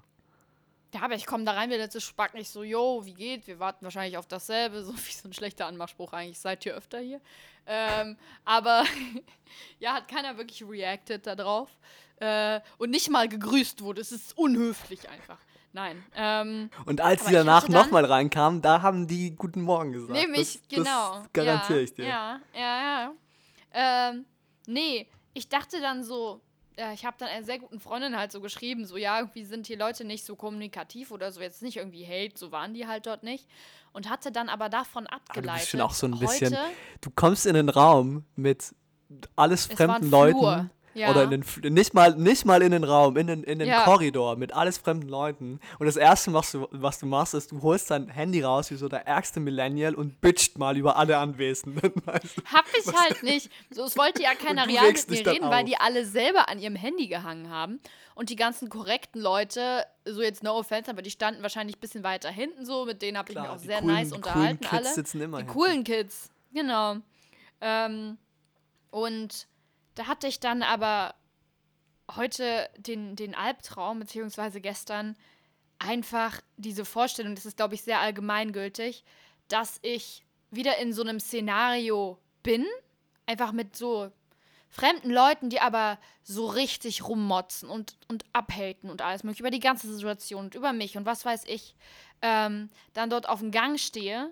Ja, 0.93 1.01
aber 1.01 1.15
ich 1.15 1.25
komme 1.25 1.43
da 1.43 1.53
rein, 1.53 1.71
wie 1.71 1.75
letzte 1.75 1.99
Spack 1.99 2.35
nicht 2.35 2.49
so, 2.49 2.63
yo, 2.63 3.01
wie 3.03 3.13
geht? 3.13 3.47
Wir 3.47 3.59
warten 3.59 3.83
wahrscheinlich 3.83 4.17
auf 4.17 4.27
dasselbe, 4.27 4.83
so 4.83 4.93
wie 4.93 5.11
so 5.11 5.27
ein 5.27 5.33
schlechter 5.33 5.65
Anmachspruch 5.65 6.13
eigentlich. 6.13 6.39
Seid 6.39 6.65
ihr 6.65 6.75
öfter 6.75 6.99
hier? 6.99 7.19
Ähm, 7.65 8.17
aber 8.45 8.83
ja, 9.79 9.93
hat 9.95 10.07
keiner 10.07 10.37
wirklich 10.37 10.63
reacted 10.67 11.25
darauf. 11.25 11.69
Äh, 12.17 12.61
und 12.77 12.91
nicht 12.91 13.09
mal 13.09 13.27
gegrüßt 13.27 13.81
wurde. 13.81 14.01
Es 14.01 14.11
ist 14.11 14.37
unhöflich 14.37 15.09
einfach. 15.09 15.39
Nein. 15.71 16.03
Ähm, 16.15 16.69
Und 16.85 17.01
als 17.01 17.25
ich 17.25 17.33
danach 17.33 17.67
nochmal 17.67 18.05
reinkamen, 18.05 18.61
da 18.61 18.83
haben 18.83 19.07
die 19.07 19.31
Guten 19.35 19.61
Morgen 19.61 19.91
gesagt. 19.91 20.11
Nämlich, 20.11 20.61
das, 20.61 20.67
genau. 20.69 21.15
Das 21.15 21.33
garantiere 21.33 21.79
ja, 21.79 21.83
ich 21.83 21.93
dir. 21.95 22.05
Ja, 22.05 22.39
ja, 22.53 22.81
ja. 22.81 23.13
Ähm, 23.73 24.25
nee, 24.67 25.07
ich 25.33 25.49
dachte 25.49 25.81
dann 25.81 26.03
so, 26.03 26.41
äh, 26.77 26.93
ich 26.93 27.05
habe 27.05 27.15
dann 27.19 27.29
einer 27.29 27.45
sehr 27.45 27.59
guten 27.59 27.79
Freundin 27.79 28.17
halt 28.17 28.31
so 28.31 28.41
geschrieben, 28.41 28.85
so, 28.85 28.97
ja, 28.97 29.19
irgendwie 29.19 29.45
sind 29.45 29.67
hier 29.67 29.77
Leute 29.77 30.05
nicht 30.05 30.25
so 30.25 30.35
kommunikativ 30.35 31.11
oder 31.11 31.31
so, 31.31 31.41
jetzt 31.41 31.61
nicht 31.61 31.77
irgendwie 31.77 32.05
Hate, 32.05 32.37
so 32.37 32.51
waren 32.51 32.73
die 32.73 32.87
halt 32.87 33.05
dort 33.05 33.23
nicht. 33.23 33.47
Und 33.91 34.09
hatte 34.09 34.31
dann 34.31 34.49
aber 34.49 34.69
davon 34.69 35.05
Aber 35.05 35.17
abgeleitet. 35.17 35.49
du 35.49 35.59
bist 35.59 35.69
schon 35.69 35.81
auch 35.81 35.93
so 35.93 36.07
ein 36.07 36.17
bisschen. 36.17 36.53
Heute, 36.53 36.71
Du 37.01 37.11
kommst 37.11 37.45
in 37.45 37.55
einen 37.55 37.69
Raum 37.69 38.25
mit 38.35 38.73
alles 39.35 39.67
fremden 39.67 40.07
Flur, 40.07 40.33
Leuten. 40.33 40.71
Ja. 40.93 41.09
Oder 41.11 41.23
in 41.23 41.31
den, 41.61 41.73
nicht, 41.73 41.93
mal, 41.93 42.15
nicht 42.15 42.45
mal 42.45 42.61
in 42.61 42.71
den 42.71 42.83
Raum, 42.83 43.17
in 43.17 43.27
den, 43.27 43.43
in 43.43 43.59
den 43.59 43.67
Ja. 43.67 43.83
Korridor 43.83 44.35
mit 44.35 44.53
alles 44.53 44.77
fremden 44.77 45.07
Leuten. 45.09 45.59
Und 45.79 45.85
das 45.85 45.95
Erste, 45.95 46.33
was 46.33 46.51
du, 46.51 46.67
was 46.71 46.99
du 46.99 47.05
machst, 47.05 47.33
ist, 47.33 47.51
du 47.51 47.61
holst 47.61 47.89
dein 47.91 48.07
Handy 48.09 48.41
raus 48.43 48.69
wie 48.71 48.75
so 48.75 48.87
der 48.89 49.07
ärgste 49.07 49.39
Millennial 49.39 49.95
und 49.95 50.21
bitcht 50.21 50.57
mal 50.57 50.77
über 50.77 50.95
alle 50.97 51.17
Anwesenden. 51.17 51.81
Weißt 52.05 52.37
du? 52.37 52.41
Hab 52.45 52.65
ich 52.77 52.93
halt 52.93 53.23
nicht. 53.23 53.49
So, 53.71 53.83
es 53.85 53.97
wollte 53.97 54.21
ja 54.21 54.35
keiner 54.35 54.67
real 54.67 54.91
mit 54.91 55.09
mir 55.09 55.25
reden, 55.27 55.49
weil 55.49 55.65
die 55.65 55.77
alle 55.77 56.05
selber 56.05 56.49
an 56.49 56.59
ihrem 56.59 56.75
Handy 56.75 57.07
gehangen 57.07 57.49
haben. 57.49 57.79
Und 58.15 58.29
die 58.29 58.35
ganzen 58.35 58.69
korrekten 58.69 59.19
Leute, 59.19 59.85
so 60.05 60.21
jetzt 60.21 60.43
no 60.43 60.51
offense, 60.55 60.91
aber 60.91 61.01
die 61.01 61.09
standen 61.09 61.41
wahrscheinlich 61.41 61.77
ein 61.77 61.79
bisschen 61.79 62.03
weiter 62.03 62.29
hinten 62.29 62.63
so. 62.63 62.85
Mit 62.85 63.01
denen 63.01 63.17
habe 63.17 63.31
ich 63.31 63.39
mich 63.39 63.47
auch 63.49 63.57
sehr 63.57 63.79
coolen- 63.79 63.95
nice 63.95 64.09
die 64.09 64.13
unterhalten. 64.15 64.59
coolen 64.59 64.69
Kids 64.69 64.85
alle. 64.85 64.93
sitzen 64.93 65.21
immer 65.21 65.37
Die 65.39 65.43
hinten. 65.45 65.53
coolen 65.59 65.83
Kids, 65.83 66.29
genau. 66.53 66.97
Ähm, 67.59 68.17
und 68.91 69.47
da 69.95 70.07
hatte 70.07 70.27
ich 70.27 70.39
dann 70.39 70.63
aber 70.63 71.15
heute 72.15 72.69
den, 72.77 73.15
den 73.15 73.35
Albtraum, 73.35 73.99
beziehungsweise 73.99 74.61
gestern, 74.61 75.15
einfach 75.79 76.41
diese 76.57 76.85
Vorstellung, 76.85 77.35
das 77.35 77.45
ist, 77.45 77.57
glaube 77.57 77.75
ich, 77.75 77.83
sehr 77.83 77.99
allgemeingültig, 77.99 79.03
dass 79.47 79.79
ich 79.81 80.23
wieder 80.49 80.77
in 80.77 80.93
so 80.93 81.01
einem 81.01 81.19
Szenario 81.19 82.17
bin, 82.41 82.65
einfach 83.25 83.51
mit 83.51 83.75
so 83.75 84.11
fremden 84.69 85.11
Leuten, 85.11 85.49
die 85.49 85.59
aber 85.59 85.99
so 86.23 86.47
richtig 86.47 87.07
rummotzen 87.07 87.69
und, 87.69 87.97
und 88.07 88.25
abhaten 88.33 88.89
und 88.89 89.01
alles 89.01 89.23
mögliche 89.23 89.43
über 89.43 89.51
die 89.51 89.59
ganze 89.59 89.93
Situation 89.93 90.45
und 90.45 90.55
über 90.55 90.73
mich 90.73 90.97
und 90.97 91.05
was 91.05 91.25
weiß 91.25 91.43
ich, 91.45 91.75
ähm, 92.21 92.69
dann 92.93 93.09
dort 93.09 93.29
auf 93.29 93.39
dem 93.39 93.51
Gang 93.51 93.79
stehe 93.79 94.31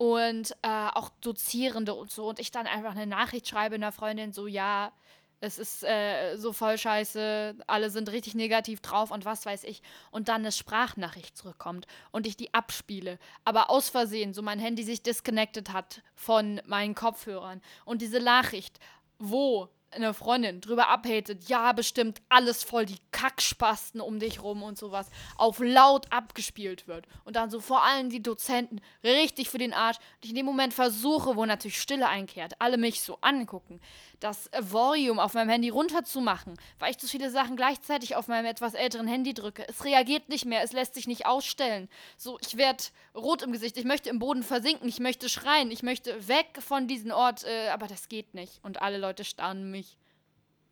und 0.00 0.52
äh, 0.62 0.88
auch 0.94 1.10
Dozierende 1.20 1.92
und 1.92 2.10
so 2.10 2.26
und 2.26 2.38
ich 2.38 2.50
dann 2.50 2.66
einfach 2.66 2.92
eine 2.92 3.06
Nachricht 3.06 3.46
schreibe 3.46 3.74
einer 3.74 3.92
Freundin 3.92 4.32
so, 4.32 4.46
ja, 4.46 4.92
es 5.40 5.58
ist 5.58 5.84
äh, 5.84 6.36
so 6.36 6.54
voll 6.54 6.78
scheiße, 6.78 7.54
alle 7.66 7.90
sind 7.90 8.10
richtig 8.10 8.34
negativ 8.34 8.80
drauf 8.80 9.10
und 9.10 9.26
was 9.26 9.44
weiß 9.44 9.64
ich. 9.64 9.82
Und 10.10 10.28
dann 10.28 10.40
eine 10.40 10.52
Sprachnachricht 10.52 11.36
zurückkommt 11.36 11.86
und 12.12 12.26
ich 12.26 12.38
die 12.38 12.54
abspiele, 12.54 13.18
aber 13.44 13.68
aus 13.68 13.90
Versehen 13.90 14.32
so 14.32 14.40
mein 14.40 14.58
Handy 14.58 14.84
sich 14.84 15.02
disconnected 15.02 15.70
hat 15.74 16.00
von 16.14 16.62
meinen 16.64 16.94
Kopfhörern. 16.94 17.60
Und 17.84 18.00
diese 18.00 18.20
Nachricht, 18.20 18.78
wo 19.18 19.68
eine 19.92 20.14
Freundin 20.14 20.60
drüber 20.60 20.88
abhatet, 20.88 21.48
ja, 21.48 21.72
bestimmt 21.72 22.20
alles 22.28 22.62
voll 22.62 22.86
die 22.86 22.98
Kackspasten 23.10 24.00
um 24.00 24.18
dich 24.18 24.42
rum 24.42 24.62
und 24.62 24.78
sowas, 24.78 25.10
auf 25.36 25.58
laut 25.58 26.06
abgespielt 26.10 26.86
wird. 26.86 27.06
Und 27.24 27.36
dann 27.36 27.50
so 27.50 27.60
vor 27.60 27.84
allem 27.84 28.10
die 28.10 28.22
Dozenten 28.22 28.80
richtig 29.02 29.50
für 29.50 29.58
den 29.58 29.72
Arsch. 29.72 29.96
Und 29.96 30.24
ich 30.24 30.30
in 30.30 30.36
dem 30.36 30.46
Moment 30.46 30.74
versuche, 30.74 31.36
wo 31.36 31.44
natürlich 31.44 31.80
Stille 31.80 32.08
einkehrt, 32.08 32.54
alle 32.60 32.78
mich 32.78 33.02
so 33.02 33.18
angucken, 33.20 33.80
das 34.20 34.50
Volume 34.60 35.22
auf 35.22 35.34
meinem 35.34 35.48
Handy 35.48 35.70
runterzumachen, 35.70 36.54
weil 36.78 36.90
ich 36.90 36.98
zu 36.98 37.08
viele 37.08 37.30
Sachen 37.30 37.56
gleichzeitig 37.56 38.16
auf 38.16 38.28
meinem 38.28 38.46
etwas 38.46 38.74
älteren 38.74 39.06
Handy 39.06 39.34
drücke. 39.34 39.66
Es 39.68 39.84
reagiert 39.84 40.28
nicht 40.28 40.44
mehr, 40.44 40.62
es 40.62 40.72
lässt 40.72 40.94
sich 40.94 41.06
nicht 41.06 41.26
ausstellen. 41.26 41.88
So, 42.16 42.38
ich 42.40 42.56
werde 42.56 42.84
rot 43.14 43.42
im 43.42 43.52
Gesicht, 43.52 43.76
ich 43.78 43.84
möchte 43.84 44.10
im 44.10 44.18
Boden 44.18 44.42
versinken, 44.42 44.88
ich 44.88 45.00
möchte 45.00 45.28
schreien, 45.28 45.70
ich 45.70 45.82
möchte 45.82 46.28
weg 46.28 46.58
von 46.60 46.86
diesem 46.86 47.10
Ort, 47.10 47.44
äh, 47.44 47.68
aber 47.70 47.86
das 47.86 48.08
geht 48.08 48.34
nicht. 48.34 48.62
Und 48.62 48.82
alle 48.82 48.98
Leute 48.98 49.24
starren 49.24 49.70
mich 49.70 49.96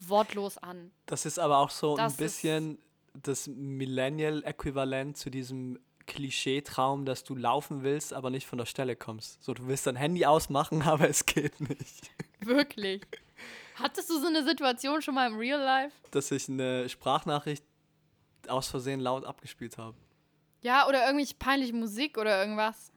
wortlos 0.00 0.58
an. 0.58 0.90
Das 1.06 1.26
ist 1.26 1.38
aber 1.38 1.58
auch 1.58 1.70
so 1.70 1.96
Das 1.96 2.12
ein 2.12 2.16
bisschen 2.18 2.78
das 3.14 3.46
Millennial-Äquivalent 3.48 5.16
zu 5.16 5.30
diesem 5.30 5.78
Klischee-Traum, 6.08 7.04
dass 7.04 7.22
du 7.22 7.36
laufen 7.36 7.84
willst, 7.84 8.12
aber 8.12 8.30
nicht 8.30 8.46
von 8.46 8.58
der 8.58 8.66
Stelle 8.66 8.96
kommst. 8.96 9.42
So, 9.42 9.54
du 9.54 9.68
willst 9.68 9.86
dein 9.86 9.94
Handy 9.94 10.26
ausmachen, 10.26 10.82
aber 10.86 11.08
es 11.08 11.24
geht 11.24 11.60
nicht. 11.60 12.10
Wirklich. 12.40 13.02
Hattest 13.76 14.10
du 14.10 14.18
so 14.18 14.26
eine 14.26 14.42
Situation 14.42 15.00
schon 15.00 15.14
mal 15.14 15.28
im 15.28 15.36
Real 15.38 15.60
Life? 15.60 15.94
Dass 16.10 16.32
ich 16.32 16.48
eine 16.48 16.88
Sprachnachricht 16.88 17.62
aus 18.48 18.68
Versehen 18.68 18.98
laut 18.98 19.24
abgespielt 19.24 19.78
habe. 19.78 19.96
Ja, 20.62 20.88
oder 20.88 21.04
irgendwelche 21.06 21.36
peinliche 21.36 21.74
Musik 21.74 22.18
oder 22.18 22.40
irgendwas? 22.40 22.90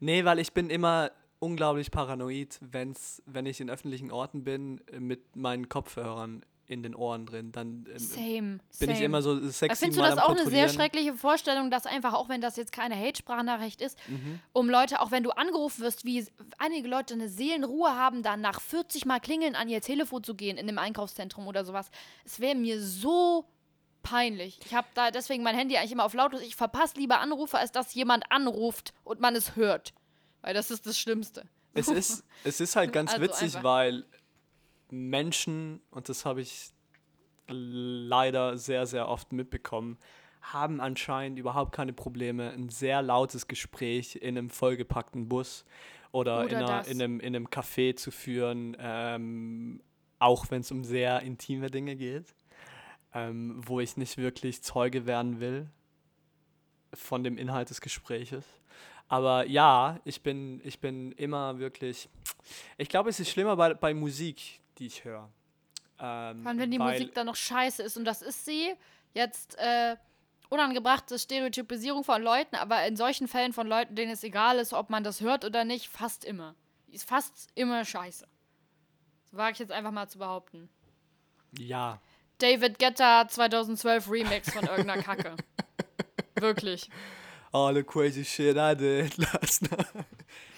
Nee, 0.00 0.24
weil 0.26 0.38
ich 0.38 0.52
bin 0.52 0.68
immer 0.68 1.10
unglaublich 1.38 1.90
paranoid, 1.90 2.58
wenn's, 2.60 3.22
wenn 3.24 3.46
ich 3.46 3.60
in 3.60 3.70
öffentlichen 3.70 4.10
Orten 4.10 4.44
bin, 4.44 4.82
mit 4.98 5.36
meinen 5.36 5.68
Kopfhörern 5.68 6.44
in 6.68 6.82
den 6.82 6.94
Ohren 6.94 7.26
drin. 7.26 7.52
Dann 7.52 7.86
ähm, 7.90 7.98
Same. 7.98 8.58
bin 8.78 8.90
ich 8.90 8.96
same. 8.96 9.04
immer 9.04 9.22
so 9.22 9.38
sexy 9.48 9.84
Findest 9.84 9.98
du 9.98 10.02
das 10.02 10.18
auch 10.18 10.30
eine 10.30 10.46
sehr 10.50 10.68
schreckliche 10.68 11.14
Vorstellung, 11.14 11.70
dass 11.70 11.86
einfach, 11.86 12.12
auch 12.14 12.28
wenn 12.28 12.40
das 12.40 12.56
jetzt 12.56 12.72
keine 12.72 12.96
Hate-Sprachnachricht 12.96 13.80
ist, 13.80 13.96
Mhm. 14.08 14.40
um 14.52 14.68
Leute, 14.68 15.00
auch 15.00 15.10
wenn 15.10 15.22
du 15.22 15.30
angerufen 15.30 15.82
wirst, 15.82 16.04
wie 16.04 16.26
einige 16.58 16.88
Leute 16.88 17.14
eine 17.14 17.28
Seelenruhe 17.28 17.90
haben, 17.94 18.22
dann 18.22 18.40
nach 18.40 18.60
40 18.60 19.06
Mal 19.06 19.20
klingeln 19.20 19.54
an 19.54 19.68
ihr 19.68 19.80
Telefon 19.80 20.24
zu 20.24 20.34
gehen 20.34 20.56
in 20.56 20.68
einem 20.68 20.78
Einkaufszentrum 20.78 21.46
oder 21.46 21.64
sowas. 21.64 21.90
Es 22.24 22.40
wäre 22.40 22.54
mir 22.56 22.80
so 22.82 23.46
peinlich. 24.02 24.58
Ich 24.64 24.74
habe 24.74 24.86
da 24.94 25.10
deswegen 25.10 25.42
mein 25.42 25.56
Handy 25.56 25.76
eigentlich 25.76 25.92
immer 25.92 26.04
auf 26.04 26.14
lautlos. 26.14 26.40
Ich 26.42 26.56
verpasse 26.56 26.96
lieber 26.96 27.20
Anrufe, 27.20 27.58
als 27.58 27.72
dass 27.72 27.94
jemand 27.94 28.30
anruft 28.30 28.92
und 29.04 29.20
man 29.20 29.34
es 29.34 29.56
hört. 29.56 29.92
Weil 30.42 30.54
das 30.54 30.70
ist 30.70 30.86
das 30.86 30.98
Schlimmste. 30.98 31.44
Es 31.74 31.88
ist, 31.88 32.24
es 32.44 32.60
ist 32.60 32.76
halt 32.76 32.92
ganz 32.92 33.12
Also 33.12 33.22
witzig, 33.22 33.56
einfach- 33.56 33.64
weil 33.64 34.04
Menschen, 34.90 35.80
und 35.90 36.08
das 36.08 36.24
habe 36.24 36.40
ich 36.40 36.70
leider 37.48 38.56
sehr, 38.58 38.86
sehr 38.86 39.08
oft 39.08 39.32
mitbekommen, 39.32 39.98
haben 40.40 40.80
anscheinend 40.80 41.38
überhaupt 41.38 41.72
keine 41.72 41.92
Probleme, 41.92 42.50
ein 42.50 42.68
sehr 42.68 43.02
lautes 43.02 43.48
Gespräch 43.48 44.16
in 44.16 44.38
einem 44.38 44.50
vollgepackten 44.50 45.28
Bus 45.28 45.64
oder, 46.12 46.44
Oder 46.44 46.50
in, 46.50 46.56
einer, 46.56 46.86
in, 46.86 47.02
einem, 47.02 47.20
in 47.20 47.36
einem 47.36 47.48
Café 47.48 47.96
zu 47.96 48.10
führen, 48.10 48.76
ähm, 48.80 49.82
auch 50.18 50.50
wenn 50.50 50.62
es 50.62 50.70
um 50.70 50.82
sehr 50.82 51.20
intime 51.22 51.70
Dinge 51.70 51.96
geht, 51.96 52.34
ähm, 53.12 53.60
wo 53.66 53.80
ich 53.80 53.96
nicht 53.96 54.16
wirklich 54.16 54.62
Zeuge 54.62 55.06
werden 55.06 55.40
will 55.40 55.68
von 56.94 57.22
dem 57.22 57.36
Inhalt 57.36 57.70
des 57.70 57.80
Gespräches. 57.80 58.44
Aber 59.08 59.46
ja, 59.46 60.00
ich 60.04 60.22
bin, 60.22 60.60
ich 60.64 60.80
bin 60.80 61.12
immer 61.12 61.58
wirklich. 61.58 62.08
Ich 62.78 62.88
glaube, 62.88 63.10
es 63.10 63.20
ist 63.20 63.30
schlimmer 63.30 63.56
bei, 63.56 63.74
bei 63.74 63.94
Musik, 63.94 64.60
die 64.78 64.86
ich 64.86 65.04
höre. 65.04 65.30
Ähm, 65.98 66.42
Vor 66.42 66.50
allem, 66.50 66.58
wenn 66.58 66.70
die 66.70 66.78
Musik 66.78 67.14
dann 67.14 67.26
noch 67.26 67.36
scheiße 67.36 67.82
ist. 67.82 67.96
Und 67.96 68.04
das 68.04 68.22
ist 68.22 68.44
sie. 68.44 68.74
Jetzt 69.14 69.56
äh, 69.58 69.96
unangebrachte 70.48 71.18
Stereotypisierung 71.18 72.04
von 72.04 72.22
Leuten, 72.22 72.56
aber 72.56 72.86
in 72.86 72.96
solchen 72.96 73.28
Fällen 73.28 73.52
von 73.52 73.66
Leuten, 73.66 73.96
denen 73.96 74.12
es 74.12 74.22
egal 74.22 74.58
ist, 74.58 74.72
ob 74.72 74.90
man 74.90 75.04
das 75.04 75.20
hört 75.20 75.44
oder 75.44 75.64
nicht, 75.64 75.88
fast 75.88 76.24
immer. 76.24 76.54
Ist 76.88 77.08
fast 77.08 77.48
immer 77.54 77.84
scheiße. 77.84 78.26
So 79.30 79.36
wage 79.36 79.52
ich 79.52 79.58
jetzt 79.58 79.72
einfach 79.72 79.90
mal 79.90 80.08
zu 80.08 80.18
behaupten. 80.18 80.68
Ja, 81.58 82.00
David 82.38 82.78
Guetta 82.78 83.26
2012 83.26 84.10
Remix 84.10 84.52
von 84.52 84.66
irgendeiner 84.66 85.02
Kacke. 85.02 85.36
Wirklich. 86.34 86.90
all 87.52 87.72
the 87.72 87.82
crazy 87.82 88.22
shit 88.24 88.58
I 88.58 88.74
did 88.74 89.16
last 89.18 89.62
night. 89.70 89.86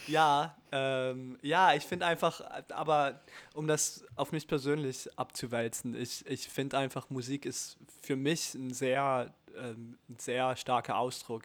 Ja, 0.09 0.57
ähm, 0.73 1.39
ja, 1.43 1.75
ich 1.75 1.85
finde 1.85 2.07
einfach, 2.07 2.41
aber 2.71 3.21
um 3.55 3.67
das 3.67 4.05
auf 4.17 4.33
mich 4.33 4.47
persönlich 4.47 5.09
abzuwälzen, 5.19 5.95
ich, 5.95 6.27
ich 6.27 6.49
finde 6.49 6.79
einfach, 6.79 7.11
Musik 7.11 7.45
ist 7.45 7.77
für 8.03 8.17
mich 8.17 8.55
ein 8.55 8.73
sehr, 8.73 9.35
ähm, 9.57 9.99
ein 10.09 10.19
sehr 10.19 10.57
starker 10.57 10.97
Ausdruck 10.97 11.45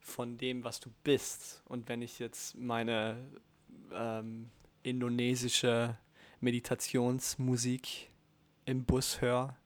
von 0.00 0.36
dem, 0.36 0.64
was 0.64 0.80
du 0.80 0.90
bist. 1.04 1.62
Und 1.66 1.88
wenn 1.88 2.02
ich 2.02 2.18
jetzt 2.18 2.56
meine 2.56 3.16
ähm, 3.92 4.50
indonesische 4.82 5.96
Meditationsmusik 6.40 8.10
im 8.64 8.84
Bus 8.84 9.20
höre, 9.20 9.56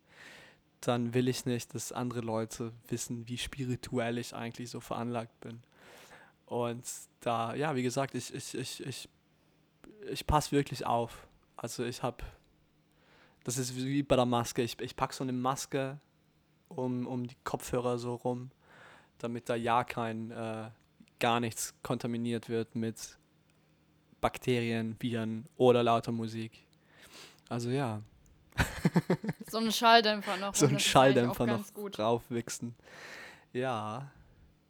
dann 0.81 1.15
will 1.15 1.29
ich 1.29 1.47
nicht, 1.47 1.75
dass 1.75 1.93
andere 1.93 2.21
Leute 2.21 2.73
wissen, 2.89 3.27
wie 3.29 3.39
spirituell 3.39 4.19
ich 4.19 4.35
eigentlich 4.35 4.71
so 4.71 4.81
veranlagt 4.81 5.41
bin. 5.41 5.63
Und 6.47 6.85
da, 7.21 7.55
ja, 7.55 7.75
wie 7.75 7.83
gesagt, 7.83 8.15
ich, 8.15 8.33
ich, 8.33 8.55
ich, 8.55 8.87
ich, 8.87 9.09
ich 10.11 10.27
passe 10.27 10.53
wirklich 10.53 10.87
auf. 10.87 11.27
Also 11.57 11.85
ich 11.85 12.03
habe, 12.03 12.25
das 13.45 13.59
ist 13.59 13.77
wie 13.77 14.03
bei 14.03 14.17
der 14.17 14.27
Maske, 14.27 14.63
ich, 14.63 14.81
ich 14.81 14.97
packe 14.97 15.15
so 15.15 15.25
eine 15.25 15.33
Maske 15.33 15.99
um, 16.69 17.07
um 17.07 17.27
die 17.27 17.37
Kopfhörer 17.45 17.99
so 17.99 18.15
rum, 18.15 18.51
damit 19.19 19.49
da 19.49 19.55
ja 19.55 19.85
kein, 19.85 20.31
äh, 20.31 20.71
gar 21.19 21.41
nichts 21.41 21.75
kontaminiert 21.83 22.49
wird 22.49 22.75
mit 22.75 23.19
Bakterien, 24.21 24.97
Viren 25.01 25.47
oder 25.57 25.83
lauter 25.83 26.13
Musik. 26.13 26.53
Also 27.49 27.71
ja, 27.71 28.03
So 29.49 29.59
ein 29.59 29.73
Schalldämpfer 29.73 30.37
noch. 30.37 30.55
so 30.55 30.67
ein 30.67 30.79
Schalldämpfer 30.79 31.47
noch 31.47 31.65
draufwichsen. 31.91 32.75
Ja. 33.53 34.11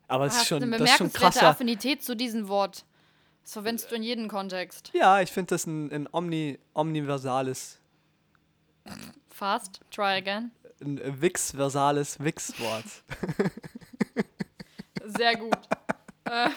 Aber 0.09 0.27
es 0.27 0.35
ist 0.35 0.41
hast 0.41 0.49
schon, 0.49 0.63
eine 0.63 0.77
das 0.77 0.91
ist 0.91 0.97
schon 0.99 1.13
krasser. 1.13 1.49
Affinität 1.49 2.03
zu 2.03 2.17
diesem 2.17 2.49
Wort. 2.49 2.85
Das 3.43 3.53
verwendest 3.53 3.91
du 3.91 3.97
in 3.97 4.03
jedem 4.03 4.29
Kontext. 4.29 4.91
Ja, 4.93 5.21
ich 5.21 5.31
finde 5.31 5.55
das 5.55 5.67
ein, 5.67 5.91
ein 5.93 6.09
omni, 6.11 6.59
omniversales, 6.75 7.81
Fast. 9.31 9.81
Try 9.91 10.17
again. 10.17 10.51
ein 10.81 11.01
Wix-versales 11.21 12.19
Wix-Wort. 12.21 12.85
Sehr 15.05 15.37
gut. 15.37 15.59
äh, 16.25 16.49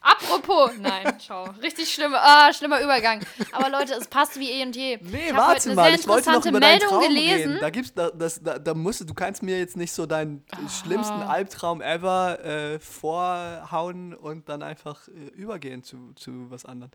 apropos, 0.00 0.70
nein, 0.78 1.18
schau, 1.24 1.44
richtig 1.62 1.92
schlimme, 1.92 2.18
ah, 2.20 2.52
schlimmer 2.52 2.80
Übergang. 2.80 3.20
Aber 3.52 3.70
Leute, 3.70 3.94
es 3.94 4.06
passt 4.08 4.38
wie 4.38 4.50
eh 4.50 4.62
und 4.64 4.74
je. 4.76 4.98
Nee, 5.02 5.28
ich 5.28 5.34
warte 5.34 5.70
heute 5.70 5.74
mal, 5.74 5.84
sehr 5.90 6.00
ich 6.00 6.08
wollte 6.08 6.32
noch 6.32 6.46
über 6.46 6.60
deinen 6.60 6.78
Meldung 6.78 6.88
Traum 6.88 7.02
gelesen. 7.02 7.50
reden. 7.50 7.60
Da 7.60 7.70
gibt's, 7.70 7.94
da, 7.94 8.10
das, 8.10 8.42
da, 8.42 8.58
da 8.58 8.74
musst 8.74 9.00
du, 9.00 9.04
du 9.04 9.14
kannst 9.14 9.42
mir 9.42 9.58
jetzt 9.58 9.76
nicht 9.76 9.92
so 9.92 10.06
deinen 10.06 10.44
schlimmsten 10.82 11.22
Albtraum 11.22 11.80
ever 11.80 12.44
äh, 12.44 12.78
vorhauen 12.78 14.14
und 14.14 14.48
dann 14.48 14.62
einfach 14.62 15.08
äh, 15.08 15.28
übergehen 15.34 15.82
zu, 15.82 16.12
zu 16.14 16.50
was 16.50 16.64
anderem. 16.64 16.90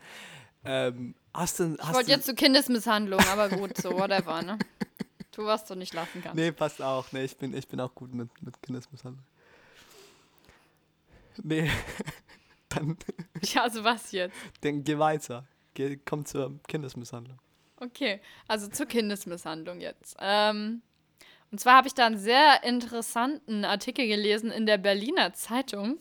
Ähm, 0.66 1.16
hast 1.34 1.60
du, 1.60 1.76
Ich 1.76 1.82
hast 1.82 1.94
wollte 1.94 2.08
du, 2.08 2.12
jetzt 2.12 2.26
zu 2.26 2.36
Kindesmisshandlung, 2.36 3.20
aber 3.32 3.50
gut, 3.50 3.78
so 3.78 3.92
whatever, 3.98 4.42
ne? 4.42 4.60
Tu, 5.32 5.46
was 5.46 5.66
du 5.66 5.76
nicht 5.76 5.94
lassen 5.94 6.22
kannst. 6.22 6.36
Nee, 6.36 6.52
passt 6.52 6.82
auch. 6.82 7.06
Nee, 7.12 7.24
ich 7.24 7.38
bin, 7.38 7.56
ich 7.56 7.68
bin 7.68 7.80
auch 7.80 7.94
gut 7.96 8.14
mit, 8.14 8.30
mit 8.42 8.62
Kindesmisshandlung. 8.62 9.24
Nee, 11.44 11.70
dann, 12.70 12.98
Ja, 13.44 13.64
also 13.64 13.84
was 13.84 14.12
jetzt? 14.12 14.36
dann 14.62 14.84
geh 14.84 14.98
weiter. 14.98 15.46
Geh, 15.74 15.98
komm 16.06 16.26
zur 16.26 16.60
Kindesmisshandlung. 16.68 17.38
Okay, 17.78 18.20
also 18.48 18.68
zur 18.68 18.86
Kindesmisshandlung 18.86 19.80
jetzt. 19.80 20.18
Ähm, 20.20 20.82
und 21.52 21.60
zwar 21.60 21.76
habe 21.78 21.88
ich 21.88 21.94
da 21.94 22.06
einen 22.06 22.18
sehr 22.18 22.64
interessanten 22.64 23.66
Artikel 23.66 24.06
gelesen 24.08 24.52
in 24.52 24.66
der 24.66 24.78
Berliner 24.78 25.34
Zeitung. 25.34 25.98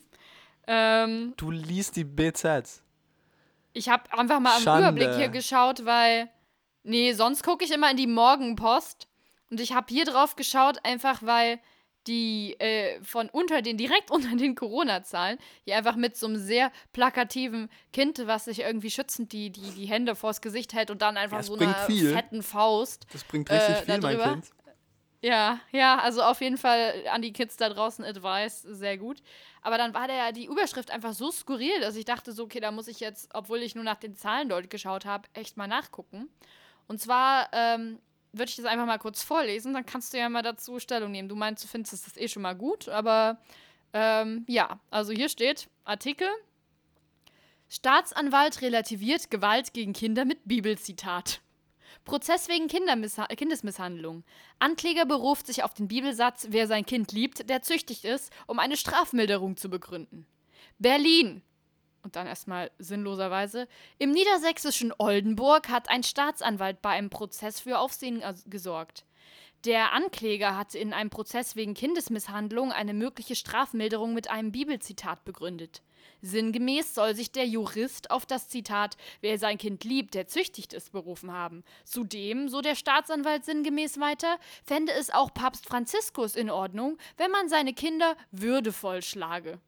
Ähm, 0.67 1.35
Du 1.37 1.51
liest 1.51 1.97
die 1.97 2.05
BZ. 2.05 2.83
Ich 3.73 3.89
habe 3.89 4.13
einfach 4.13 4.41
mal 4.41 4.61
Schande. 4.61 4.89
Überblick 4.89 5.15
hier 5.17 5.29
geschaut, 5.29 5.85
weil. 5.85 6.29
Nee, 6.83 7.13
sonst 7.13 7.43
gucke 7.43 7.65
ich 7.65 7.71
immer 7.73 7.91
in 7.91 7.97
die 7.97 8.07
Morgenpost. 8.07 9.09
Und 9.51 9.61
ich 9.61 9.73
habe 9.73 9.87
hier 9.89 10.05
drauf 10.05 10.37
geschaut, 10.37 10.79
einfach 10.85 11.23
weil 11.23 11.61
die 12.09 12.59
äh, 12.59 13.01
von 13.03 13.29
unter 13.29 13.63
den, 13.63 13.77
direkt 13.77 14.11
unter 14.11 14.35
den 14.37 14.55
Corona-Zahlen, 14.55 15.39
hier 15.65 15.77
einfach 15.77 15.97
mit 15.97 16.17
so 16.17 16.27
einem 16.27 16.37
sehr 16.37 16.73
plakativen 16.93 17.69
Kind, 17.93 18.27
was 18.27 18.47
sich 18.47 18.61
irgendwie 18.61 18.91
schützend 18.91 19.33
die, 19.33 19.51
die, 19.51 19.71
die 19.71 19.87
Hände 19.87 20.17
vors 20.17 20.41
Gesicht 20.41 20.73
hält 20.73 20.91
und 20.91 21.03
dann 21.03 21.17
einfach 21.17 21.39
Ja, 21.39 21.43
so 21.45 21.55
einer 21.55 21.75
viel. 21.87 22.13
fetten 22.13 22.43
Faust. 22.43 23.07
Das 23.13 23.23
bringt 23.25 23.51
richtig 23.51 23.77
Äh, 23.77 23.83
viel, 23.83 24.01
mein 24.01 24.17
darüber? 24.19 24.33
Kind. 24.33 24.51
Ja, 25.21 25.59
ja, 25.73 25.99
also 25.99 26.23
auf 26.23 26.41
jeden 26.41 26.59
Fall 26.59 26.95
an 27.11 27.23
die 27.23 27.33
Kids 27.33 27.57
da 27.57 27.69
draußen 27.69 28.05
Advice, 28.05 28.63
sehr 28.63 28.97
gut. 28.99 29.21
Aber 29.63 29.77
dann 29.77 29.93
war 29.93 30.07
der 30.07 30.31
die 30.31 30.45
Überschrift 30.45 30.93
einfach 30.93 31.13
so 31.13 31.33
skurril, 31.33 31.81
dass 31.81 31.97
ich 31.97 32.05
dachte 32.05 32.31
so, 32.31 32.45
okay, 32.45 32.61
da 32.61 32.71
muss 32.71 32.87
ich 32.87 33.01
jetzt, 33.01 33.29
obwohl 33.35 33.59
ich 33.63 33.75
nur 33.75 33.83
nach 33.83 33.97
den 33.99 34.15
Zahlen 34.15 34.49
dort 34.49 34.71
geschaut 34.71 35.07
habe, 35.07 35.29
echt 35.33 35.57
mal 35.57 35.67
nachgucken. 35.67 36.29
Und 36.87 37.01
zwar 37.01 37.49
ähm, 37.53 37.99
würde 38.33 38.51
ich 38.51 38.57
das 38.57 38.67
einfach 38.67 38.87
mal 38.87 38.99
kurz 38.99 39.23
vorlesen, 39.23 39.75
dann 39.75 39.87
kannst 39.87 40.13
du 40.13 40.19
ja 40.19 40.29
mal 40.29 40.43
dazu 40.43 40.79
Stellung 40.79 41.13
nehmen. 41.13 41.29
Du 41.29 41.37
meinst, 41.37 41.65
du 41.65 41.69
findest 41.69 42.07
das 42.07 42.17
eh 42.17 42.29
schon 42.29 42.43
mal 42.43 42.55
gut, 42.55 42.89
aber 42.89 43.39
ähm, 43.93 44.45
ja, 44.49 44.81
also 44.91 45.13
hier 45.13 45.29
steht 45.29 45.69
Artikel. 45.85 46.29
Staatsanwalt 47.69 48.63
relativiert 48.63 49.31
Gewalt 49.31 49.73
gegen 49.75 49.93
Kinder 49.93 50.25
mit 50.25 50.41
Bibelzitat. 50.45 51.41
Prozess 52.05 52.49
wegen 52.49 52.69
Kindesmisshandlung. 52.69 54.25
Ankläger 54.59 55.05
beruft 55.05 55.47
sich 55.47 55.63
auf 55.63 55.75
den 55.75 55.89
Bibelsatz, 55.89 56.47
wer 56.51 56.67
sein 56.67 56.87
Kind 56.87 57.13
liebt, 57.13 57.51
der 57.51 57.63
züchtig 57.63 58.05
ist, 58.05 58.33
um 58.47 58.59
eine 58.59 58.79
Strafmilderung 58.79 59.57
zu 59.57 59.69
begründen. 59.69 60.27
Berlin. 60.79 61.43
Und 62.03 62.17
dann 62.17 62.27
erstmal 62.27 62.71
sinnloserweise. 62.79 63.69
Im 63.99 64.13
niedersächsischen 64.13 64.93
Oldenburg 64.99 65.69
hat 65.69 65.89
ein 65.91 66.03
Staatsanwalt 66.03 66.81
bei 66.81 66.91
einem 66.91 67.11
Prozess 67.11 67.61
für 67.61 67.79
Aufsehen 67.79 68.23
gesorgt. 68.47 69.05
Der 69.65 69.93
Ankläger 69.93 70.57
hatte 70.57 70.79
in 70.79 70.93
einem 70.93 71.11
Prozess 71.11 71.57
wegen 71.57 71.75
Kindesmisshandlung 71.75 72.71
eine 72.71 72.95
mögliche 72.95 73.35
Strafmilderung 73.35 74.15
mit 74.15 74.31
einem 74.31 74.53
Bibelzitat 74.53 75.25
begründet. 75.25 75.83
Sinngemäß 76.23 76.95
soll 76.95 77.17
sich 77.17 77.33
der 77.33 77.47
Jurist 77.47 78.13
auf 78.13 78.25
das 78.25 78.49
Zitat 78.49 78.97
Wer 79.21 79.37
sein 79.39 79.59
Kind 79.59 79.83
liebt, 79.83 80.15
der 80.15 80.29
züchtigt 80.29 80.73
ist, 80.73 80.93
berufen 80.93 81.33
haben. 81.33 81.65
Zudem, 81.85 82.49
so 82.49 82.61
der 82.61 82.77
Staatsanwalt 82.77 83.45
sinngemäß 83.45 83.99
weiter, 83.99 84.39
fände 84.65 84.93
es 84.93 85.11
auch 85.11 85.35
Papst 85.35 85.67
Franziskus 85.67 86.37
in 86.37 86.51
Ordnung, 86.51 86.97
wenn 87.17 87.31
man 87.33 87.49
seine 87.49 87.75
Kinder 87.75 88.17
würdevoll 88.31 89.03
schlage. 89.03 89.61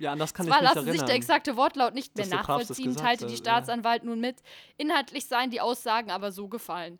Ja, 0.00 0.12
an 0.12 0.18
das 0.18 0.32
kann 0.34 0.46
Zwar 0.46 0.56
ich 0.56 0.62
mich 0.62 0.74
lassen 0.74 0.92
sich 0.92 1.02
der 1.02 1.14
exakte 1.14 1.56
Wortlaut 1.56 1.94
nicht 1.94 2.16
mehr 2.16 2.26
nachvollziehen, 2.26 2.96
teilte 2.96 3.26
die 3.26 3.32
ja. 3.34 3.38
Staatsanwalt 3.38 4.02
nun 4.04 4.18
mit. 4.20 4.42
Inhaltlich 4.78 5.26
seien 5.26 5.50
die 5.50 5.60
Aussagen 5.60 6.10
aber 6.10 6.32
so 6.32 6.48
gefallen. 6.48 6.98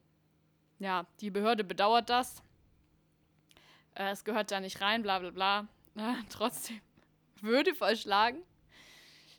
Ja, 0.78 1.07
die 1.20 1.30
Behörde 1.30 1.64
bedauert 1.64 2.11
das. 2.11 2.42
Äh, 3.94 4.11
es 4.11 4.24
gehört 4.24 4.51
da 4.51 4.61
nicht 4.61 4.80
rein, 4.80 5.03
bla 5.03 5.18
bla 5.18 5.30
bla. 5.30 5.61
Äh, 5.96 6.14
trotzdem, 6.30 6.80
Würde 7.40 7.72
schlagen. 7.96 8.38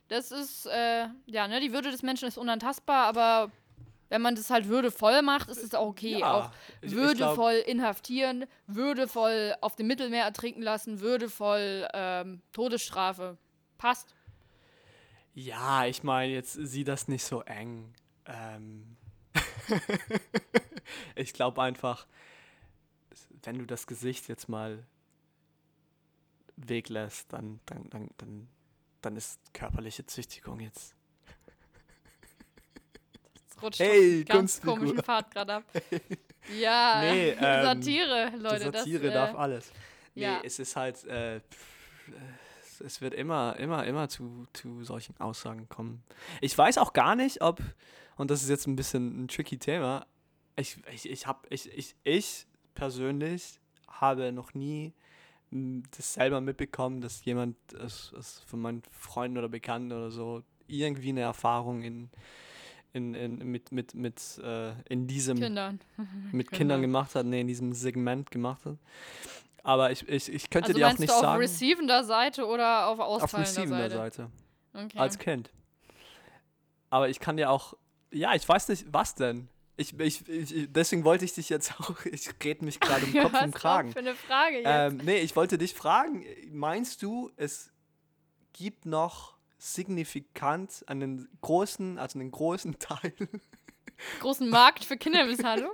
Das 0.07 0.31
ist, 0.31 0.65
äh, 0.65 1.07
ja, 1.25 1.47
ne, 1.47 1.59
die 1.61 1.71
Würde 1.71 1.89
des 1.91 2.01
Menschen 2.01 2.27
ist 2.27 2.37
unantastbar, 2.37 3.05
aber 3.07 3.49
wenn 4.09 4.21
man 4.21 4.35
das 4.35 4.49
halt 4.49 4.67
würdevoll 4.67 5.21
macht, 5.21 5.47
ist 5.49 5.63
es 5.63 5.73
auch 5.73 5.87
okay. 5.87 6.19
Ja, 6.19 6.33
auch 6.33 6.51
ich- 6.81 6.87
ich 6.91 6.95
würdevoll 6.95 7.53
inhaftieren, 7.65 8.45
würdevoll 8.67 9.55
auf 9.61 9.77
dem 9.77 9.87
Mittelmeer 9.87 10.25
ertrinken 10.25 10.61
lassen, 10.61 10.99
würdevoll 10.99 11.87
ähm, 11.93 12.41
Todesstrafe. 12.51 13.37
Passt. 13.81 14.13
Ja, 15.33 15.85
ich 15.87 16.03
meine, 16.03 16.31
jetzt 16.33 16.53
sieh 16.53 16.83
das 16.83 17.07
nicht 17.07 17.23
so 17.23 17.41
eng. 17.41 17.91
Ähm 18.27 18.95
ich 21.15 21.33
glaube 21.33 21.63
einfach, 21.63 22.05
wenn 23.41 23.57
du 23.57 23.65
das 23.65 23.87
Gesicht 23.87 24.27
jetzt 24.27 24.49
mal 24.49 24.85
weglässt, 26.57 27.33
dann, 27.33 27.59
dann, 27.65 27.89
dann, 27.89 28.09
dann, 28.17 28.47
dann 29.01 29.15
ist 29.15 29.39
körperliche 29.51 30.05
Züchtigung 30.05 30.59
jetzt. 30.59 30.93
Das 33.49 33.63
rutscht 33.63 33.79
Hey, 33.79 34.23
ganz 34.25 34.61
Kunstfigur. 34.61 34.75
komischen 34.77 35.03
Pfad 35.03 35.31
gerade 35.31 35.53
ab. 35.55 35.63
Ja, 36.59 37.01
Nee, 37.01 37.29
ähm, 37.39 37.63
Satire, 37.63 38.31
Leute. 38.37 38.71
Die 38.71 38.77
Satire 38.77 39.03
das, 39.05 39.13
darf 39.13 39.33
äh, 39.33 39.37
alles. 39.37 39.71
Nee, 40.13 40.21
ja. 40.23 40.41
es 40.43 40.59
ist 40.59 40.75
halt, 40.75 41.03
äh, 41.05 41.39
pff, 41.39 41.65
es- 42.07 42.50
es 42.85 43.01
wird 43.01 43.13
immer, 43.13 43.55
immer, 43.57 43.85
immer 43.85 44.09
zu, 44.09 44.47
zu 44.53 44.83
solchen 44.83 45.15
Aussagen 45.19 45.67
kommen. 45.69 46.03
Ich 46.41 46.57
weiß 46.57 46.77
auch 46.77 46.93
gar 46.93 47.15
nicht, 47.15 47.41
ob, 47.41 47.61
und 48.17 48.31
das 48.31 48.43
ist 48.43 48.49
jetzt 48.49 48.67
ein 48.67 48.75
bisschen 48.75 49.23
ein 49.23 49.27
tricky 49.27 49.57
Thema, 49.57 50.05
ich, 50.55 50.77
ich, 50.93 51.09
ich 51.09 51.27
habe, 51.27 51.39
ich, 51.49 51.71
ich, 51.77 51.95
ich 52.03 52.45
persönlich 52.75 53.59
habe 53.87 54.31
noch 54.31 54.53
nie 54.53 54.93
m, 55.51 55.83
das 55.95 56.13
selber 56.13 56.41
mitbekommen, 56.41 57.01
dass 57.01 57.23
jemand 57.25 57.55
es, 57.73 58.13
es 58.17 58.39
von 58.47 58.59
meinen 58.61 58.83
Freunden 58.91 59.37
oder 59.37 59.49
Bekannten 59.49 59.91
oder 59.91 60.11
so 60.11 60.43
irgendwie 60.67 61.09
eine 61.09 61.21
Erfahrung 61.21 61.81
in, 61.83 62.09
in, 62.93 63.13
in, 63.13 63.37
mit, 63.49 63.71
mit, 63.71 63.93
mit 63.93 64.39
äh, 64.43 64.73
in 64.89 65.07
diesem 65.07 65.37
Kindern. 65.39 65.79
mit 66.31 66.47
Genau. 66.47 66.57
Kindern 66.57 66.81
gemacht 66.81 67.15
hat, 67.15 67.25
nee, 67.25 67.41
in 67.41 67.47
diesem 67.47 67.73
Segment 67.73 68.31
gemacht 68.31 68.65
hat. 68.65 68.77
Aber 69.63 69.91
ich, 69.91 70.07
ich, 70.09 70.31
ich 70.31 70.49
könnte 70.49 70.69
Also 70.69 70.79
dir 70.79 70.87
auch 70.87 70.97
nicht 70.97 71.09
du 71.09 71.13
auf 71.15 71.21
sagen, 71.21 71.39
receivender 71.41 72.03
Seite 72.03 72.45
oder 72.47 72.87
auf 72.87 72.99
auf 72.99 73.21
austeilender 73.23 73.41
receivender 73.51 73.89
Seite? 73.89 73.95
Seite, 74.73 74.85
Okay. 74.85 74.97
als 74.97 75.17
Kind. 75.19 75.51
Aber 76.89 77.09
ich 77.09 77.19
kann 77.19 77.37
dir 77.37 77.49
auch, 77.51 77.75
ja, 78.11 78.33
ich 78.33 78.47
weiß 78.47 78.69
nicht, 78.69 78.85
was 78.91 79.15
denn? 79.15 79.49
Ich, 79.77 79.97
ich, 79.99 80.27
ich, 80.27 80.67
deswegen 80.71 81.03
wollte 81.03 81.25
ich 81.25 81.33
dich 81.33 81.49
jetzt 81.49 81.73
auch, 81.79 82.05
ich 82.05 82.29
rede 82.43 82.65
mich 82.65 82.79
gerade 82.79 83.05
im 83.05 83.13
Ja, 83.13 83.23
Kopf 83.23 83.33
und 83.33 83.39
kommt 83.39 83.55
Kragen. 83.55 83.91
für 83.93 83.99
eine 83.99 84.15
Frage 84.15 84.57
jetzt? 84.57 84.65
Ähm, 84.67 84.97
nee, 85.03 85.19
ich 85.19 85.35
wollte 85.35 85.57
dich 85.57 85.73
fragen, 85.73 86.25
meinst 86.51 87.01
du, 87.03 87.31
es 87.35 87.71
gibt 88.53 88.85
noch 88.85 89.35
signifikant 89.57 90.83
einen 90.87 91.29
großen, 91.41 91.99
also 91.99 92.17
einen 92.19 92.31
großen 92.31 92.79
Teil, 92.79 93.13
Großen 94.19 94.49
Markt 94.49 94.83
für 94.83 94.97
Kindermisshandlung? 94.97 95.71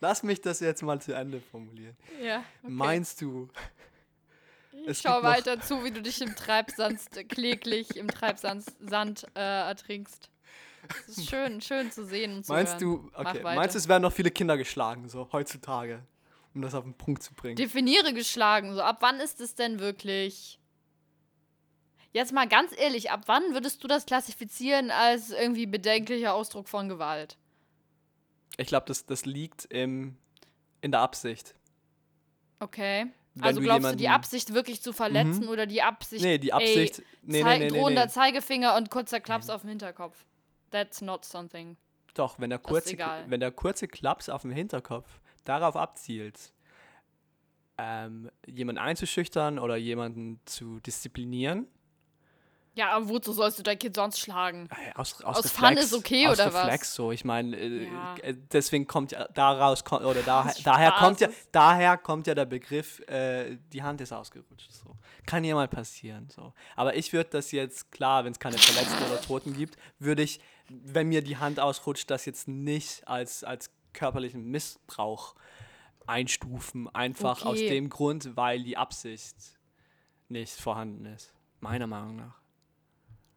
Lass 0.00 0.22
mich 0.22 0.40
das 0.40 0.60
jetzt 0.60 0.82
mal 0.82 1.00
zu 1.00 1.12
Ende 1.14 1.40
formulieren. 1.40 1.96
ja. 2.22 2.38
Okay. 2.62 2.72
Meinst 2.72 3.20
du, 3.20 3.48
ich 4.72 4.88
es 4.88 5.02
schau 5.02 5.22
weiter 5.22 5.60
zu, 5.60 5.84
wie 5.84 5.90
du 5.90 6.02
dich 6.02 6.20
im 6.20 6.34
Treibsand 6.36 7.00
kläglich 7.28 7.96
im 7.96 8.08
Treibsand 8.08 8.64
Sand, 8.80 9.26
äh, 9.34 9.40
ertrinkst. 9.40 10.30
Das 10.88 11.18
ist 11.18 11.28
schön, 11.28 11.60
schön 11.60 11.90
zu 11.90 12.04
sehen 12.04 12.36
und 12.36 12.46
zu 12.46 12.52
Meinst 12.52 12.74
hören. 12.74 12.80
du, 12.80 13.10
okay, 13.14 13.42
meinst 13.42 13.74
du, 13.74 13.78
es 13.78 13.88
werden 13.88 14.02
noch 14.02 14.12
viele 14.12 14.30
Kinder 14.30 14.56
geschlagen, 14.56 15.08
so 15.08 15.28
heutzutage, 15.32 16.02
um 16.54 16.62
das 16.62 16.74
auf 16.74 16.84
den 16.84 16.94
Punkt 16.94 17.22
zu 17.22 17.34
bringen? 17.34 17.56
Definiere 17.56 18.12
geschlagen. 18.12 18.74
So, 18.74 18.82
ab 18.82 18.98
wann 19.00 19.18
ist 19.18 19.40
es 19.40 19.56
denn 19.56 19.80
wirklich? 19.80 20.60
Jetzt 22.12 22.32
mal 22.32 22.46
ganz 22.46 22.72
ehrlich, 22.78 23.10
ab 23.10 23.22
wann 23.26 23.42
würdest 23.52 23.82
du 23.82 23.88
das 23.88 24.06
klassifizieren 24.06 24.90
als 24.90 25.30
irgendwie 25.30 25.66
bedenklicher 25.66 26.32
Ausdruck 26.34 26.68
von 26.68 26.88
Gewalt? 26.88 27.36
Ich 28.56 28.68
glaube, 28.68 28.86
das, 28.86 29.06
das 29.06 29.26
liegt 29.26 29.66
im, 29.66 30.16
in 30.80 30.90
der 30.90 31.00
Absicht. 31.00 31.54
Okay. 32.60 33.06
Wenn 33.34 33.44
also 33.44 33.60
du 33.60 33.66
glaubst 33.66 33.92
du 33.92 33.96
die 33.96 34.08
Absicht 34.08 34.54
wirklich 34.54 34.82
zu 34.82 34.94
verletzen 34.94 35.44
Mhm. 35.44 35.48
oder 35.50 35.66
die 35.66 35.82
Absicht. 35.82 36.24
Nee, 36.24 36.38
die 36.38 36.54
Absicht. 36.54 36.96
Zei 36.96 37.04
nee, 37.22 37.42
nee, 37.42 37.58
nee, 37.58 37.68
drohender 37.68 38.06
nee. 38.06 38.10
Zeigefinger 38.10 38.76
und 38.76 38.90
kurzer 38.90 39.20
Klaps 39.20 39.50
auf 39.50 39.60
dem 39.60 39.68
Hinterkopf. 39.68 40.24
That's 40.70 41.02
not 41.02 41.24
something. 41.24 41.76
Doch, 42.14 42.38
wenn 42.38 42.48
der, 42.48 42.58
kurze, 42.58 42.96
wenn 43.26 43.40
der 43.40 43.52
kurze 43.52 43.88
Klaps 43.88 44.30
auf 44.30 44.40
dem 44.40 44.50
Hinterkopf 44.50 45.20
darauf 45.44 45.76
abzielt, 45.76 46.54
ähm, 47.76 48.30
jemanden 48.46 48.80
einzuschüchtern 48.80 49.58
oder 49.58 49.76
jemanden 49.76 50.40
zu 50.46 50.80
disziplinieren, 50.80 51.66
Ja, 52.76 52.90
aber 52.90 53.08
wozu 53.08 53.32
sollst 53.32 53.58
du 53.58 53.62
dein 53.62 53.78
Kind 53.78 53.96
sonst 53.96 54.20
schlagen? 54.20 54.68
äh, 54.70 54.92
aus, 54.94 55.22
aus, 55.22 55.38
Aus 55.38 55.44
Reflex, 55.46 55.58
Fun 55.68 55.76
ist 55.78 55.94
okay, 55.94 56.26
aus 56.28 56.34
oder 56.38 56.52
was? 56.52 56.64
Reflex 56.64 56.94
so. 56.94 57.10
Ich 57.10 57.24
meine, 57.24 57.56
äh, 57.56 57.84
Ja. 57.86 58.14
äh, 58.22 58.34
deswegen 58.52 58.86
kommt 58.86 59.12
ja 59.12 59.26
daraus 59.34 59.82
oder 59.90 60.22
da, 60.22 60.42
Aus 60.44 60.62
daher 60.62 60.92
kommt 60.92 61.20
ja 61.20 61.28
daher 61.52 61.96
kommt 61.96 62.26
ja 62.26 62.34
der 62.34 62.44
Begriff, 62.44 63.00
äh, 63.08 63.56
die 63.72 63.82
Hand 63.82 64.02
ist 64.02 64.12
ausgerutscht. 64.12 64.70
So 64.72 64.94
kann 65.24 65.42
ja 65.42 65.54
mal 65.54 65.68
passieren. 65.68 66.28
So, 66.28 66.52
aber 66.76 66.94
ich 66.96 67.12
würde 67.14 67.30
das 67.30 67.50
jetzt 67.50 67.90
klar, 67.92 68.24
wenn 68.26 68.32
es 68.32 68.38
keine 68.38 68.58
Verletzten 68.58 69.02
oder 69.04 69.20
Toten 69.22 69.54
gibt, 69.54 69.76
würde 69.98 70.22
ich, 70.22 70.38
wenn 70.68 71.08
mir 71.08 71.22
die 71.22 71.38
Hand 71.38 71.58
ausrutscht, 71.58 72.10
das 72.10 72.26
jetzt 72.26 72.46
nicht 72.46 73.08
als 73.08 73.42
als 73.42 73.70
körperlichen 73.94 74.44
Missbrauch 74.50 75.34
einstufen, 76.06 76.94
einfach 76.94 77.42
aus 77.42 77.58
Okay. 77.58 77.68
dem 77.68 77.88
Grund, 77.88 78.36
weil 78.36 78.62
die 78.62 78.76
Absicht 78.76 79.34
nicht 80.28 80.52
vorhanden 80.60 81.06
ist. 81.06 81.32
Meiner 81.60 81.86
Meinung 81.86 82.16
nach. 82.16 82.34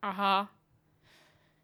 Aha. 0.01 0.49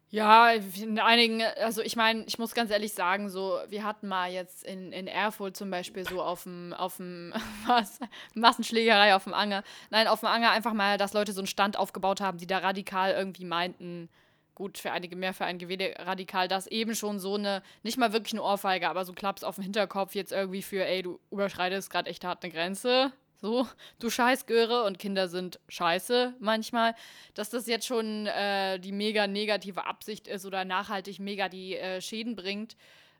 Ja, 0.08 0.50
in 0.52 1.00
einigen, 1.00 1.42
also 1.60 1.82
ich 1.82 1.96
meine, 1.96 2.24
ich 2.26 2.38
muss 2.38 2.54
ganz 2.54 2.70
ehrlich 2.70 2.92
sagen, 2.94 3.28
so, 3.28 3.58
wir 3.68 3.82
hatten 3.82 4.06
mal 4.06 4.30
jetzt 4.30 4.64
in, 4.64 4.92
in 4.92 5.08
Erfurt 5.08 5.56
zum 5.56 5.68
Beispiel 5.70 6.08
so 6.08 6.22
auf 6.22 6.44
dem, 6.44 6.72
auf 6.72 6.96
dem, 6.98 7.34
was, 7.66 7.98
Massenschlägerei 8.34 9.14
auf 9.16 9.24
dem 9.24 9.34
Anger. 9.34 9.64
Nein, 9.90 10.06
auf 10.06 10.20
dem 10.20 10.28
Anger 10.28 10.52
einfach 10.52 10.74
mal, 10.74 10.96
dass 10.96 11.12
Leute 11.12 11.32
so 11.32 11.40
einen 11.40 11.48
Stand 11.48 11.76
aufgebaut 11.76 12.20
haben, 12.20 12.38
die 12.38 12.46
da 12.46 12.58
radikal 12.58 13.12
irgendwie 13.12 13.44
meinten, 13.44 14.08
gut, 14.54 14.78
für 14.78 14.92
einige 14.92 15.16
mehr, 15.16 15.34
für 15.34 15.44
einige 15.44 15.68
weniger 15.68 16.06
radikal, 16.06 16.46
dass 16.48 16.66
eben 16.68 16.94
schon 16.94 17.18
so 17.18 17.34
eine, 17.34 17.62
nicht 17.82 17.98
mal 17.98 18.12
wirklich 18.12 18.32
eine 18.32 18.42
Ohrfeige, 18.42 18.88
aber 18.88 19.04
so 19.04 19.12
Klaps 19.12 19.42
auf 19.44 19.56
dem 19.56 19.64
Hinterkopf 19.64 20.14
jetzt 20.14 20.32
irgendwie 20.32 20.62
für, 20.62 20.86
ey, 20.86 21.02
du 21.02 21.18
überschreitest 21.30 21.90
gerade 21.90 22.08
echt 22.08 22.24
hart 22.24 22.44
eine 22.44 22.52
Grenze. 22.52 23.12
So, 23.38 23.68
du 23.98 24.10
Scheißgöre 24.10 24.84
und 24.84 24.98
Kinder 24.98 25.28
sind 25.28 25.60
scheiße 25.68 26.34
manchmal 26.40 26.94
dass 27.34 27.50
das 27.50 27.66
jetzt 27.66 27.86
schon 27.86 28.26
äh, 28.26 28.78
die 28.78 28.92
mega 28.92 29.26
negative 29.26 29.84
Absicht 29.84 30.26
ist 30.26 30.46
oder 30.46 30.64
nachhaltig 30.64 31.18
mega 31.18 31.48
die 31.48 31.76
äh, 31.76 32.00
Schäden 32.00 32.34
bringt. 32.34 32.76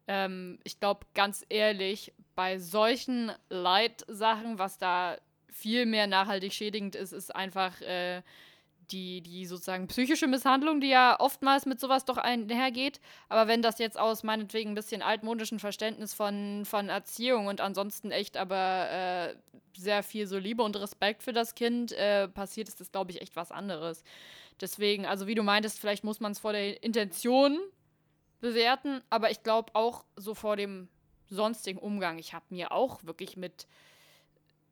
Ähm, 0.09 0.59
ich 0.65 0.81
glaube, 0.81 1.07
ganz 1.15 1.45
ehrlich, 1.49 2.13
bei 2.35 2.59
solchen 2.59 3.31
Leitsachen, 3.51 4.59
was 4.59 4.79
da 4.79 5.19
viel 5.49 5.87
mehr 5.87 6.07
nachhaltig 6.07 6.53
schädigend 6.53 6.95
ist, 6.95 7.13
ist 7.13 7.35
einfach 7.35 7.81
äh, 7.83 8.23
die, 8.93 9.21
die 9.21 9.47
sozusagen 9.47 9.87
psychische 9.89 10.27
Misshandlung, 10.27 10.81
die 10.81 10.89
ja 10.89 11.19
oftmals 11.19 11.67
mit 11.67 11.81
sowas 11.81 12.05
doch 12.05 12.17
einhergeht. 12.17 13.01
Aber 13.29 13.49
wenn 13.49 13.63
das 13.63 13.79
jetzt 13.79 13.99
aus 13.99 14.23
meinetwegen 14.23 14.71
ein 14.71 14.75
bisschen 14.75 15.03
altmodischen 15.03 15.59
Verständnis 15.59 16.15
von, 16.15 16.65
von 16.65 16.89
Erziehung 16.89 17.47
und 17.47 17.61
ansonsten 17.61 18.11
echt 18.11 18.37
aber 18.37 18.91
äh, 18.91 19.35
sehr 19.77 20.03
viel 20.03 20.27
so 20.27 20.39
Liebe 20.39 20.63
und 20.63 20.77
Respekt 20.77 21.23
für 21.23 21.33
das 21.33 21.55
Kind 21.55 21.93
äh, 21.93 22.29
passiert, 22.29 22.69
ist 22.69 22.81
das, 22.81 22.93
glaube 22.93 23.11
ich, 23.11 23.21
echt 23.21 23.37
was 23.37 23.53
anderes. 23.53 24.03
Deswegen, 24.61 25.07
also 25.07 25.27
wie 25.27 25.35
du 25.35 25.43
meintest, 25.43 25.79
vielleicht 25.79 26.05
muss 26.05 26.21
man 26.21 26.33
es 26.33 26.39
vor 26.39 26.53
der 26.53 26.83
Intention 26.83 27.59
bewerten, 28.41 29.03
aber 29.11 29.31
ich 29.31 29.43
glaube 29.43 29.75
auch 29.75 30.05
so 30.17 30.35
vor 30.35 30.57
dem 30.57 30.89
sonstigen 31.29 31.79
Umgang. 31.79 32.19
Ich 32.19 32.33
habe 32.35 32.45
mir 32.51 32.73
auch 32.73 33.05
wirklich 33.05 33.37
mit 33.37 33.67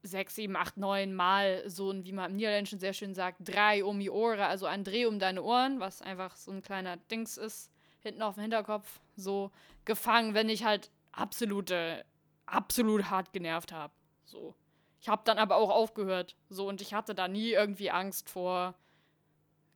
sechs, 0.04 0.34
sieben, 0.36 0.54
acht, 0.54 0.76
neun 0.76 1.14
Mal 1.14 1.68
so 1.68 1.90
ein, 1.90 2.04
wie 2.04 2.12
man 2.12 2.30
im 2.30 2.36
Niederländischen 2.36 2.78
sehr 2.78 2.92
schön 2.92 3.14
sagt, 3.14 3.38
drei 3.40 3.84
um 3.84 3.98
die 3.98 4.10
Ohren, 4.10 4.40
also 4.40 4.66
ein 4.66 4.84
Dreh 4.84 5.06
um 5.06 5.18
deine 5.18 5.42
Ohren, 5.42 5.80
was 5.80 6.02
einfach 6.02 6.36
so 6.36 6.52
ein 6.52 6.62
kleiner 6.62 6.96
Dings 6.96 7.36
ist, 7.36 7.70
hinten 8.00 8.22
auf 8.22 8.34
dem 8.34 8.42
Hinterkopf, 8.42 9.00
so 9.16 9.50
gefangen, 9.84 10.34
wenn 10.34 10.48
ich 10.48 10.64
halt 10.64 10.90
absolute, 11.12 12.04
absolut 12.46 13.10
hart 13.10 13.32
genervt 13.32 13.72
habe. 13.72 13.92
So. 14.24 14.54
Ich 15.00 15.08
habe 15.08 15.22
dann 15.24 15.38
aber 15.38 15.56
auch 15.56 15.70
aufgehört. 15.70 16.36
So, 16.48 16.68
und 16.68 16.80
ich 16.80 16.94
hatte 16.94 17.14
da 17.14 17.28
nie 17.28 17.50
irgendwie 17.50 17.90
Angst 17.90 18.30
vor 18.30 18.74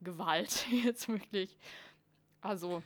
Gewalt. 0.01 0.66
Jetzt 0.85 1.09
wirklich. 1.09 1.57
Also, 2.41 2.83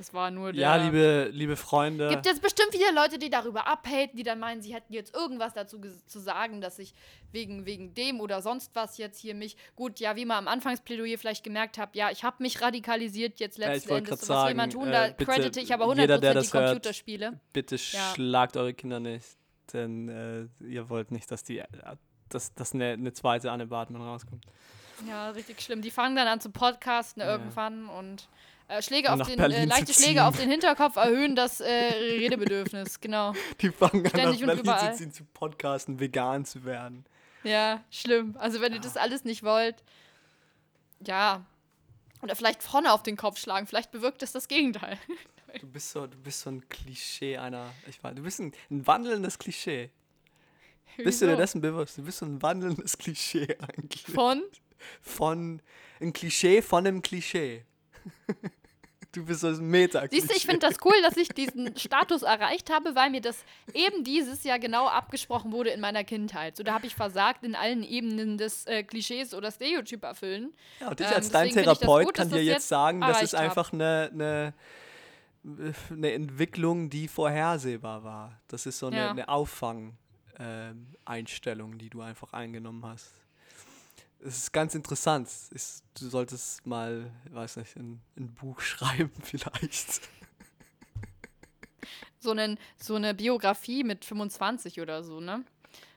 Das 0.00 0.14
war 0.14 0.30
nur 0.30 0.54
der. 0.54 0.62
Ja, 0.62 0.76
liebe, 0.76 1.28
liebe 1.30 1.56
Freunde. 1.56 2.08
Gibt 2.08 2.24
jetzt 2.24 2.40
bestimmt 2.40 2.72
wieder 2.72 2.90
Leute, 2.90 3.18
die 3.18 3.28
darüber 3.28 3.66
abhaten, 3.66 4.16
die 4.16 4.22
dann 4.22 4.38
meinen, 4.38 4.62
sie 4.62 4.72
hätten 4.72 4.94
jetzt 4.94 5.14
irgendwas 5.14 5.52
dazu 5.52 5.78
zu 6.06 6.18
sagen, 6.18 6.62
dass 6.62 6.78
ich 6.78 6.94
wegen, 7.32 7.66
wegen 7.66 7.92
dem 7.92 8.18
oder 8.20 8.40
sonst 8.40 8.74
was 8.74 8.96
jetzt 8.96 9.18
hier 9.20 9.34
mich. 9.34 9.58
Gut, 9.76 10.00
ja, 10.00 10.16
wie 10.16 10.24
man 10.24 10.38
am 10.38 10.48
Anfangsplädoyer 10.48 11.18
vielleicht 11.18 11.44
gemerkt 11.44 11.76
habt, 11.76 11.96
ja, 11.96 12.10
ich 12.10 12.24
habe 12.24 12.36
mich 12.42 12.62
radikalisiert 12.62 13.40
jetzt 13.40 13.58
Ja, 13.58 13.68
letzten 13.68 13.90
wollte 13.90 14.12
Endes. 14.12 14.26
was 14.30 14.46
will 14.48 14.54
man 14.54 14.70
sagen, 14.70 14.82
tun? 14.84 14.88
äh, 14.88 14.92
Da 14.92 15.06
bitte, 15.08 15.24
credite 15.26 15.60
ich 15.60 15.74
aber 15.74 15.84
100% 15.84 16.00
jeder, 16.00 16.18
der 16.18 16.30
die 16.30 16.34
das 16.38 16.54
hört, 16.54 16.66
Computerspiele. 16.68 17.38
Bitte 17.52 17.76
Ja. 17.76 18.14
schlagt 18.14 18.56
eure 18.56 18.72
Kinder 18.72 19.00
nicht, 19.00 19.26
denn 19.74 20.08
äh, 20.08 20.64
ihr 20.64 20.88
wollt 20.88 21.10
nicht, 21.10 21.30
dass 21.30 21.44
die 21.44 21.58
äh, 21.58 21.66
dass, 22.30 22.54
dass 22.54 22.72
eine, 22.72 22.92
eine 22.92 23.12
zweite 23.12 23.50
Anne 23.52 23.66
Bartmann 23.66 24.00
rauskommt. 24.00 24.46
Ja, 25.06 25.30
richtig 25.30 25.60
schlimm. 25.60 25.82
Die 25.82 25.90
fangen 25.90 26.16
dann 26.16 26.26
an 26.28 26.40
zu 26.40 26.48
podcasten 26.50 27.20
Ja. 27.22 27.32
irgendwann 27.32 27.86
und 27.88 28.28
äh, 28.70 28.82
Schläge 28.82 29.12
auf 29.12 29.26
den, 29.26 29.38
äh, 29.40 29.64
leichte. 29.64 29.92
Schläge 29.92 30.24
auf 30.24 30.36
den 30.36 30.48
Hinterkopf 30.48 30.94
erhöhen 30.94 31.34
das 31.34 31.60
äh, 31.60 31.70
Redebedürfnis, 31.70 33.00
genau. 33.00 33.32
Die 33.60 33.70
fangen 33.70 34.06
an, 34.06 34.12
nach 34.12 34.38
Berlin 34.38 34.64
zu 34.64 34.96
ziehen, 34.96 35.12
zu 35.12 35.24
podcasten, 35.24 35.98
vegan 35.98 36.44
zu 36.44 36.64
werden. 36.64 37.04
Ja, 37.42 37.82
schlimm. 37.90 38.36
Also 38.38 38.60
wenn 38.60 38.72
ihr 38.72 38.80
das 38.80 38.96
alles 38.96 39.24
nicht 39.24 39.42
wollt, 39.42 39.82
ja. 41.04 41.44
Oder 42.22 42.36
vielleicht 42.36 42.62
vorne 42.62 42.92
auf 42.92 43.02
den 43.02 43.16
Kopf 43.16 43.38
schlagen, 43.38 43.66
vielleicht 43.66 43.90
bewirkt 43.90 44.22
es 44.22 44.30
das 44.30 44.46
Gegenteil. 44.46 44.98
Du 45.60 45.66
bist 45.66 45.90
so, 45.90 46.06
du 46.06 46.18
bist 46.18 46.42
so 46.42 46.50
ein 46.50 46.68
Klischee 46.68 47.38
einer, 47.38 47.72
ich 47.88 48.02
weiß, 48.04 48.14
du 48.14 48.22
bist 48.22 48.38
ein, 48.38 48.52
ein 48.70 48.86
wandelndes 48.86 49.38
Klischee. 49.38 49.90
Bist 50.96 51.22
du 51.22 51.26
dir 51.26 51.32
Wieso? 51.32 51.40
dessen 51.40 51.60
bewusst? 51.60 51.98
Du 51.98 52.02
bist 52.02 52.18
so 52.18 52.26
ein 52.26 52.42
wandelndes 52.42 52.98
Klischee 52.98 53.56
eigentlich. 53.60 54.02
Von? 54.02 54.42
Von, 55.00 55.62
ein 56.00 56.12
Klischee 56.12 56.62
von 56.62 56.84
einem 56.84 57.00
Klischee. 57.00 57.64
Du 59.12 59.24
bist 59.24 59.40
so 59.40 59.48
ein 59.48 59.58
meta 59.68 60.06
Siehst 60.08 60.30
du, 60.30 60.36
ich 60.36 60.46
finde 60.46 60.68
das 60.68 60.76
cool, 60.84 60.94
dass 61.02 61.16
ich 61.16 61.30
diesen 61.30 61.76
Status 61.76 62.22
erreicht 62.22 62.70
habe, 62.70 62.94
weil 62.94 63.10
mir 63.10 63.20
das 63.20 63.44
eben 63.74 64.04
dieses 64.04 64.44
Jahr 64.44 64.60
genau 64.60 64.86
abgesprochen 64.86 65.50
wurde 65.50 65.70
in 65.70 65.80
meiner 65.80 66.04
Kindheit. 66.04 66.56
So, 66.56 66.62
da 66.62 66.74
habe 66.74 66.86
ich 66.86 66.94
versagt 66.94 67.42
in 67.42 67.56
allen 67.56 67.82
Ebenen 67.82 68.38
des 68.38 68.66
äh, 68.66 68.84
Klischees 68.84 69.34
oder 69.34 69.50
Stereotyp 69.50 70.04
erfüllen. 70.04 70.52
Ja, 70.78 70.90
und 70.90 71.00
ich 71.00 71.08
Ähm, 71.08 71.12
als 71.14 71.28
dein 71.30 71.50
Therapeut 71.50 72.04
gut, 72.06 72.14
kann 72.14 72.30
dir 72.30 72.44
jetzt 72.44 72.68
sagen, 72.68 73.00
das 73.00 73.20
ist 73.22 73.34
einfach 73.34 73.72
eine, 73.72 74.10
eine, 74.12 74.54
eine 75.90 76.12
Entwicklung, 76.12 76.88
die 76.88 77.08
vorhersehbar 77.08 78.04
war. 78.04 78.40
Das 78.46 78.64
ist 78.66 78.78
so 78.78 78.86
eine, 78.86 78.96
Ja. 78.96 79.10
eine 79.10 79.28
Auffang-Einstellung, 79.28 81.78
die 81.78 81.90
du 81.90 82.00
einfach 82.00 82.32
eingenommen 82.32 82.86
hast. 82.86 83.10
Es 84.22 84.36
ist 84.36 84.52
ganz 84.52 84.74
interessant. 84.74 85.28
Ist, 85.50 85.82
du 85.98 86.08
solltest 86.08 86.66
mal, 86.66 87.10
weiß 87.30 87.56
nicht, 87.56 87.76
ein, 87.76 88.00
ein 88.16 88.34
Buch 88.34 88.60
schreiben 88.60 89.12
vielleicht. 89.22 90.00
So, 92.18 92.32
einen, 92.32 92.58
so 92.76 92.96
eine 92.96 93.14
Biografie 93.14 93.82
mit 93.82 94.04
25 94.04 94.80
oder 94.80 95.02
so, 95.02 95.20
ne? 95.20 95.44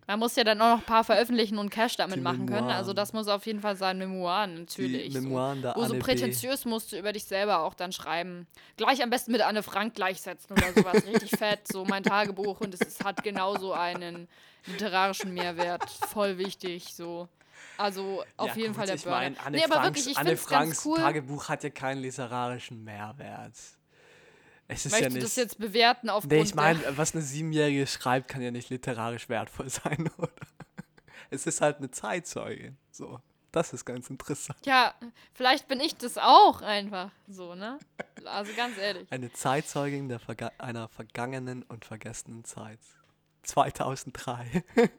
Man 0.08 0.20
muss 0.20 0.36
ja 0.36 0.44
dann 0.44 0.62
auch 0.62 0.76
noch 0.76 0.80
ein 0.80 0.86
paar 0.86 1.04
veröffentlichen 1.04 1.58
und 1.58 1.70
Cash 1.70 1.96
damit 1.96 2.18
Die 2.18 2.22
machen 2.22 2.46
können. 2.46 2.70
Also 2.70 2.92
Memoiren. 2.92 2.96
das 2.96 3.14
muss 3.14 3.28
auf 3.28 3.46
jeden 3.46 3.62
Fall 3.62 3.78
sein, 3.78 3.98
Memoiren 3.98 4.56
natürlich. 4.56 5.14
Die 5.14 5.22
Memoiren 5.22 5.62
der 5.62 5.74
so. 5.74 5.80
So 5.80 5.86
Anne 5.86 5.94
B. 5.94 6.00
prätentiös 6.00 6.66
musst 6.66 6.92
du 6.92 7.00
über 7.00 7.14
dich 7.14 7.24
selber 7.24 7.60
auch 7.60 7.74
dann 7.74 7.94
schreiben. 7.94 8.48
Gleich 8.76 9.02
am 9.02 9.10
besten 9.10 9.32
mit 9.32 9.42
Anne 9.42 9.64
Frank 9.64 9.96
gleichsetzen 9.96 10.58
oder 10.58 10.74
sowas. 10.74 11.06
Richtig 11.06 11.32
fett, 11.38 11.68
so 11.72 11.86
mein 11.86 12.04
Tagebuch 12.04 12.60
und 12.60 12.74
es 12.74 12.82
ist, 12.82 13.04
hat 13.04 13.24
genauso 13.24 13.72
einen 13.72 14.28
literarischen 14.66 15.34
Mehrwert. 15.34 15.90
Voll 15.90 16.38
wichtig, 16.38 16.94
so. 16.94 17.30
Also 17.78 18.24
auf 18.38 18.50
Ja, 18.50 18.56
jeden 18.56 18.68
gut, 18.70 18.76
Fall 18.78 18.86
der 18.88 18.96
ich 18.96 19.04
Burner. 19.04 19.18
mein, 19.20 19.38
Anne 19.40 19.58
nee, 19.58 19.64
aber 19.64 19.74
Franks, 19.76 19.88
wirklich, 19.88 20.08
ich 20.12 20.18
Anne 20.18 20.38
Franks 20.38 20.70
ganz 20.78 20.86
cool. 20.86 20.98
Tagebuch 21.00 21.50
hat 21.50 21.64
ja 21.64 21.70
keinen 21.70 22.02
literarischen 22.02 22.84
Mehrwert. 22.84 23.56
Es 24.68 24.86
ist 24.86 24.92
Möchtest 24.94 25.02
ja 25.02 25.08
du 25.10 25.14
nicht. 25.16 25.26
das 25.26 25.36
jetzt 25.36 25.60
bewerten 25.60 26.10
aufgrund 26.10 26.32
Nee, 26.32 26.42
ich 26.42 26.56
meine, 26.56 26.80
was 26.98 27.14
eine 27.14 27.22
Siebenjährige 27.24 27.86
schreibt, 27.86 28.30
kann 28.30 28.42
ja 28.42 28.50
nicht 28.52 28.70
literarisch 28.70 29.28
wertvoll 29.30 29.70
sein, 29.70 30.10
oder? 30.18 30.32
Es 31.30 31.46
ist 31.46 31.62
halt 31.62 31.78
eine 31.78 31.92
Zeitzeugin. 31.92 32.78
So, 32.92 33.20
das 33.52 33.74
ist 33.74 33.86
ganz 33.86 34.10
interessant. 34.10 34.60
Ja, 34.66 34.94
vielleicht 35.34 35.68
bin 35.68 35.80
ich 35.80 35.96
das 35.98 36.18
auch 36.18 36.62
einfach 36.62 37.12
so, 37.28 37.56
ne? 37.56 37.78
Also 38.26 38.52
ganz 38.56 38.78
ehrlich. 38.78 39.12
Eine 39.12 39.32
Zeitzeugin 39.34 40.08
der 40.10 40.20
Verga 40.20 40.52
einer 40.60 40.88
vergangenen 40.88 41.64
und 41.64 41.86
vergessenen 41.86 42.46
Zeit. 42.46 42.80
2003. 43.44 44.64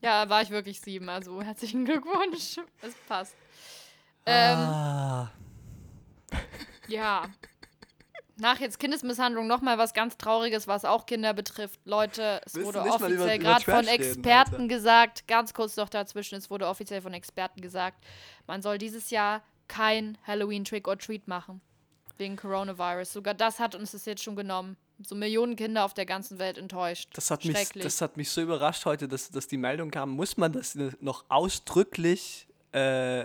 Ja, 0.00 0.28
war 0.28 0.42
ich 0.42 0.50
wirklich 0.50 0.80
sieben, 0.80 1.08
also 1.08 1.42
herzlichen 1.42 1.84
Glückwunsch. 1.84 2.56
Es 2.82 2.94
passt. 3.08 3.34
Ähm, 4.26 4.58
ah, 4.58 5.30
ja. 6.88 7.28
Nach 8.38 8.60
jetzt 8.60 8.78
Kindesmisshandlung 8.78 9.46
nochmal 9.46 9.78
was 9.78 9.94
ganz 9.94 10.18
Trauriges, 10.18 10.68
was 10.68 10.84
auch 10.84 11.06
Kinder 11.06 11.32
betrifft. 11.32 11.80
Leute, 11.84 12.42
es 12.44 12.54
Willst 12.54 12.66
wurde 12.66 12.80
offiziell 12.80 13.38
gerade 13.38 13.64
von 13.64 13.74
reden, 13.76 13.88
Experten 13.88 14.54
Alter? 14.54 14.68
gesagt, 14.68 15.28
ganz 15.28 15.54
kurz 15.54 15.76
noch 15.76 15.88
dazwischen, 15.88 16.36
es 16.36 16.50
wurde 16.50 16.66
offiziell 16.66 17.00
von 17.00 17.14
Experten 17.14 17.62
gesagt, 17.62 18.04
man 18.46 18.60
soll 18.60 18.76
dieses 18.76 19.10
Jahr 19.10 19.42
kein 19.68 20.18
Halloween 20.26 20.64
Trick 20.64 20.86
or 20.86 20.98
Treat 20.98 21.26
machen. 21.26 21.62
Wegen 22.18 22.36
Coronavirus. 22.36 23.12
Sogar 23.12 23.34
das 23.34 23.58
hat 23.58 23.74
uns 23.74 23.92
das 23.92 24.06
jetzt 24.06 24.22
schon 24.22 24.36
genommen. 24.36 24.76
So 25.02 25.14
Millionen 25.14 25.56
Kinder 25.56 25.84
auf 25.84 25.92
der 25.92 26.06
ganzen 26.06 26.38
Welt 26.38 26.56
enttäuscht. 26.56 27.10
das, 27.12 27.30
hat 27.30 27.44
mich, 27.44 27.68
das 27.74 28.00
hat 28.00 28.16
mich 28.16 28.30
so 28.30 28.40
überrascht 28.40 28.86
heute, 28.86 29.08
dass, 29.08 29.30
dass 29.30 29.46
die 29.46 29.58
Meldung 29.58 29.90
kam. 29.90 30.10
Muss 30.10 30.36
man 30.36 30.52
das 30.52 30.76
noch 31.00 31.24
ausdrücklich 31.28 32.48
äh, 32.72 33.24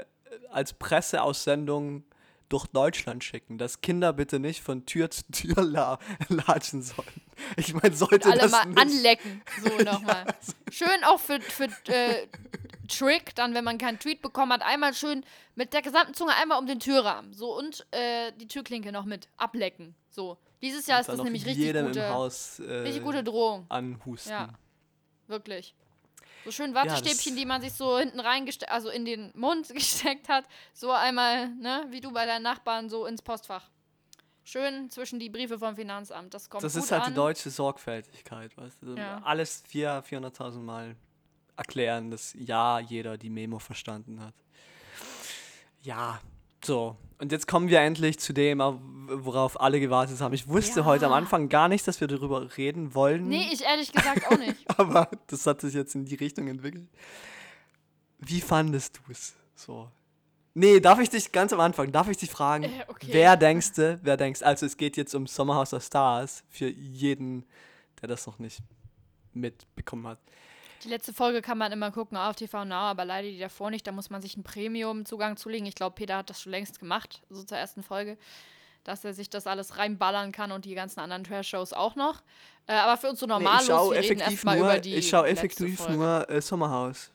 als 0.50 0.74
Presseaussendung 0.74 2.04
durch 2.50 2.68
Deutschland 2.68 3.24
schicken, 3.24 3.58
dass 3.58 3.80
Kinder 3.80 4.12
bitte 4.12 4.40
nicht 4.40 4.62
von 4.62 4.86
Tür 4.86 5.10
zu 5.10 5.24
Tür 5.32 5.64
la 5.64 6.00
latschen 6.28 6.82
sollen? 6.82 7.22
Ich 7.56 7.74
meine, 7.74 7.96
sollte 7.96 8.30
alle 8.30 8.42
das 8.42 8.52
mal 8.52 8.66
nicht... 8.66 8.78
anlecken. 8.78 9.42
So 9.64 9.78
nochmal. 9.84 10.26
Schön 10.70 11.04
auch 11.06 11.20
für, 11.20 11.40
für 11.40 11.70
äh, 11.88 12.28
Trick, 12.90 13.34
dann, 13.36 13.54
wenn 13.54 13.64
man 13.64 13.78
keinen 13.78 14.00
Tweet 14.00 14.22
bekommen 14.22 14.52
hat, 14.52 14.62
einmal 14.62 14.94
schön 14.94 15.24
mit 15.56 15.74
der 15.74 15.82
gesamten 15.82 16.14
Zunge 16.14 16.36
einmal 16.36 16.60
um 16.60 16.68
den 16.68 16.80
Türrahmen. 16.80 17.34
So 17.34 17.58
und 17.58 17.88
äh, 17.92 18.34
die 18.34 18.48
Türklinke 18.48 18.92
noch 18.92 19.06
mit 19.06 19.30
ablecken. 19.38 19.96
So. 20.10 20.38
Dieses 20.62 20.86
Jahr 20.88 20.99
ist 21.01 21.07
das 21.09 21.22
nämlich 21.22 21.45
richtig 21.45 21.74
gute, 21.74 21.99
im 21.99 22.09
Haus 22.09 22.59
äh, 22.59 22.72
richtig 22.72 23.03
gute 23.03 23.24
Drohung. 23.24 23.66
anhusten. 23.70 24.32
Ja. 24.32 24.49
Wirklich. 25.28 25.74
So 26.45 26.51
schön 26.51 26.74
Wattestäbchen, 26.74 27.34
das- 27.34 27.36
die 27.39 27.45
man 27.45 27.62
sich 27.62 27.74
so 27.74 27.97
hinten 27.99 28.20
reingesteckt, 28.20 28.72
also 28.72 28.89
in 28.89 29.05
den 29.05 29.32
Mund 29.36 29.70
gesteckt 29.74 30.28
hat. 30.30 30.45
So 30.74 30.91
einmal, 30.91 31.49
ne, 31.49 31.86
wie 31.89 32.01
du 32.01 32.12
bei 32.12 32.26
deinen 32.26 32.43
Nachbarn, 32.43 32.89
so 32.89 33.05
ins 33.05 33.22
Postfach. 33.22 33.70
Schön 34.43 34.89
zwischen 34.89 35.20
die 35.20 35.30
Briefe 35.30 35.59
vom 35.59 35.76
Finanzamt. 35.76 36.34
Das 36.34 36.49
kommt 36.49 36.64
Das 36.64 36.74
gut 36.74 36.84
ist 36.84 36.91
halt 36.91 37.03
an. 37.03 37.09
die 37.09 37.16
deutsche 37.16 37.49
Sorgfältigkeit, 37.51 38.55
weißt 38.57 38.82
du? 38.82 38.95
Ja. 38.95 39.22
Alles 39.24 39.64
400.000 39.72 40.03
400.000 40.36 40.59
Mal 40.59 40.95
erklären, 41.55 42.09
dass 42.09 42.34
ja 42.34 42.80
jeder 42.80 43.18
die 43.20 43.30
Memo 43.30 43.59
verstanden 43.59 44.20
hat. 44.20 44.34
Ja, 45.84 46.20
so. 46.66 46.95
Und 47.20 47.32
jetzt 47.32 47.47
kommen 47.47 47.70
wir 47.70 47.80
endlich 47.82 48.18
zu 48.20 48.34
dem, 48.34 48.59
worauf 48.59 49.59
alle 49.62 49.80
gewartet 49.80 50.20
haben. 50.22 50.34
Ich 50.34 50.47
wusste 50.47 50.80
Ja. 50.80 50.86
heute 50.86 51.05
am 51.05 51.14
Anfang 51.14 51.49
gar 51.49 51.68
nicht, 51.68 51.88
dass 51.88 52.01
wir 52.01 52.07
darüber 52.07 52.57
reden 52.57 52.95
wollen. 52.95 53.28
Nee, 53.28 53.47
ich 53.51 53.62
ehrlich 53.64 53.91
gesagt 53.91 54.26
auch 54.32 54.38
nicht. 54.39 54.57
aber 54.80 55.07
das 55.28 55.45
hat 55.45 55.62
sich 55.62 55.74
jetzt 55.76 55.93
in 55.93 56.05
die 56.05 56.16
Richtung 56.16 56.47
entwickelt. 56.47 56.88
Wie 58.18 58.41
fandest 58.41 58.97
du 58.97 59.12
es? 59.12 59.34
So. 59.55 59.89
Nee, 60.53 60.80
darf 60.80 60.99
ich 60.99 61.09
dich 61.09 61.32
ganz 61.32 61.53
am 61.53 61.59
Anfang, 61.59 61.91
darf 61.91 62.09
ich 62.09 62.18
dich 62.18 62.30
fragen, 62.30 62.64
Äh, 62.64 62.86
okay. 62.88 63.07
wer 63.12 63.38
denkst 63.38 63.74
du, 63.74 63.99
wer 64.03 64.18
denkst, 64.18 64.41
also 64.41 64.66
es 64.66 64.76
geht 64.76 64.97
jetzt 64.97 65.14
um 65.16 65.28
Sommerhaus 65.28 65.70
der 65.70 65.80
Stars 65.80 66.43
für 66.49 66.68
jeden, 66.70 67.45
der 68.01 68.09
das 68.09 68.26
noch 68.28 68.38
nicht 68.39 68.59
mitbekommen 69.34 70.07
hat. 70.07 70.20
Die 70.84 70.90
letzte 70.90 71.14
Folge 71.14 71.42
kann 71.42 71.58
man 71.58 71.72
immer 71.72 71.92
gucken 71.92 72.18
auf 72.18 72.36
TV 72.36 72.66
Now, 72.66 72.76
aber 72.76 73.06
leider 73.06 73.28
die 73.28 73.38
davor 73.38 73.70
nicht. 73.70 73.86
Da 73.86 73.92
muss 73.92 74.10
man 74.10 74.22
sich 74.22 74.36
einen 74.36 74.44
Premium-Zugang 74.44 75.38
zulegen. 75.38 75.68
Ich 75.68 75.76
glaube, 75.76 75.96
Peter 75.96 76.18
hat 76.18 76.30
das 76.30 76.42
schon 76.42 76.52
längst 76.52 76.80
gemacht, 76.80 77.22
so 77.30 77.44
zur 77.44 77.58
ersten 77.58 77.84
Folge, 77.84 78.18
dass 78.84 79.06
er 79.06 79.14
sich 79.14 79.30
das 79.30 79.46
alles 79.46 79.78
reinballern 79.78 80.32
kann 80.32 80.52
und 80.52 80.66
die 80.66 80.74
ganzen 80.74 81.00
anderen 81.00 81.24
Trash-Shows 81.24 81.74
auch 81.74 81.96
noch. 81.96 82.24
Äh, 82.68 82.74
aber 82.74 82.98
für 82.98 83.10
uns 83.10 83.20
so 83.20 83.28
Nee, 83.28 83.34
normallos, 83.34 83.62
ich 83.62 83.68
schaue 83.68 83.94
wir 83.94 84.02
reden 84.02 84.20
effektiv 84.20 84.34
erstmal 84.34 84.58
nur, 84.58 84.66
über 84.72 84.80
die 84.80 84.96
ich 84.96 85.10
schaue 85.10 85.28
effektiv 85.28 85.90
nur 85.90 86.30
äh, 86.30 86.42
Sommerhaus. 86.42 87.12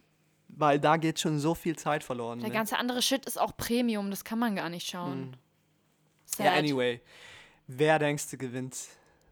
Weil 0.49 0.79
da 0.79 0.97
geht 0.97 1.19
schon 1.19 1.41
so 1.41 1.55
viel 1.55 1.77
Zeit 1.77 2.05
verloren. 2.05 2.39
Der 2.39 2.49
ne? 2.49 2.55
ganze 2.55 2.79
andere 2.79 3.03
Shit 3.03 3.27
ist 3.27 3.39
auch 3.39 3.57
Premium, 3.57 4.11
das 4.11 4.25
kann 4.25 4.39
man 4.39 4.55
gar 4.55 4.69
nicht 4.69 4.89
schauen. 4.89 5.37
Sad. 6.25 6.47
Ja, 6.47 6.53
anyway. 6.55 7.01
Wer 7.67 7.99
denkst 7.99 8.31
du 8.31 8.37
gewinnt 8.37 8.77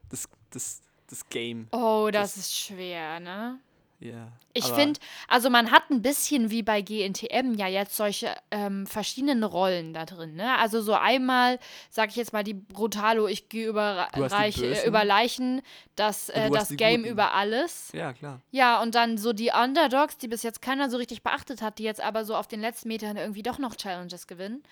das, 0.09 0.29
das, 0.51 0.83
das 1.09 1.29
Game? 1.29 1.69
Oh, 1.71 2.09
das, 2.13 2.35
Das- 2.35 2.45
ist 2.45 2.57
schwer, 2.57 3.21
ne? 3.21 3.61
Ja. 4.05 4.33
Ich 4.53 4.67
finde, 4.67 5.01
also 5.27 5.51
man 5.51 5.71
hat 5.71 5.91
ein 5.91 6.03
bisschen 6.03 6.51
wie 6.51 6.63
bei 6.63 6.83
GNTM 6.83 7.55
ja 7.55 7.67
jetzt 7.67 7.97
solche 7.97 8.35
ähm, 8.51 8.87
verschiedenen 8.87 9.43
Rollen 9.43 9.95
da 9.95 10.05
drin, 10.05 10.35
ne? 10.37 10.57
Also 10.59 10.81
so 10.81 10.93
einmal, 10.95 11.59
sag 11.91 12.11
ich 12.11 12.17
jetzt 12.17 12.33
mal, 12.33 12.45
die 12.45 12.55
Brutalo, 12.55 13.27
ich 13.27 13.49
gehe 13.49 13.67
über, 13.67 14.09
Reich, 14.13 14.63
äh, 14.63 14.87
über 14.87 15.05
Leichen, 15.05 15.63
das, 15.97 16.29
äh, 16.29 16.51
das 16.51 16.69
Game 16.69 17.03
Guten. 17.03 17.13
über 17.13 17.35
alles. 17.35 17.91
Ja, 17.93 18.13
klar. 18.13 18.41
Ja, 18.51 18.81
und 18.83 18.95
dann 18.95 19.19
so 19.19 19.33
die 19.33 19.51
Underdogs, 19.51 20.19
die 20.19 20.29
bis 20.29 20.43
jetzt 20.43 20.63
keiner 20.63 20.91
so 20.91 20.99
richtig 20.99 21.23
beachtet 21.23 21.63
hat, 21.63 21.79
die 21.79 21.85
jetzt 21.85 22.01
aber 22.01 22.25
so 22.25 22.37
auf 22.37 22.47
den 22.47 22.61
letzten 22.61 22.89
Metern 22.89 23.17
irgendwie 23.17 23.43
doch 23.43 23.59
noch 23.59 23.75
Challenges 23.75 24.27
gewinnen. 24.27 24.63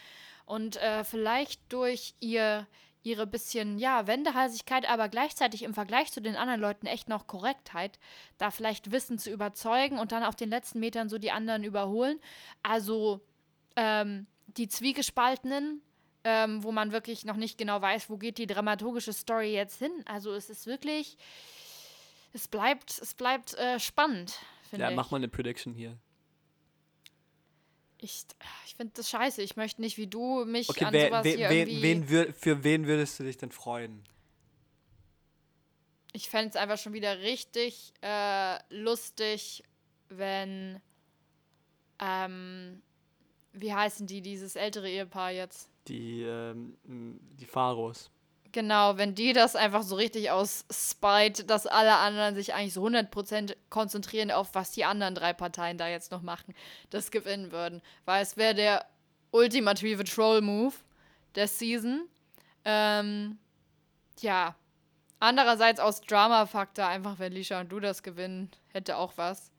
Und 0.45 0.77
äh, 0.77 1.05
vielleicht 1.05 1.61
durch 1.73 2.15
ihr, 2.21 2.67
ihre 3.03 3.27
bisschen, 3.27 3.79
ja, 3.79 4.07
Wendehalsigkeit, 4.07 4.89
aber 4.89 5.09
gleichzeitig 5.09 5.63
im 5.63 5.75
Vergleich 5.75 6.13
zu 6.13 6.21
den 6.21 6.37
anderen 6.37 6.61
Leuten 6.61 6.87
echt 6.87 7.09
noch 7.09 7.27
Korrektheit, 7.27 7.99
da 8.39 8.51
vielleicht 8.51 8.93
Wissen 8.93 9.19
zu 9.19 9.31
überzeugen 9.31 9.99
und 9.99 10.13
dann 10.13 10.23
auf 10.23 10.37
den 10.37 10.51
letzten 10.51 10.81
Metern 10.81 11.09
so 11.09 11.19
die 11.19 11.33
anderen 11.33 11.65
überholen. 11.65 12.21
Also 12.63 13.21
ähm, 13.77 14.27
die 14.47 14.69
Zwiegespaltenen, 14.69 15.83
ähm, 16.25 16.63
wo 16.63 16.71
man 16.71 16.93
wirklich 16.93 17.25
noch 17.25 17.37
nicht 17.37 17.59
genau 17.59 17.81
weiß, 17.81 18.09
wo 18.09 18.17
geht 18.17 18.39
die 18.39 18.47
dramaturgische 18.47 19.13
Story 19.13 19.53
jetzt 19.53 19.79
hin. 19.79 19.93
Also 20.05 20.33
es 20.33 20.49
ist 20.51 20.67
wirklich, 20.67 21.17
es 22.33 22.47
bleibt, 22.49 22.99
es 23.01 23.15
bleibt 23.15 23.55
äh, 23.55 23.81
spannend, 23.81 24.39
finde 24.71 24.85
Ja, 24.85 24.91
ich. 24.91 24.97
mach 24.97 25.11
mal 25.11 25.17
eine 25.17 25.29
Prediction 25.29 25.75
hier. 25.75 25.99
Ich, 28.03 28.25
ich 28.67 28.75
finde 28.75 28.93
das 28.97 29.09
scheiße. 29.09 29.43
Ich 29.43 29.55
möchte 29.55 29.81
nicht 29.81 29.97
wie 29.97 30.09
du 30.09 30.45
mich 30.45 30.69
Okay, 30.69 30.87
an 30.87 30.93
wer, 30.93 31.07
sowas 31.07 31.25
wen, 31.25 31.37
hier 31.37 31.51
wen, 31.51 31.69
irgendwie... 31.69 31.83
wen 31.83 32.09
wür, 32.09 32.35
für 32.35 32.65
wen 32.65 32.87
würdest 32.89 33.21
du 33.21 33.23
dich 33.23 33.37
denn 33.37 33.53
freuen? 33.53 34.03
Ich 36.13 36.29
fände 36.29 36.49
es 36.49 36.57
einfach 36.57 36.79
schon 36.79 36.93
wieder 36.95 37.21
richtig 37.21 37.95
äh, 38.03 38.59
lustig, 38.71 39.63
wenn. 40.09 40.81
Ähm, 42.01 42.83
wie 43.53 43.73
heißen 43.73 44.09
die, 44.09 44.21
dieses 44.21 44.57
ältere 44.57 44.91
Ehepaar 44.91 45.31
jetzt? 45.31 45.71
Die, 45.87 46.23
ähm, 46.23 46.77
die 46.85 47.47
Pharos. 47.47 48.11
Genau, 48.53 48.99
wenn 48.99 49.15
die 49.15 49.33
das 49.33 49.57
einfach 49.57 49.83
so 49.83 49.97
richtig 49.97 50.31
aus 50.31 50.67
Spite, 50.71 51.45
dass 51.45 51.67
alle 51.67 51.97
anderen 51.97 52.35
sich 52.35 52.53
eigentlich 52.53 52.75
so 52.75 52.85
100% 52.85 53.57
konzentrieren 53.71 54.31
auf, 54.31 54.55
was 54.55 54.73
die 54.73 54.85
anderen 54.85 55.15
drei 55.15 55.33
Parteien 55.33 55.79
da 55.79 55.89
jetzt 55.89 56.13
noch 56.13 56.21
machen, 56.21 56.55
das 56.91 57.11
gewinnen 57.11 57.51
würden. 57.51 57.81
Weil 58.05 58.23
es 58.23 58.37
wäre 58.37 58.55
der 58.55 58.87
ultimative 59.31 60.05
Troll-Move 60.05 60.75
der 61.35 61.49
Season. 61.49 62.07
Ähm, 62.67 63.39
ja. 64.21 64.55
Andererseits 65.19 65.81
aus 65.81 66.03
Drama-Faktor, 66.03 66.87
einfach 66.87 67.19
wenn 67.19 67.33
Lisha 67.33 67.61
und 67.61 67.73
du 67.73 67.81
das 67.81 68.03
gewinnen, 68.03 68.51
hätte 68.73 68.97
auch 68.99 69.13
was. 69.17 69.51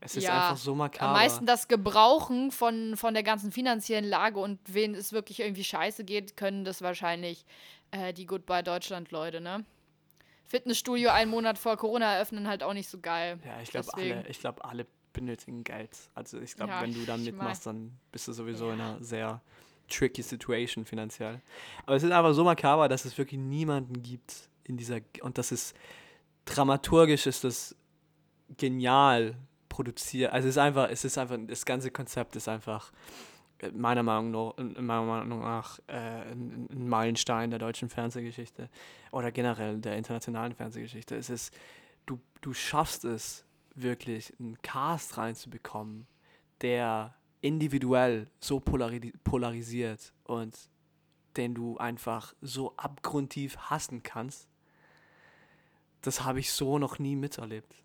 Es 0.00 0.16
ist 0.16 0.24
Ja, 0.24 0.50
einfach 0.50 0.56
so 0.56 0.74
makaber. 0.74 1.08
Am 1.08 1.12
meisten 1.12 1.46
das 1.46 1.68
Gebrauchen 1.68 2.50
von, 2.50 2.96
von 2.96 3.14
der 3.14 3.22
ganzen 3.22 3.52
finanziellen 3.52 4.04
Lage 4.08 4.38
und 4.40 4.58
wen 4.66 4.94
es 4.94 5.12
wirklich 5.12 5.40
irgendwie 5.40 5.64
scheiße 5.64 6.04
geht, 6.04 6.36
können 6.36 6.64
das 6.64 6.82
wahrscheinlich 6.82 7.44
äh, 7.92 8.12
die 8.12 8.26
Goodbye 8.26 8.62
Deutschland-Leute, 8.62 9.40
ne? 9.40 9.64
Fitnessstudio 10.44 11.10
einen 11.10 11.30
Monat 11.30 11.56
vor 11.58 11.76
Corona 11.76 12.14
eröffnen 12.14 12.46
halt 12.48 12.62
auch 12.62 12.74
nicht 12.74 12.88
so 12.88 12.98
geil. 13.00 13.38
Ja, 13.46 13.60
ich 13.62 13.70
glaube 13.70 13.94
alle, 13.94 14.26
ich 14.28 14.40
glaube 14.40 14.64
alle 14.64 14.86
benötigen 15.12 15.64
Geld. 15.64 15.90
Also 16.14 16.40
ich 16.40 16.56
glaube, 16.56 16.72
Ja, 16.72 16.82
wenn 16.82 16.92
du 16.92 17.04
dann 17.06 17.22
mitmachst, 17.24 17.64
dann 17.66 17.92
bist 18.10 18.28
du 18.28 18.32
sowieso 18.32 18.70
in 18.70 18.78
Ja. 18.78 18.84
einer 18.94 19.02
sehr 19.04 19.40
tricky 19.88 20.22
Situation 20.22 20.84
finanziell. 20.84 21.40
Aber 21.86 21.96
es 21.96 22.02
ist 22.02 22.10
einfach 22.10 22.34
so 22.34 22.44
makaber, 22.44 22.88
dass 22.88 23.04
es 23.04 23.16
wirklich 23.16 23.40
niemanden 23.40 24.02
gibt 24.02 24.48
in 24.64 24.76
dieser 24.76 25.00
und 25.22 25.38
das 25.38 25.52
ist 25.52 25.74
dramaturgisch 26.44 27.26
ist 27.26 27.44
das 27.44 27.74
genial 28.58 29.34
produziert. 29.68 30.32
Also 30.32 30.48
es 30.48 30.54
ist 30.56 30.58
einfach, 30.58 30.88
es 30.90 31.04
ist 31.04 31.16
einfach, 31.18 31.38
das 31.46 31.64
ganze 31.64 31.90
Konzept 31.90 32.36
ist 32.36 32.48
einfach 32.48 32.92
meiner 33.72 34.02
Meinung 34.02 34.30
nach, 34.30 34.56
meiner 34.80 35.02
Meinung 35.04 35.40
nach 35.40 35.78
äh, 35.86 36.32
ein, 36.32 36.68
ein 36.70 36.88
Meilenstein 36.88 37.50
der 37.50 37.58
deutschen 37.58 37.88
Fernsehgeschichte 37.88 38.68
oder 39.10 39.30
generell 39.30 39.78
der 39.78 39.96
internationalen 39.96 40.54
Fernsehgeschichte. 40.54 41.16
Es 41.16 41.30
ist, 41.30 41.54
du, 42.06 42.20
du 42.40 42.52
schaffst 42.52 43.04
es 43.04 43.44
wirklich, 43.74 44.32
einen 44.38 44.60
Cast 44.62 45.16
reinzubekommen, 45.16 46.06
der 46.60 47.14
individuell 47.40 48.28
so 48.40 48.60
polari 48.60 49.12
polarisiert 49.24 50.12
und 50.24 50.56
den 51.36 51.54
du 51.54 51.78
einfach 51.78 52.34
so 52.40 52.74
abgrundtief 52.76 53.56
hassen 53.56 54.02
kannst. 54.02 54.48
Das 56.02 56.24
habe 56.24 56.40
ich 56.40 56.52
so 56.52 56.78
noch 56.78 56.98
nie 56.98 57.16
miterlebt. 57.16 57.81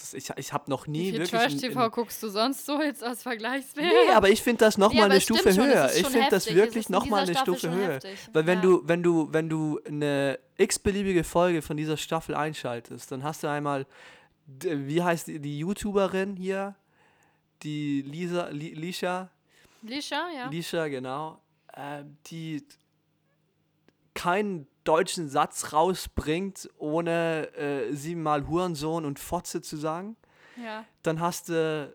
Das, 0.00 0.14
ich 0.14 0.30
ich 0.36 0.52
habe 0.52 0.70
noch 0.70 0.86
nie 0.86 0.98
Wie 0.98 1.10
viel 1.10 1.18
wirklich. 1.20 1.30
Trash-TV 1.42 1.90
guckst 1.90 2.22
du 2.22 2.28
sonst 2.28 2.64
so 2.64 2.80
jetzt 2.80 3.02
als 3.04 3.22
Vergleichswert? 3.22 3.84
Nee, 3.86 4.12
aber 4.12 4.30
ich 4.30 4.42
finde 4.42 4.64
das 4.64 4.78
nochmal 4.78 5.04
aber 5.04 5.12
eine 5.12 5.20
Stufe 5.20 5.52
schon, 5.52 5.66
höher. 5.66 5.90
Ich 5.94 6.06
finde 6.06 6.28
das 6.30 6.52
wirklich 6.54 6.88
nochmal 6.88 7.24
eine 7.24 7.32
Staffel 7.32 7.58
Stufe 7.58 7.74
höher. 7.74 7.92
heftig. 7.94 8.18
Weil 8.32 8.46
wenn 8.46 8.58
Ja. 8.58 8.62
du, 8.62 8.82
wenn 8.88 9.02
du, 9.02 9.28
wenn 9.32 9.48
du 9.48 9.80
eine 9.86 10.38
x-beliebige 10.56 11.22
Folge 11.24 11.60
von 11.62 11.76
dieser 11.76 11.96
Staffel 11.96 12.34
einschaltest, 12.34 13.12
dann 13.12 13.22
hast 13.22 13.42
du 13.42 13.48
einmal, 13.48 13.86
wie 14.46 15.02
heißt 15.02 15.26
die, 15.26 15.38
die 15.38 15.58
YouTuberin 15.58 16.36
hier? 16.36 16.74
Die 17.62 18.00
Lisa, 18.02 18.48
Li, 18.48 18.72
Lisha, 18.72 19.28
Lisha, 19.82 20.28
ja. 20.34 20.48
Lisha, 20.48 20.88
genau, 20.88 21.42
äh, 21.74 22.04
die 22.28 22.64
keinen 24.14 24.66
deutschen 24.90 25.28
Satz 25.28 25.72
rausbringt, 25.72 26.68
ohne 26.78 27.48
äh, 27.56 27.92
siebenmal 27.94 28.46
Hurensohn 28.48 29.04
und 29.04 29.18
Fotze 29.18 29.62
zu 29.62 29.76
sagen 29.76 30.16
ja. 30.56 30.84
dann 31.02 31.20
hast 31.20 31.48
du 31.48 31.94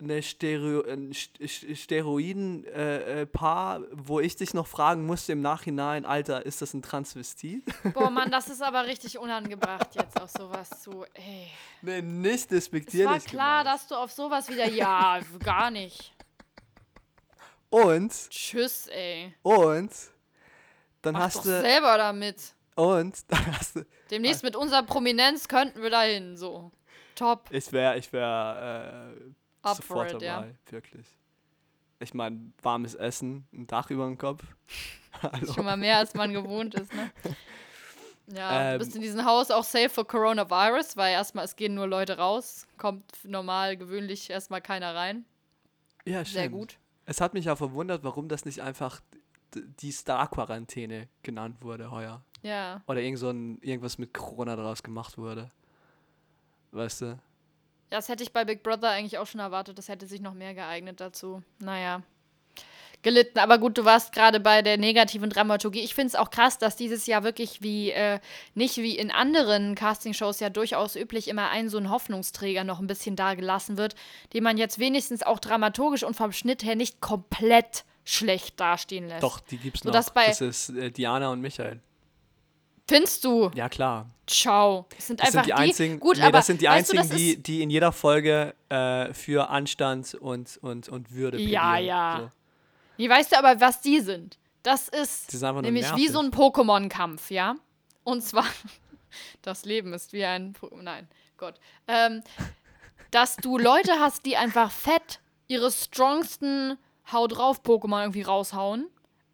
eine 0.00 0.22
Stereo, 0.22 0.82
ein 0.82 1.12
St- 1.12 1.40
St- 1.40 1.76
Steroiden-Paar, 1.76 2.76
äh, 3.20 3.26
Paar, 3.26 3.80
wo 3.92 4.18
ich 4.20 4.34
dich 4.36 4.52
noch 4.52 4.66
fragen 4.66 5.06
musste 5.06 5.32
im 5.32 5.40
Nachhinein, 5.40 6.04
Alter, 6.04 6.44
ist 6.44 6.60
das 6.60 6.74
ein 6.74 6.82
Transvestit? 6.82 7.62
Boah, 7.94 8.10
Mann, 8.10 8.30
das 8.30 8.48
ist 8.48 8.60
aber 8.62 8.86
richtig 8.86 9.16
unangebracht, 9.18 9.94
jetzt 9.94 10.20
auf 10.20 10.30
sowas 10.30 10.68
zu. 10.82 11.04
Ey. 11.14 11.46
nee, 11.82 12.02
nicht 12.02 12.34
Es 12.34 12.46
despektierlich. 12.48 13.06
war 13.08 13.20
klar, 13.20 13.62
gemeint. 13.64 13.80
dass 13.80 13.86
du 13.88 13.94
auf 13.94 14.10
sowas 14.12 14.48
wieder. 14.48 14.68
Ja, 14.68 15.20
gar 15.38 15.70
nicht. 15.70 16.12
Und, 17.70 18.12
Tschüss, 18.30 18.88
ey. 18.88 19.32
und, 19.42 19.90
dann 21.04 21.14
Mach 21.14 21.20
hast 21.22 21.44
du, 21.44 21.48
selber 21.48 21.96
damit. 21.98 22.54
und, 22.76 23.16
dann 23.30 23.56
hast 23.58 23.76
du, 23.76 23.86
Demnächst 24.10 24.42
mit 24.42 24.56
unserer 24.56 24.82
Prominenz 24.82 25.48
könnten 25.48 25.82
wir 25.82 25.90
dahin, 25.90 26.36
so. 26.36 26.70
Top. 27.14 27.48
ich 27.50 27.70
wäre, 27.72 27.96
ich 27.98 28.12
wäre 28.12 29.14
äh, 29.16 29.68
Up 29.68 29.76
sofort 29.76 30.10
for 30.10 30.20
it, 30.20 30.22
dabei, 30.26 30.46
ja. 30.48 30.72
wirklich. 30.72 31.06
Ich 32.00 32.12
meine, 32.12 32.52
warmes 32.62 32.94
Essen, 32.94 33.46
ein 33.52 33.66
Dach 33.66 33.88
über 33.90 34.04
dem 34.06 34.18
Kopf. 34.18 34.42
Schon 35.54 35.64
mal 35.64 35.76
mehr, 35.76 35.98
als 35.98 36.12
man 36.14 36.32
gewohnt 36.32 36.74
ist, 36.74 36.92
ne? 36.92 37.10
Ja, 38.26 38.68
du 38.70 38.72
Ähm, 38.74 38.78
bist 38.78 38.96
in 38.96 39.02
diesem 39.02 39.26
Haus 39.26 39.50
auch 39.50 39.64
safe 39.64 39.90
für 39.90 40.04
Coronavirus, 40.06 40.96
weil 40.96 41.12
erstmal 41.12 41.44
es 41.44 41.56
gehen 41.56 41.74
nur 41.74 41.86
Leute 41.86 42.16
raus, 42.16 42.66
kommt 42.78 43.04
normal, 43.24 43.76
gewöhnlich 43.76 44.30
erstmal 44.30 44.62
keiner 44.62 44.94
rein. 44.94 45.26
Ja, 46.06 46.24
Sehr 46.24 46.44
stimmt. 46.44 46.52
gut. 46.52 46.78
Es 47.04 47.20
hat 47.20 47.34
mich 47.34 47.50
auch 47.50 47.58
verwundert, 47.58 48.02
warum 48.02 48.28
das 48.28 48.46
nicht 48.46 48.62
einfach 48.62 49.02
die 49.54 49.92
Star-Quarantäne 49.92 51.08
genannt 51.22 51.56
wurde 51.60 51.90
heuer. 51.90 52.22
Ja. 52.42 52.82
Oder 52.86 53.00
irgend 53.00 53.18
so 53.18 53.30
ein, 53.30 53.58
irgendwas 53.62 53.98
mit 53.98 54.12
Corona 54.12 54.54
daraus 54.56 54.82
gemacht 54.82 55.16
wurde. 55.16 55.48
Weißt 56.72 57.02
du? 57.02 57.18
Das 57.90 58.08
hätte 58.08 58.22
ich 58.22 58.32
bei 58.32 58.44
Big 58.44 58.62
Brother 58.62 58.90
eigentlich 58.90 59.18
auch 59.18 59.26
schon 59.26 59.40
erwartet. 59.40 59.78
Das 59.78 59.88
hätte 59.88 60.06
sich 60.06 60.20
noch 60.20 60.34
mehr 60.34 60.54
geeignet 60.54 61.00
dazu. 61.00 61.42
Naja. 61.60 62.02
Gelitten. 63.02 63.38
Aber 63.38 63.58
gut, 63.58 63.76
du 63.78 63.84
warst 63.84 64.12
gerade 64.12 64.40
bei 64.40 64.62
der 64.62 64.78
negativen 64.78 65.30
Dramaturgie. 65.30 65.80
Ich 65.80 65.94
finde 65.94 66.08
es 66.08 66.14
auch 66.14 66.30
krass, 66.30 66.58
dass 66.58 66.74
dieses 66.74 67.06
Jahr 67.06 67.22
wirklich 67.22 67.62
wie, 67.62 67.90
äh, 67.90 68.18
nicht 68.54 68.78
wie 68.78 68.96
in 68.96 69.10
anderen 69.10 69.74
Castingshows 69.74 70.40
ja 70.40 70.48
durchaus 70.50 70.96
üblich 70.96 71.28
immer 71.28 71.50
ein 71.50 71.68
so 71.68 71.76
ein 71.76 71.90
Hoffnungsträger 71.90 72.64
noch 72.64 72.80
ein 72.80 72.86
bisschen 72.86 73.14
da 73.14 73.34
gelassen 73.34 73.76
wird, 73.76 73.94
den 74.32 74.42
man 74.42 74.56
jetzt 74.56 74.78
wenigstens 74.78 75.22
auch 75.22 75.38
dramaturgisch 75.38 76.02
und 76.02 76.16
vom 76.16 76.32
Schnitt 76.32 76.64
her 76.64 76.76
nicht 76.76 77.00
komplett 77.02 77.84
schlecht 78.04 78.58
dastehen 78.60 79.08
lässt. 79.08 79.22
Doch, 79.22 79.40
die 79.40 79.56
gibt's 79.58 79.80
So, 79.80 79.90
noch. 79.90 80.04
das 80.14 80.40
ist 80.40 80.70
äh, 80.70 80.90
Diana 80.90 81.28
und 81.30 81.40
Michael. 81.40 81.80
Findest 82.86 83.24
du? 83.24 83.50
Ja, 83.54 83.68
klar. 83.70 84.10
Ciao. 84.26 84.86
Das 84.94 85.06
sind 85.06 85.20
Das 85.20 85.28
einfach 85.28 85.44
sind 85.44 85.46
die 85.46 85.54
einzigen, 85.54 86.00
Gut, 86.00 86.18
nee, 86.18 86.22
aber 86.22 86.32
das 86.38 86.46
sind 86.46 86.60
die 86.60 86.66
du, 86.66 86.70
einzigen, 86.70 86.98
das 87.08 87.16
die, 87.16 87.30
ist- 87.32 87.46
die 87.46 87.62
in 87.62 87.70
jeder 87.70 87.92
Folge 87.92 88.54
äh, 88.68 89.12
für 89.14 89.48
Anstand 89.48 90.14
und, 90.14 90.58
und, 90.58 90.88
und 90.90 91.10
Würde 91.12 91.38
Ja, 91.40 91.72
plädieren. 91.72 91.86
ja. 91.86 92.16
So. 92.20 92.30
Nee, 92.98 93.08
weißt 93.08 93.32
du 93.32 93.38
aber, 93.38 93.58
was 93.60 93.80
die 93.80 94.00
sind? 94.00 94.38
Das 94.62 94.88
ist 94.88 95.32
Die 95.32 95.36
einfach 95.36 95.52
nur 95.54 95.62
nämlich 95.62 95.84
wie 95.96 96.08
nervig. 96.08 96.10
so 96.12 96.20
ein 96.20 96.30
Pokémon-Kampf, 96.30 97.30
ja? 97.30 97.54
Und 98.02 98.22
zwar, 98.22 98.44
das 99.42 99.64
Leben 99.64 99.94
ist 99.94 100.12
wie 100.12 100.24
ein. 100.24 100.52
Po 100.52 100.70
Nein, 100.80 101.08
Gott. 101.38 101.54
Ähm, 101.88 102.22
dass 103.10 103.36
du 103.36 103.56
Leute 103.58 103.92
hast, 103.98 104.26
die 104.26 104.36
einfach 104.36 104.70
fett 104.70 105.20
ihre 105.48 105.70
strongsten 105.70 106.76
Hau 107.12 107.26
drauf 107.26 107.62
Pokémon 107.62 108.02
irgendwie 108.02 108.22
raushauen, 108.22 108.88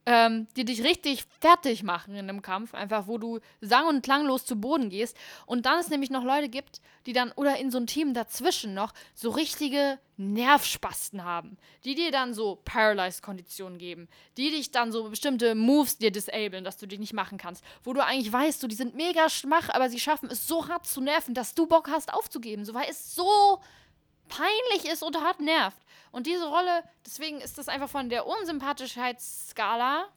ähm, 0.07 0.49
die 0.57 0.64
dich 0.64 0.83
richtig 0.83 1.25
fertig 1.41 1.83
machen 1.83 2.14
in 2.14 2.29
einem 2.29 2.43
Kampf, 2.43 2.75
einfach 2.75 3.07
wo 3.07 3.18
du 3.18 3.39
sang- 3.61 3.87
und 3.87 4.03
klanglos 4.03 4.45
zu 4.45 4.57
Boden 4.57 4.89
gehst. 4.89 5.16
Und 5.47 5.66
dann 5.66 5.79
es 5.79 5.89
nämlich 5.89 6.11
noch 6.11 6.25
Leute 6.25 6.49
gibt, 6.49 6.81
die 7.07 7.12
dann, 7.12 7.33
oder 7.33 7.59
in 7.59 7.71
so 7.71 7.79
ein 7.79 7.87
Team 7.87 8.14
dazwischen 8.14 8.75
noch, 8.75 8.93
so 9.14 9.31
richtige 9.31 9.99
Nervspasten 10.16 11.25
haben, 11.25 11.57
die 11.85 11.95
dir 11.95 12.11
dann 12.11 12.35
so 12.35 12.61
Paralyzed-Konditionen 12.64 13.79
geben, 13.79 14.09
die 14.37 14.51
dich 14.51 14.71
dann 14.71 14.91
so 14.91 15.09
bestimmte 15.11 15.55
Moves 15.55 15.99
dir 15.99 16.11
disablen, 16.11 16.64
dass 16.64 16.77
du 16.77 16.87
die 16.87 16.99
nicht 16.99 17.14
machen 17.14 17.39
kannst, 17.39 17.64
wo 17.85 17.93
du 17.93 18.05
eigentlich 18.05 18.33
weißt, 18.33 18.61
so, 18.61 18.66
die 18.66 18.75
sind 18.75 18.95
mega 18.95 19.29
schwach, 19.29 19.68
aber 19.71 19.89
sie 19.89 20.01
schaffen 20.01 20.29
es 20.31 20.47
so 20.47 20.68
hart 20.68 20.87
zu 20.87 21.01
nerven, 21.01 21.35
dass 21.35 21.55
du 21.55 21.66
Bock 21.66 21.89
hast 21.89 22.12
aufzugeben, 22.12 22.64
so, 22.64 22.75
weil 22.75 22.91
es 22.91 23.14
so 23.14 23.61
peinlich 24.31 24.91
ist 24.91 25.03
und 25.03 25.20
hart 25.20 25.41
nervt. 25.41 25.76
Und 26.11 26.26
diese 26.26 26.47
Rolle, 26.47 26.83
deswegen 27.05 27.41
ist 27.41 27.59
das 27.59 27.68
einfach 27.68 27.91
von 27.91 28.09
der 28.09 28.26
Unsympathischkeitsskala 28.26 30.09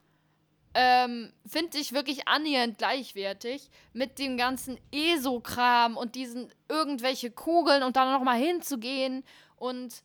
ähm, 0.76 1.32
finde 1.46 1.78
ich 1.78 1.94
wirklich 1.94 2.28
annähernd 2.28 2.78
gleichwertig 2.80 3.70
mit 3.94 4.18
dem 4.18 4.38
ganzen 4.38 4.80
ESO-Kram 4.92 5.98
und 5.98 6.16
diesen 6.16 6.52
irgendwelche 6.68 7.30
Kugeln 7.30 7.84
und 7.84 7.96
dann 7.96 8.12
nochmal 8.12 8.40
hinzugehen 8.40 9.24
und 9.56 10.04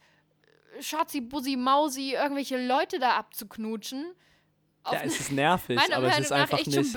Schatzi, 0.80 1.20
Bussi, 1.20 1.56
Mausi, 1.56 2.12
irgendwelche 2.12 2.64
Leute 2.64 2.98
da 2.98 3.16
abzuknutschen. 3.16 4.12
Ja, 4.90 5.00
es 5.02 5.20
ist 5.20 5.32
nervig, 5.32 5.78
aber 5.78 6.06
es 6.06 6.12
Meinung 6.12 6.22
ist 6.22 6.32
einfach 6.32 6.58
nicht. 6.58 6.76
Es, 6.76 6.94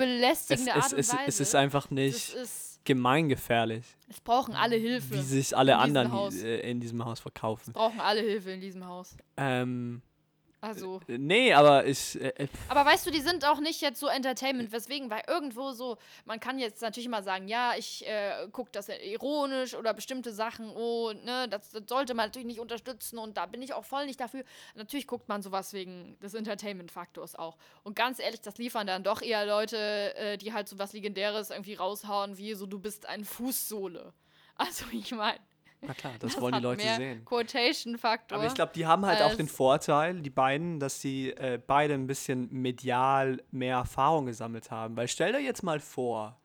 Art 0.68 0.92
es, 0.92 0.92
es, 0.92 1.16
es 1.26 1.40
ist 1.40 1.54
einfach 1.54 1.90
nicht 1.90 2.34
ist, 2.34 2.71
gemeingefährlich, 2.84 3.84
es 4.08 4.20
brauchen 4.20 4.54
alle 4.54 4.76
Hilfe. 4.76 5.14
wie 5.14 5.22
sich 5.22 5.56
alle 5.56 5.72
in 5.72 5.78
diesem 5.78 5.96
anderen 5.96 6.12
Haus. 6.12 6.34
äh, 6.42 6.70
in 6.70 6.80
diesem 6.80 7.04
Haus 7.04 7.20
verkaufen. 7.20 7.72
brauchen 7.72 8.00
alle 8.00 8.20
Hilfe 8.20 8.50
in 8.50 8.60
diesem 8.60 8.84
Haus. 8.86 9.16
Ähm, 9.36 10.02
Also. 10.62 11.00
nee, 11.08 11.52
aber 11.52 11.86
ich. 11.86 12.20
Äh, 12.20 12.28
äh, 12.28 12.48
Aber 12.68 12.86
weißt 12.86 13.04
du, 13.04 13.10
die 13.10 13.20
sind 13.20 13.44
auch 13.44 13.58
nicht 13.58 13.80
jetzt 13.80 13.98
so 13.98 14.06
Entertainment. 14.06 14.70
Weswegen? 14.70 15.10
Weil 15.10 15.24
irgendwo 15.26 15.72
so, 15.72 15.98
man 16.24 16.38
kann 16.38 16.60
jetzt 16.60 16.80
natürlich 16.82 17.06
immer 17.06 17.24
sagen, 17.24 17.48
ja, 17.48 17.72
ich 17.76 18.06
äh, 18.06 18.46
gucke 18.52 18.70
das 18.70 18.88
ironisch 18.88 19.74
oder 19.74 19.92
bestimmte 19.92 20.32
Sachen, 20.32 20.70
oh, 20.70 21.12
ne, 21.12 21.48
das, 21.48 21.70
das 21.70 21.82
sollte 21.88 22.14
man 22.14 22.26
natürlich 22.26 22.46
nicht 22.46 22.60
unterstützen 22.60 23.18
und 23.18 23.36
da 23.36 23.46
bin 23.46 23.60
ich 23.60 23.74
auch 23.74 23.84
voll 23.84 24.06
nicht 24.06 24.20
dafür. 24.20 24.44
Natürlich 24.76 25.08
guckt 25.08 25.28
man 25.28 25.42
sowas 25.42 25.72
wegen 25.72 26.16
des 26.20 26.32
Entertainment-Faktors 26.34 27.34
auch. 27.34 27.56
Und 27.82 27.96
ganz 27.96 28.20
ehrlich, 28.20 28.40
das 28.40 28.56
liefern 28.58 28.86
dann 28.86 29.02
doch 29.02 29.20
eher 29.20 29.44
Leute, 29.44 30.14
äh, 30.14 30.38
die 30.38 30.52
halt 30.52 30.68
so 30.68 30.78
was 30.78 30.92
Legendäres 30.92 31.50
irgendwie 31.50 31.74
raushauen, 31.74 32.38
wie 32.38 32.54
so, 32.54 32.66
du 32.66 32.78
bist 32.78 33.06
ein 33.06 33.24
Fußsohle. 33.24 34.12
Also 34.54 34.84
ich 34.92 35.10
meine, 35.12 35.38
na 35.82 35.94
klar, 35.94 36.12
das, 36.20 36.32
das 36.34 36.40
wollen 36.40 36.54
die 36.54 36.60
Leute 36.60 36.82
mehr 36.84 36.96
sehen. 36.96 37.24
Quotation-Faktor. 37.24 38.38
Aber 38.38 38.46
ich 38.46 38.54
glaube, 38.54 38.72
die 38.74 38.86
haben 38.86 39.04
halt 39.04 39.20
auch 39.22 39.34
den 39.34 39.48
Vorteil, 39.48 40.20
die 40.20 40.30
beiden, 40.30 40.78
dass 40.80 41.00
sie 41.00 41.30
äh, 41.30 41.58
beide 41.64 41.94
ein 41.94 42.06
bisschen 42.06 42.48
medial 42.52 43.42
mehr 43.50 43.76
Erfahrung 43.76 44.26
gesammelt 44.26 44.70
haben. 44.70 44.96
Weil 44.96 45.08
stell 45.08 45.32
dir 45.32 45.40
jetzt 45.40 45.62
mal 45.62 45.80
vor, 45.80 46.38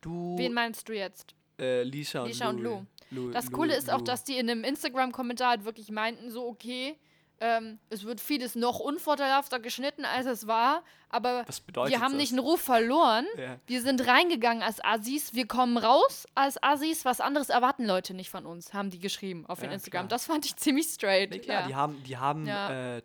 du. 0.00 0.36
Wen 0.38 0.52
meinst 0.54 0.88
du 0.88 0.92
jetzt? 0.94 1.34
äh, 1.60 1.82
Lisha 1.84 2.22
und 2.22 2.28
Lisha 2.28 2.48
und. 2.48 2.58
Lou. 2.60 2.84
Lou- 3.10 3.30
Das 3.30 3.46
Lou- 3.46 3.52
Coole 3.58 3.76
ist 3.76 3.90
auch, 3.92 3.98
Lou. 3.98 4.04
dass 4.04 4.24
die 4.24 4.38
in 4.38 4.50
einem 4.50 4.64
Instagram-Kommentar 4.64 5.50
halt 5.50 5.64
wirklich 5.64 5.90
meinten, 5.90 6.30
so 6.30 6.46
okay, 6.48 6.96
ähm, 7.40 7.78
es 7.90 8.04
wird 8.04 8.20
vieles 8.20 8.54
noch 8.54 8.78
unvorteilhafter 8.80 9.58
geschnitten, 9.60 10.04
als 10.04 10.26
es 10.26 10.46
war, 10.46 10.82
aber 11.08 11.44
wir 11.46 12.00
haben 12.00 12.12
das? 12.12 12.20
nicht 12.20 12.32
einen 12.32 12.38
Ruf 12.40 12.60
verloren. 12.60 13.26
Ja. 13.36 13.58
Wir 13.66 13.82
sind 13.82 14.06
reingegangen 14.06 14.62
als 14.62 14.82
Assis, 14.84 15.34
wir 15.34 15.46
kommen 15.46 15.76
raus 15.76 16.26
als 16.34 16.62
Assis, 16.62 17.04
was 17.04 17.20
anderes 17.20 17.48
erwarten 17.48 17.84
Leute 17.84 18.14
nicht 18.14 18.30
von 18.30 18.46
uns, 18.46 18.72
haben 18.72 18.90
die 18.90 18.98
geschrieben 18.98 19.44
auf 19.46 19.62
Ja, 19.62 19.70
Instagram. 19.70 20.02
klar. 20.02 20.08
Das 20.08 20.26
fand 20.26 20.46
ich 20.46 20.56
ziemlich 20.56 20.86
straight. 20.86 21.30
Nee, 21.30 21.38
klar, 21.40 21.62
ja. 21.62 21.66
die 21.68 21.74
haben, 21.74 22.02
die 22.04 22.16
haben, 22.16 22.46
äh, 22.46 23.02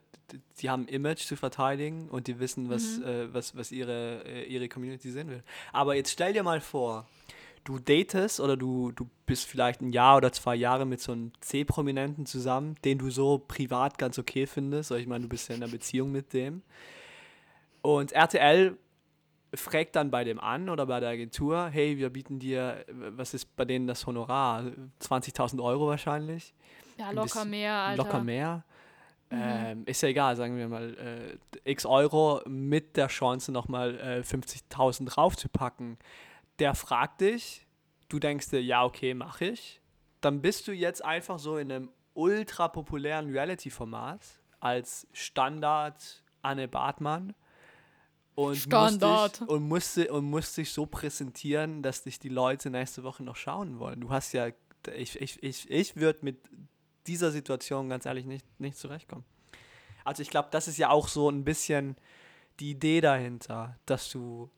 die 0.61 0.69
haben 0.69 0.87
Image 0.87 1.21
zu 1.25 1.35
verteidigen 1.35 2.07
und 2.09 2.27
die 2.27 2.39
wissen, 2.39 2.69
was, 2.69 2.97
Mhm. 2.99 3.03
äh, 3.03 3.33
was, 3.33 3.55
was 3.57 3.71
ihre, 3.71 4.23
äh, 4.25 4.43
ihre 4.43 4.69
Community 4.69 5.09
sehen 5.11 5.27
will. 5.29 5.43
Aber 5.73 5.95
jetzt 5.95 6.11
stell 6.11 6.33
dir 6.33 6.43
mal 6.43 6.61
vor, 6.61 7.07
du 7.63 7.79
datest 7.79 8.39
oder 8.39 8.57
du, 8.57 8.91
du 8.91 9.09
bist 9.25 9.45
vielleicht 9.45 9.81
ein 9.81 9.91
Jahr 9.91 10.17
oder 10.17 10.31
zwei 10.31 10.55
Jahre 10.55 10.85
mit 10.85 11.01
so 11.01 11.11
einem 11.11 11.31
C-Prominenten 11.41 12.25
zusammen, 12.25 12.75
den 12.83 12.97
du 12.97 13.09
so 13.09 13.37
privat 13.39 13.97
ganz 13.97 14.17
okay 14.19 14.47
findest. 14.47 14.91
Ich 14.91 15.07
meine, 15.07 15.23
du 15.23 15.29
bist 15.29 15.49
ja 15.49 15.55
in 15.55 15.63
einer 15.63 15.71
Beziehung 15.71 16.11
mit 16.11 16.33
dem. 16.33 16.61
Und 17.81 18.11
RTL 18.11 18.77
fragt 19.53 19.95
dann 19.95 20.11
bei 20.11 20.23
dem 20.23 20.39
an 20.39 20.69
oder 20.69 20.85
bei 20.85 20.99
der 20.99 21.09
Agentur, 21.09 21.67
hey, 21.67 21.97
wir 21.97 22.09
bieten 22.09 22.39
dir, 22.39 22.85
was 22.87 23.33
ist 23.33 23.55
bei 23.55 23.65
denen 23.65 23.87
das 23.87 24.05
Honorar? 24.05 24.63
20.000 25.01 25.63
Euro 25.63 25.87
wahrscheinlich 25.87 26.53
ja, 26.99 27.11
locker 27.11 27.45
mehr, 27.45 27.73
Alter. 27.73 28.03
locker 28.03 28.23
mehr. 28.23 28.63
Mhm. 29.31 29.37
Ähm, 29.41 29.83
ist 29.85 30.01
ja 30.01 30.09
egal, 30.09 30.35
sagen 30.35 30.57
wir 30.57 30.67
mal, 30.67 31.37
äh, 31.63 31.71
x 31.71 31.85
Euro 31.85 32.41
mit 32.47 32.97
der 32.97 33.07
Chance 33.07 33.51
nochmal 33.51 33.99
äh, 33.99 34.19
50.000 34.21 35.05
draufzupacken. 35.05 35.97
Der 36.59 36.75
fragt 36.75 37.21
dich, 37.21 37.65
du 38.09 38.19
denkst 38.19 38.49
dir, 38.49 38.61
ja, 38.61 38.83
okay, 38.83 39.13
mach 39.13 39.41
ich. 39.41 39.81
Dann 40.21 40.41
bist 40.41 40.67
du 40.67 40.73
jetzt 40.73 41.03
einfach 41.03 41.39
so 41.39 41.57
in 41.57 41.71
einem 41.71 41.89
ultra 42.13 42.67
populären 42.67 43.29
Reality-Format 43.29 44.19
als 44.59 45.07
Standard 45.13 46.23
Anne 46.41 46.67
Bartmann. 46.67 47.33
Und 48.35 48.57
Standard. 48.57 49.01
Musst 49.01 49.41
dich, 49.41 49.49
und, 49.49 49.67
musst, 49.67 49.97
di- 49.97 50.09
und 50.09 50.25
musst 50.25 50.57
dich 50.57 50.71
so 50.71 50.85
präsentieren, 50.85 51.81
dass 51.81 52.03
dich 52.03 52.19
die 52.19 52.29
Leute 52.29 52.69
nächste 52.69 53.03
Woche 53.03 53.23
noch 53.23 53.35
schauen 53.35 53.79
wollen. 53.79 54.01
Du 54.01 54.09
hast 54.09 54.33
ja, 54.33 54.49
ich, 54.93 55.19
ich, 55.19 55.41
ich, 55.43 55.69
ich 55.69 55.95
würde 55.95 56.19
mit 56.23 56.41
dieser 57.07 57.31
Situation 57.31 57.89
ganz 57.89 58.05
ehrlich 58.05 58.25
nicht, 58.25 58.45
nicht 58.59 58.77
zurechtkommen. 58.77 59.25
Also 60.05 60.21
ich 60.21 60.29
glaube, 60.29 60.49
das 60.51 60.67
ist 60.67 60.77
ja 60.77 60.89
auch 60.89 61.07
so 61.07 61.29
ein 61.29 61.43
bisschen 61.43 61.97
die 62.59 62.71
Idee 62.71 63.01
dahinter, 63.01 63.77
dass 63.85 64.09
du 64.09 64.49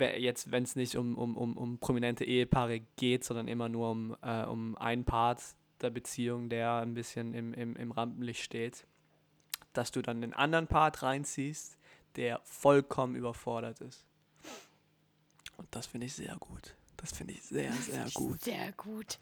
jetzt, 0.00 0.50
wenn 0.50 0.62
es 0.62 0.76
nicht 0.76 0.96
um, 0.96 1.16
um, 1.16 1.36
um, 1.36 1.56
um 1.56 1.78
prominente 1.78 2.24
Ehepaare 2.24 2.80
geht, 2.96 3.24
sondern 3.24 3.48
immer 3.48 3.68
nur 3.68 3.90
um, 3.90 4.16
äh, 4.22 4.44
um 4.44 4.76
einen 4.76 5.04
Part 5.04 5.42
der 5.80 5.90
Beziehung, 5.90 6.48
der 6.48 6.74
ein 6.76 6.94
bisschen 6.94 7.34
im, 7.34 7.54
im, 7.54 7.76
im 7.76 7.92
Rampenlicht 7.92 8.42
steht, 8.42 8.86
dass 9.72 9.92
du 9.92 10.02
dann 10.02 10.20
den 10.20 10.34
anderen 10.34 10.66
Part 10.66 11.02
reinziehst, 11.02 11.76
der 12.16 12.40
vollkommen 12.44 13.14
überfordert 13.14 13.80
ist. 13.80 14.04
Und 15.56 15.68
das 15.70 15.86
finde 15.86 16.06
ich 16.06 16.14
sehr 16.14 16.36
gut. 16.36 16.74
Das 16.96 17.12
finde 17.12 17.34
ich 17.34 17.42
sehr, 17.42 17.72
sehr 17.72 18.06
gut. 18.12 18.40
Sehr 18.40 18.72
gut. 18.72 19.18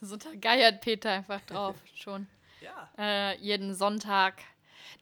So 0.00 0.16
da 0.16 0.34
geiert 0.34 0.82
Peter 0.82 1.10
einfach 1.10 1.40
drauf 1.42 1.76
schon. 1.94 2.26
Ja. 2.60 2.90
äh, 2.98 3.38
jeden 3.38 3.74
Sonntag. 3.74 4.42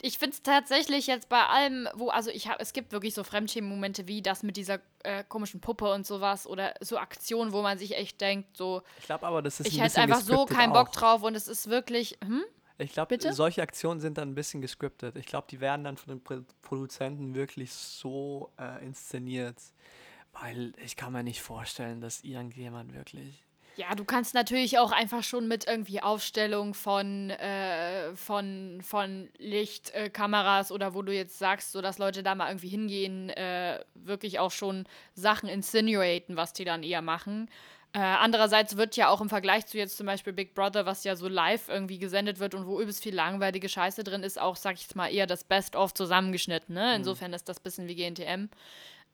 Ich 0.01 0.19
finde 0.19 0.35
es 0.35 0.43
tatsächlich 0.43 1.07
jetzt 1.07 1.29
bei 1.29 1.45
allem, 1.47 1.89
wo, 1.95 2.09
also 2.09 2.31
ich 2.31 2.49
habe, 2.49 2.61
es 2.61 2.73
gibt 2.73 2.93
wirklich 2.93 3.15
so 3.15 3.25
Fremdschämen-Momente 3.25 4.07
wie 4.09 4.23
das 4.23 4.43
mit 4.43 4.57
dieser 4.57 4.81
äh, 5.03 5.25
komischen 5.25 5.61
Puppe 5.61 5.93
und 5.93 6.07
sowas 6.07 6.47
oder 6.47 6.75
so 6.81 6.99
Aktionen, 6.99 7.53
wo 7.53 7.63
man 7.63 7.79
sich 7.79 7.97
echt 7.97 8.21
denkt, 8.21 8.57
so, 8.57 8.83
Ich 8.99 9.07
glaube 9.07 9.27
aber, 9.27 9.43
das 9.43 9.61
ist 9.61 9.67
ich 9.69 9.81
ein 9.81 9.85
hätte 9.85 10.01
einfach 10.01 10.21
so 10.21 10.47
keinen 10.47 10.73
Bock 10.73 10.89
auch. 10.89 10.93
drauf 10.93 11.23
und 11.23 11.35
es 11.35 11.49
ist 11.49 11.69
wirklich, 11.69 12.19
hm? 12.25 12.45
Ich 12.77 12.93
glaube, 12.93 13.09
Bitte? 13.09 13.33
solche 13.33 13.63
Aktionen 13.63 14.01
sind 14.01 14.19
dann 14.19 14.31
ein 14.31 14.35
bisschen 14.35 14.61
gescriptet. 14.61 15.17
Ich 15.17 15.27
glaube, 15.27 15.47
die 15.49 15.61
werden 15.61 15.85
dann 15.85 15.97
von 15.97 16.09
den 16.15 16.25
Pro 16.25 16.41
Produzenten 16.61 17.35
wirklich 17.35 17.73
so 17.73 18.51
äh, 18.59 18.85
inszeniert, 18.85 19.57
weil 20.33 20.73
ich 20.85 20.97
kann 20.97 21.13
mir 21.13 21.23
nicht 21.23 21.41
vorstellen, 21.41 22.01
dass 22.01 22.25
irgendjemand 22.25 22.93
wirklich. 22.93 23.45
Ja, 23.77 23.95
du 23.97 24.05
kannst 24.05 24.35
natürlich 24.35 24.79
auch 24.79 24.93
einfach 24.93 25.25
schon 25.25 25.49
mit 25.49 25.67
irgendwie 25.67 26.01
Aufstellung 26.01 26.75
von, 26.75 27.31
äh, 27.31 28.15
von, 28.15 28.81
von 28.83 29.29
Lichtkameras 29.39 30.71
äh, 30.71 30.75
oder 30.75 30.95
wo 30.95 31.03
du 31.03 31.13
jetzt 31.13 31.39
sagst, 31.39 31.73
so 31.73 31.83
dass 31.83 31.99
Leute 31.99 32.23
da 32.23 32.35
mal 32.37 32.49
irgendwie 32.49 32.69
hingehen, 32.69 33.31
äh, 33.31 33.81
wirklich 33.95 34.39
auch 34.39 34.53
schon 34.53 34.87
Sachen 35.15 35.49
insinuaten, 35.49 36.37
was 36.37 36.53
die 36.53 36.65
dann 36.65 36.85
eher 36.85 37.03
machen. 37.03 37.49
Äh, 37.95 37.99
andererseits 37.99 38.77
wird 38.77 38.97
ja 38.97 39.09
auch 39.09 39.21
im 39.21 39.29
Vergleich 39.29 39.67
zu 39.67 39.79
jetzt 39.79 39.97
zum 39.97 40.07
Beispiel 40.07 40.33
Big 40.33 40.55
Brother, 40.55 40.87
was 40.87 41.05
ja 41.05 41.15
so 41.17 41.29
live 41.29 41.69
irgendwie 41.69 41.99
gesendet 41.99 42.41
wird 42.41 42.55
und 42.55 42.67
wo 42.67 42.81
übelst 42.81 43.03
viel 43.03 43.15
langweilige 43.15 43.69
Scheiße 43.69 44.05
drin 44.05 44.23
ist, 44.23 44.41
auch, 44.41 44.57
sag 44.57 44.75
ich 44.75 44.83
jetzt 44.83 44.97
mal, 44.97 45.13
eher 45.13 45.27
das 45.27 45.45
Best-of 45.45 45.95
zusammengeschnitten. 45.95 46.75
Ne? 46.75 46.97
Insofern 46.97 47.33
ist 47.33 47.49
das 47.49 47.61
bisschen 47.61 47.87
wie 47.89 47.95
GNTM 47.95 48.49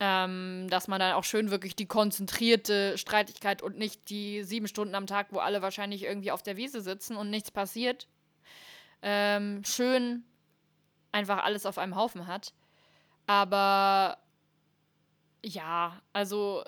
ähm, 0.01 0.67
dass 0.71 0.89
man 0.89 0.99
dann 0.99 1.13
auch 1.13 1.25
schön 1.25 1.51
wirklich 1.51 1.77
die 1.77 1.87
konzentrierte 1.87 2.97
Streitigkeit 2.97 3.61
und 3.63 3.77
nicht 3.77 4.09
die 4.09 4.43
sieben 4.43 4.67
Stunden 4.67 4.95
am 4.95 5.07
Tag, 5.07 5.29
wo 5.31 5.39
alle 5.39 5.61
wahrscheinlich 5.61 6.05
irgendwie 6.05 6.33
auf 6.33 6.43
der 6.43 6.57
Wiese 6.57 6.81
sitzen 6.81 7.17
und 7.17 7.29
nichts 7.29 7.51
passiert, 7.51 8.09
ähm, 9.03 9.63
schön 9.63 10.25
einfach 11.13 11.45
alles 11.45 11.67
auf 11.67 11.77
einem 11.77 11.97
Haufen 11.97 12.27
hat. 12.27 12.55
Aber 13.27 14.17
ja, 15.45 16.01
also 16.15 16.65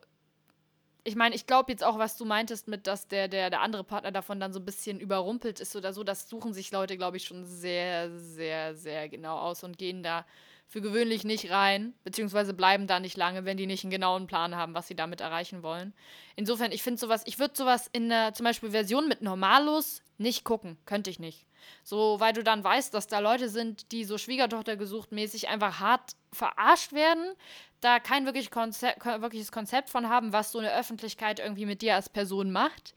ich 1.04 1.16
meine, 1.16 1.34
ich 1.34 1.46
glaube 1.46 1.72
jetzt 1.72 1.82
auch, 1.82 1.98
was 1.98 2.18
du 2.18 2.26
meintest 2.26 2.68
mit, 2.68 2.86
dass 2.86 3.08
der, 3.08 3.28
der, 3.28 3.48
der 3.48 3.62
andere 3.62 3.82
Partner 3.82 4.12
davon 4.12 4.40
dann 4.40 4.52
so 4.52 4.60
ein 4.60 4.64
bisschen 4.64 5.00
überrumpelt 5.00 5.58
ist 5.58 5.74
oder 5.74 5.94
so, 5.94 6.04
das 6.04 6.28
suchen 6.28 6.52
sich 6.52 6.70
Leute, 6.70 6.98
glaube 6.98 7.16
ich, 7.16 7.24
schon 7.24 7.46
sehr, 7.46 8.10
sehr, 8.18 8.74
sehr 8.74 9.08
genau 9.08 9.38
aus 9.38 9.64
und 9.64 9.78
gehen 9.78 10.02
da 10.02 10.26
für 10.72 10.80
gewöhnlich 10.80 11.22
nicht 11.22 11.50
rein, 11.50 11.92
beziehungsweise 12.02 12.54
bleiben 12.54 12.86
da 12.86 12.98
nicht 12.98 13.18
lange, 13.18 13.44
wenn 13.44 13.58
die 13.58 13.66
nicht 13.66 13.84
einen 13.84 13.90
genauen 13.90 14.26
Plan 14.26 14.56
haben, 14.56 14.72
was 14.72 14.88
sie 14.88 14.96
damit 14.96 15.20
erreichen 15.20 15.62
wollen. 15.62 15.92
Insofern, 16.34 16.72
ich 16.72 16.82
finde 16.82 16.98
sowas, 16.98 17.20
ich 17.26 17.38
würde 17.38 17.52
sowas 17.54 17.90
in 17.92 18.08
der 18.08 18.32
zum 18.32 18.44
Beispiel 18.44 18.70
Version 18.70 19.06
mit 19.06 19.20
Normalos 19.20 20.00
nicht 20.16 20.44
gucken, 20.44 20.78
könnte 20.86 21.10
ich 21.10 21.18
nicht. 21.18 21.44
So, 21.84 22.18
weil 22.20 22.32
du 22.32 22.42
dann 22.42 22.64
weißt, 22.64 22.94
dass 22.94 23.06
da 23.06 23.18
Leute 23.18 23.50
sind, 23.50 23.92
die 23.92 24.06
so 24.06 24.16
Schwiegertochter 24.16 24.78
gesucht 24.78 25.12
mäßig 25.12 25.48
einfach 25.48 25.78
hart 25.78 26.12
verarscht 26.32 26.94
werden, 26.94 27.34
da 27.82 28.00
kein 28.00 28.24
wirklich 28.24 28.50
Konzept, 28.50 29.04
wirkliches 29.04 29.52
Konzept 29.52 29.90
von 29.90 30.08
haben, 30.08 30.32
was 30.32 30.52
so 30.52 30.58
eine 30.58 30.74
Öffentlichkeit 30.74 31.38
irgendwie 31.38 31.66
mit 31.66 31.82
dir 31.82 31.96
als 31.96 32.08
Person 32.08 32.50
macht. 32.50 32.94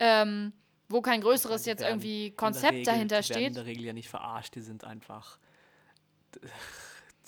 Ähm, 0.00 0.52
wo 0.88 1.00
kein 1.02 1.20
größeres 1.20 1.66
jetzt 1.66 1.84
irgendwie 1.84 2.32
Konzept 2.32 2.72
Regel- 2.72 2.84
dahinter 2.84 3.20
die 3.20 3.28
werden 3.28 3.38
steht. 3.38 3.46
in 3.46 3.54
der 3.54 3.66
Regel 3.66 3.84
ja 3.84 3.92
nicht 3.92 4.08
verarscht, 4.08 4.56
die 4.56 4.60
sind 4.60 4.82
einfach. 4.82 5.38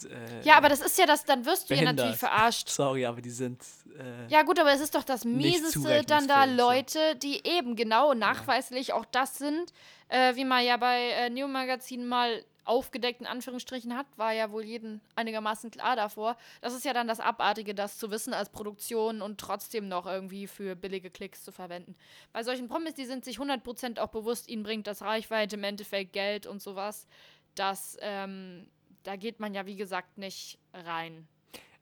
Äh, 0.05 0.43
Ja, 0.43 0.57
aber 0.57 0.69
das 0.69 0.81
ist 0.81 0.99
ja 0.99 1.07
das, 1.07 1.25
dann 1.25 1.45
wirst 1.47 1.71
du 1.71 1.75
ja 1.75 1.83
natürlich 1.83 2.17
verarscht. 2.17 2.69
Sorry, 2.69 3.07
aber 3.07 3.21
die 3.21 3.31
sind. 3.31 3.63
Äh, 3.99 4.27
Ja, 4.29 4.43
gut, 4.43 4.59
aber 4.59 4.73
es 4.73 4.81
ist 4.81 4.95
doch 4.95 5.05
das 5.05 5.25
Mieseste, 5.25 6.03
dann 6.07 6.27
da 6.27 6.47
so. 6.49 6.55
Leute, 6.55 7.17
die 7.17 7.47
eben 7.47 7.77
genau 7.77 8.15
nachweislich 8.15 8.93
auch 8.93 9.05
das 9.07 9.39
sind, 9.39 9.73
äh, 10.09 10.35
wie 10.37 10.45
man 10.45 10.65
ja 10.65 10.77
bei 10.77 11.11
äh, 11.11 11.31
Neo 11.31 11.47
Magazin 11.49 12.07
mal 12.07 12.45
aufgedeckt 12.67 13.21
in 13.21 13.27
Anführungsstrichen 13.27 13.95
hat, 13.95 14.07
war 14.17 14.33
ja 14.33 14.51
wohl 14.51 14.65
jedem 14.65 15.03
einigermaßen 15.17 15.71
klar 15.71 15.97
davor. 15.97 16.37
Das 16.63 16.73
ist 16.75 16.85
ja 16.87 16.95
dann 16.95 17.07
das 17.07 17.21
Abartige, 17.21 17.75
das 17.75 17.99
zu 17.99 18.11
wissen 18.11 18.33
als 18.33 18.49
Produktion 18.49 19.21
und 19.21 19.39
trotzdem 19.39 19.87
noch 19.87 20.07
irgendwie 20.07 20.47
für 20.47 20.75
billige 20.75 21.11
Klicks 21.11 21.45
zu 21.45 21.53
verwenden. 21.53 21.95
Bei 22.33 22.43
solchen 22.43 22.69
Promis, 22.69 22.95
die 22.95 23.05
sind 23.05 23.25
sich 23.25 23.39
100% 23.39 23.99
auch 24.01 24.09
bewusst, 24.09 24.49
ihnen 24.49 24.63
bringt 24.63 24.87
das 24.87 25.03
Reichweite, 25.03 25.57
im 25.57 25.65
Endeffekt 25.65 26.15
Geld 26.15 26.47
und 26.47 26.63
sowas. 26.63 27.07
Das, 27.55 27.99
ähm, 28.01 28.67
da 29.05 29.17
geht 29.17 29.41
man 29.41 29.55
ja 29.55 29.67
wie 29.67 29.77
gesagt 29.77 30.19
nicht 30.19 30.59
rein. 30.73 31.29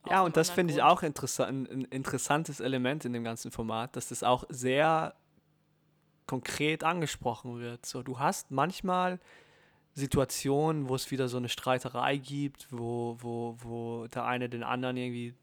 Ja, 0.09 0.23
und 0.23 0.37
das 0.37 0.51
finde 0.51 0.75
ich 0.75 0.83
auch 0.83 1.03
interessa 1.03 1.45
ein, 1.45 1.67
ein 1.71 1.85
interessantes 1.85 2.61
Element 2.61 3.05
in 3.05 3.13
dem 3.13 3.25
ganzen 3.25 3.53
Format, 3.53 3.97
dass 3.97 4.09
das 4.09 4.23
auch 4.23 4.45
sehr 4.49 5.15
konkret 6.27 6.83
angesprochen 6.83 7.61
wird. 7.61 7.87
So, 7.87 8.03
du 8.03 8.19
hast 8.19 8.51
manchmal 8.51 9.21
Situationen, 9.95 10.89
wo 10.89 10.95
es 10.95 11.11
wieder 11.11 11.29
so 11.29 11.37
eine 11.37 11.49
Streiterei 11.49 12.17
gibt, 12.17 12.67
wo, 12.71 13.17
wo, 13.21 13.57
wo 13.59 14.07
der 14.09 14.25
eine 14.25 14.49
den 14.49 14.63
anderen 14.63 14.97
irgendwie 14.97 15.35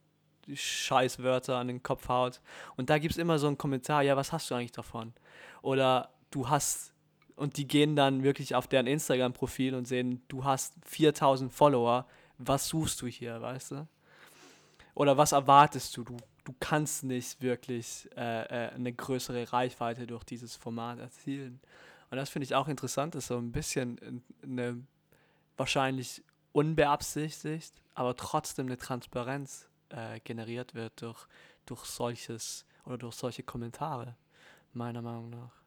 Scheißwörter 0.51 1.57
an 1.57 1.67
den 1.67 1.83
Kopf 1.83 2.09
haut. 2.09 2.41
Und 2.75 2.89
da 2.89 2.97
gibt 2.97 3.13
es 3.13 3.17
immer 3.17 3.39
so 3.39 3.47
einen 3.47 3.57
Kommentar, 3.57 4.01
ja, 4.01 4.17
was 4.17 4.31
hast 4.33 4.49
du 4.49 4.55
eigentlich 4.55 4.71
davon? 4.71 5.13
Oder 5.61 6.09
du 6.31 6.49
hast, 6.49 6.93
und 7.39 7.57
die 7.57 7.67
gehen 7.67 7.95
dann 7.95 8.23
wirklich 8.23 8.53
auf 8.55 8.67
deren 8.67 8.85
Instagram-Profil 8.87 9.73
und 9.73 9.85
sehen, 9.87 10.21
du 10.27 10.43
hast 10.43 10.73
4000 10.85 11.51
Follower, 11.53 12.05
was 12.37 12.67
suchst 12.67 13.01
du 13.01 13.07
hier, 13.07 13.41
weißt 13.41 13.71
du? 13.71 13.87
Oder 14.93 15.17
was 15.17 15.31
erwartest 15.31 15.95
du? 15.95 16.03
Du, 16.03 16.17
du 16.43 16.53
kannst 16.59 17.03
nicht 17.03 17.41
wirklich 17.41 18.09
äh, 18.17 18.43
äh, 18.43 18.69
eine 18.73 18.91
größere 18.91 19.53
Reichweite 19.53 20.05
durch 20.05 20.23
dieses 20.25 20.55
Format 20.57 20.99
erzielen. 20.99 21.61
Und 22.11 22.17
das 22.17 22.29
finde 22.29 22.43
ich 22.43 22.55
auch 22.55 22.67
interessant, 22.67 23.15
dass 23.15 23.27
so 23.27 23.37
ein 23.37 23.51
bisschen 23.51 23.97
in- 23.99 24.23
eine 24.43 24.83
wahrscheinlich 25.55 26.23
unbeabsichtigt, 26.51 27.73
aber 27.93 28.15
trotzdem 28.15 28.65
eine 28.65 28.77
Transparenz 28.77 29.67
äh, 29.89 30.19
generiert 30.21 30.73
wird 30.75 31.01
durch, 31.01 31.25
durch 31.65 31.85
solches 31.85 32.65
oder 32.85 32.97
durch 32.97 33.15
solche 33.15 33.43
Kommentare, 33.43 34.15
meiner 34.73 35.01
Meinung 35.01 35.29
nach. 35.29 35.58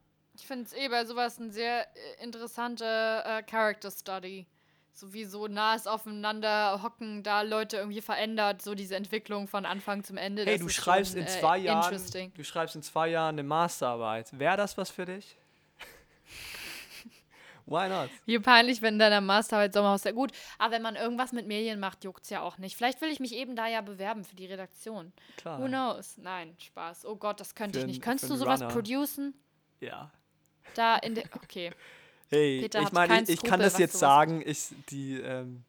Ich 0.43 0.49
finde 0.49 0.65
es 0.65 0.73
eh 0.73 0.89
bei 0.89 1.05
sowas 1.05 1.39
ein 1.39 1.53
sehr 1.53 1.87
äh, 1.97 2.25
interessante 2.25 2.85
äh, 2.85 3.45
Character 3.45 3.93
Study. 3.93 4.49
So 4.93 5.13
wie 5.13 5.25
so 5.25 5.47
nahes 5.47 5.87
Aufeinander 5.87 6.83
hocken, 6.83 7.23
da 7.23 7.43
Leute 7.43 7.77
irgendwie 7.77 8.01
verändert, 8.01 8.61
so 8.61 8.75
diese 8.75 8.97
Entwicklung 8.97 9.47
von 9.47 9.65
Anfang 9.65 10.03
zum 10.03 10.17
Ende. 10.17 10.45
Hey, 10.45 10.59
du 10.59 10.69
schreibst 10.69 11.13
schon, 11.13 11.21
in 11.21 11.27
äh, 11.29 11.31
zwei 11.31 11.59
Jahren, 11.59 11.85
Interesting. 11.85 12.33
du 12.35 12.43
schreibst 12.43 12.75
in 12.75 12.83
zwei 12.83 13.07
Jahren 13.11 13.37
eine 13.37 13.45
Masterarbeit. 13.45 14.37
Wäre 14.37 14.57
das 14.57 14.77
was 14.77 14.91
für 14.91 15.05
dich? 15.05 15.37
Why 17.67 17.89
not? 17.89 18.11
Wie 18.27 18.41
peinlich, 18.41 18.83
wenn 18.83 18.95
in 18.95 18.99
deiner 18.99 19.21
Masterarbeit 19.21 19.73
Sommerhaus 19.73 20.03
sehr 20.03 20.13
gut. 20.13 20.33
Aber 20.59 20.73
wenn 20.73 20.83
man 20.83 20.97
irgendwas 20.97 21.31
mit 21.31 21.47
Medien 21.47 21.79
macht, 21.79 22.03
juckt's 22.03 22.31
ja 22.31 22.43
auch 22.43 22.59
nicht. 22.59 22.77
Vielleicht 22.77 23.01
will 23.01 23.11
ich 23.11 23.21
mich 23.21 23.37
eben 23.37 23.55
da 23.55 23.69
ja 23.69 23.81
bewerben 23.81 24.25
für 24.25 24.35
die 24.35 24.47
Redaktion. 24.47 25.13
Klar. 25.37 25.61
Who 25.61 25.69
knows? 25.69 26.19
Nein, 26.19 26.57
Spaß. 26.59 27.07
Oh 27.07 27.15
Gott, 27.15 27.39
das 27.39 27.55
könnte 27.55 27.79
ich 27.79 27.87
nicht. 27.87 28.03
Könntest 28.03 28.29
du 28.29 28.35
sowas 28.35 28.61
Runner. 28.61 28.73
producen? 28.73 29.35
Ja. 29.79 30.11
Da 30.75 30.97
in 30.97 31.15
der. 31.15 31.25
Okay. 31.35 31.73
Hey, 32.29 32.61
Peter 32.63 32.83
ich 32.83 32.93
meine, 32.93 33.25
ich, 33.29 33.43
kann 33.43 33.61
das 33.61 33.75
was 33.75 33.81
jetzt 33.81 33.99
sagen. 33.99 34.43
Ich, 34.45 34.69
die, 34.89 35.19
ähm, 35.21 35.65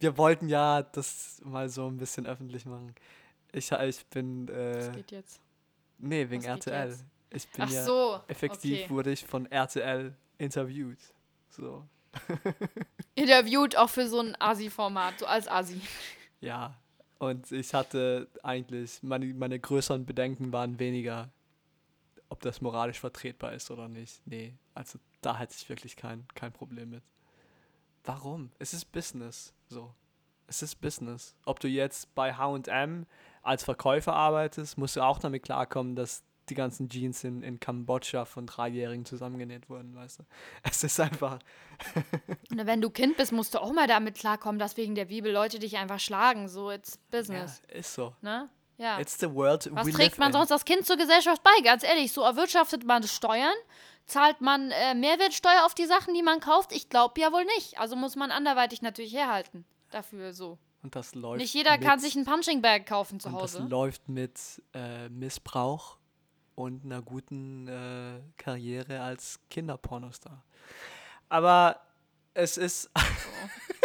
wir 0.00 0.16
wollten 0.18 0.48
ja 0.48 0.82
das 0.82 1.40
mal 1.44 1.68
so 1.68 1.86
ein 1.86 1.96
bisschen 1.96 2.26
öffentlich 2.26 2.66
machen. 2.66 2.94
Ich, 3.52 3.70
ich 3.70 4.06
bin, 4.06 4.48
äh, 4.48 4.90
geht 4.94 5.12
jetzt. 5.12 5.40
nee, 5.98 6.28
wegen 6.28 6.42
was 6.42 6.66
RTL. 6.66 6.98
Ich 7.30 7.48
bin 7.50 7.64
Ach 7.64 7.70
ja, 7.70 7.84
so. 7.84 8.20
effektiv 8.26 8.80
okay. 8.80 8.90
wurde 8.90 9.12
ich 9.12 9.24
von 9.24 9.46
RTL 9.46 10.12
interviewt. 10.38 10.98
So, 11.50 11.84
Interviewt 13.14 13.76
auch 13.76 13.90
für 13.90 14.08
so 14.08 14.20
ein 14.20 14.36
Asi-Format, 14.38 15.18
so 15.18 15.26
als 15.26 15.48
Asi. 15.48 15.80
ja. 16.40 16.74
Und 17.18 17.52
ich 17.52 17.74
hatte 17.74 18.28
eigentlich, 18.42 19.02
meine, 19.02 19.26
meine 19.34 19.60
größeren 19.60 20.06
Bedenken 20.06 20.52
waren 20.52 20.78
weniger, 20.78 21.28
ob 22.30 22.40
das 22.40 22.60
moralisch 22.62 22.98
vertretbar 23.00 23.52
ist 23.52 23.70
oder 23.70 23.88
nicht. 23.88 24.22
Nee, 24.26 24.54
also 24.74 24.98
da 25.20 25.38
hatte 25.38 25.54
ich 25.56 25.68
wirklich 25.68 25.96
kein, 25.96 26.26
kein 26.34 26.52
Problem 26.52 26.90
mit. 26.90 27.02
Warum? 28.04 28.50
Es 28.58 28.72
ist 28.72 28.86
Business. 28.92 29.52
So. 29.68 29.92
Es 30.46 30.62
ist 30.62 30.76
Business. 30.80 31.36
Ob 31.44 31.60
du 31.60 31.68
jetzt 31.68 32.14
bei 32.14 32.34
HM 32.34 33.06
als 33.42 33.62
Verkäufer 33.62 34.14
arbeitest, 34.14 34.78
musst 34.78 34.96
du 34.96 35.02
auch 35.02 35.18
damit 35.18 35.42
klarkommen, 35.42 35.94
dass 35.94 36.24
die 36.48 36.54
ganzen 36.54 36.88
Jeans 36.88 37.22
in, 37.22 37.42
in 37.42 37.60
Kambodscha 37.60 38.24
von 38.24 38.46
Dreijährigen 38.46 39.04
zusammengenäht 39.04 39.68
wurden, 39.68 39.94
weißt 39.94 40.20
du? 40.20 40.22
Es 40.64 40.82
ist 40.82 40.98
einfach. 40.98 41.38
Und 42.50 42.66
wenn 42.66 42.80
du 42.80 42.90
Kind 42.90 43.16
bist, 43.16 43.30
musst 43.32 43.54
du 43.54 43.60
auch 43.60 43.72
mal 43.72 43.86
damit 43.86 44.16
klarkommen, 44.16 44.58
dass 44.58 44.76
wegen 44.76 44.94
der 44.96 45.04
Bibel 45.04 45.32
Leute 45.32 45.58
dich 45.60 45.76
einfach 45.76 46.00
schlagen. 46.00 46.48
So, 46.48 46.70
it's 46.72 46.98
Ja, 47.12 47.18
business. 47.18 47.62
ist 47.68 47.94
so. 47.94 48.14
Ne? 48.20 48.48
Ja. 48.80 48.98
It's 48.98 49.18
the 49.20 49.30
world 49.30 49.68
Was 49.72 49.86
trägt 49.90 50.18
man 50.18 50.28
in. 50.28 50.32
sonst 50.32 50.50
als 50.52 50.64
Kind 50.64 50.86
zur 50.86 50.96
Gesellschaft 50.96 51.42
bei? 51.42 51.50
Ganz 51.62 51.82
ehrlich, 51.84 52.12
so 52.12 52.22
erwirtschaftet 52.22 52.84
man 52.86 53.02
Steuern? 53.02 53.52
Zahlt 54.06 54.40
man 54.40 54.70
äh, 54.70 54.94
Mehrwertsteuer 54.94 55.66
auf 55.66 55.74
die 55.74 55.84
Sachen, 55.84 56.14
die 56.14 56.22
man 56.22 56.40
kauft? 56.40 56.72
Ich 56.72 56.88
glaube 56.88 57.20
ja 57.20 57.30
wohl 57.30 57.44
nicht. 57.44 57.78
Also 57.78 57.94
muss 57.94 58.16
man 58.16 58.30
anderweitig 58.30 58.80
natürlich 58.80 59.12
herhalten. 59.12 59.66
Dafür 59.90 60.32
so. 60.32 60.58
Und 60.82 60.96
das 60.96 61.14
läuft 61.14 61.42
Nicht 61.42 61.52
jeder 61.52 61.72
mit, 61.72 61.82
kann 61.82 61.98
sich 62.00 62.16
ein 62.16 62.24
Punching 62.24 62.62
Bag 62.62 62.86
kaufen 62.86 63.20
zu 63.20 63.28
und 63.28 63.34
Hause. 63.34 63.58
das 63.60 63.68
läuft 63.68 64.08
mit 64.08 64.40
äh, 64.72 65.10
Missbrauch 65.10 65.98
und 66.54 66.82
einer 66.86 67.02
guten 67.02 67.68
äh, 67.68 68.20
Karriere 68.38 69.02
als 69.02 69.40
Kinderpornostar. 69.50 70.42
Aber 71.28 71.82
es 72.32 72.56
ist 72.56 72.88
Das 72.94 73.04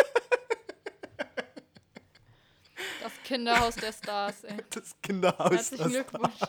Kinderhaus 3.25 3.75
der 3.75 3.91
Stars, 3.91 4.43
ey. 4.43 4.55
das 4.69 4.95
Kinderhaus. 5.01 5.51
Herzlichen 5.51 5.83
das 5.83 5.91
Glückwunsch. 5.91 6.39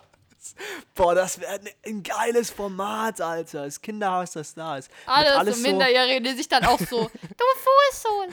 Boah, 0.94 1.14
das 1.14 1.40
wäre 1.40 1.54
ein, 1.54 1.68
ein 1.84 2.02
geiles 2.02 2.50
Format, 2.50 3.18
Alter. 3.20 3.64
Das 3.64 3.80
Kinderhaus 3.80 4.32
der 4.32 4.42
Stars. 4.44 4.88
Mit 4.88 5.08
Alles, 5.08 5.32
alles 5.32 5.56
so 5.56 5.62
Minderjährige, 5.62 6.20
die 6.22 6.32
sich 6.36 6.48
dann 6.48 6.64
auch 6.64 6.78
so, 6.78 6.86
du 7.12 7.44
Fußsohn, 7.90 8.28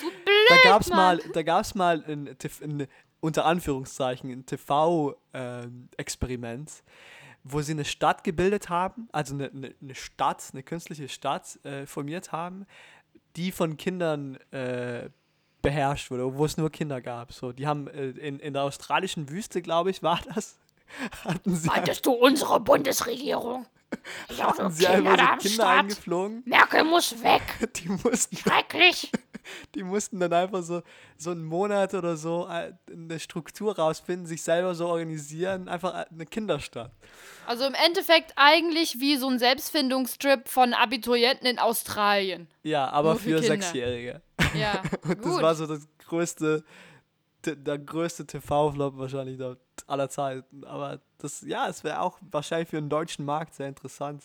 du 0.00 0.10
blöd, 0.10 0.48
da 0.48 0.56
gab's 0.64 0.88
Mann. 0.88 0.96
mal, 0.96 1.18
da 1.32 1.42
gab's 1.42 1.76
mal 1.76 2.02
ein, 2.08 2.36
ein 2.62 2.88
unter 3.20 3.44
Anführungszeichen 3.44 4.30
ein 4.30 4.46
TV-Experiment, 4.46 6.72
wo 7.44 7.62
sie 7.62 7.72
eine 7.72 7.84
Stadt 7.84 8.24
gebildet 8.24 8.68
haben, 8.68 9.08
also 9.12 9.34
eine, 9.34 9.50
eine, 9.50 9.72
eine 9.80 9.94
Stadt, 9.94 10.42
eine 10.52 10.64
künstliche 10.64 11.08
Stadt 11.08 11.64
äh, 11.64 11.86
formiert 11.86 12.32
haben, 12.32 12.66
die 13.36 13.52
von 13.52 13.76
Kindern 13.76 14.38
äh, 14.50 15.08
beherrscht 15.62 16.10
wurde, 16.10 16.36
wo 16.36 16.44
es 16.44 16.56
nur 16.56 16.70
Kinder 16.70 17.00
gab. 17.00 17.32
So, 17.32 17.52
die 17.52 17.66
haben 17.66 17.88
äh, 17.88 18.10
in, 18.10 18.38
in 18.38 18.52
der 18.52 18.62
australischen 18.62 19.30
Wüste, 19.30 19.62
glaube 19.62 19.90
ich, 19.90 20.02
war 20.02 20.20
das, 20.34 20.58
hatten 21.24 21.54
sie, 21.54 21.68
Meintest 21.68 22.04
du 22.06 22.12
unsere 22.12 22.60
Bundesregierung? 22.60 23.66
Ja, 24.38 24.46
hatten 24.46 24.70
sie 24.70 24.86
einfach 24.86 25.38
so 25.38 25.48
Kinder 25.50 25.68
eingeflogen, 25.68 26.42
Merkel 26.46 26.82
muss 26.82 27.22
weg. 27.22 27.42
die 27.76 27.90
mussten 27.90 28.38
Schrecklich. 28.38 29.12
Die 29.74 29.82
mussten 29.82 30.20
dann 30.20 30.32
einfach 30.32 30.62
so, 30.62 30.82
so 31.16 31.30
einen 31.30 31.44
Monat 31.44 31.94
oder 31.94 32.16
so 32.16 32.48
äh, 32.48 32.72
eine 32.90 33.18
Struktur 33.18 33.76
rausfinden, 33.76 34.26
sich 34.26 34.42
selber 34.42 34.74
so 34.74 34.86
organisieren, 34.88 35.68
einfach 35.68 35.94
äh, 35.94 36.04
eine 36.10 36.26
Kinderstadt. 36.26 36.92
Also 37.46 37.64
im 37.64 37.74
Endeffekt 37.74 38.32
eigentlich 38.36 39.00
wie 39.00 39.16
so 39.16 39.28
ein 39.28 39.38
Selbstfindungstrip 39.38 40.48
von 40.48 40.74
Abiturienten 40.74 41.46
in 41.46 41.58
Australien. 41.58 42.48
Ja, 42.62 42.88
aber 42.90 43.10
Nur 43.10 43.18
für 43.20 43.38
für. 43.38 43.42
Sechsjährige. 43.42 44.22
Ja, 44.54 44.82
Und 45.02 45.22
gut. 45.22 45.34
das 45.34 45.42
war 45.42 45.54
so 45.54 45.66
das 45.66 45.86
größte, 46.06 46.64
der 47.44 47.78
größte 47.78 48.26
TV-Flop 48.26 48.96
wahrscheinlich 48.98 49.40
aller 49.86 50.08
Zeiten. 50.08 50.64
Aber 50.64 51.00
das, 51.18 51.42
ja, 51.42 51.68
es 51.68 51.84
wäre 51.84 52.00
auch 52.00 52.18
wahrscheinlich 52.30 52.68
für 52.68 52.76
den 52.76 52.88
deutschen 52.88 53.24
Markt 53.24 53.54
sehr 53.54 53.68
interessant, 53.68 54.22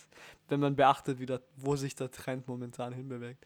wenn 0.50 0.60
man 0.60 0.76
beachtet, 0.76 1.20
wie 1.20 1.26
der, 1.26 1.42
wo 1.56 1.76
sich 1.76 1.96
der 1.96 2.12
Trend 2.12 2.48
momentan 2.48 2.94
hinbewegt. 2.94 3.44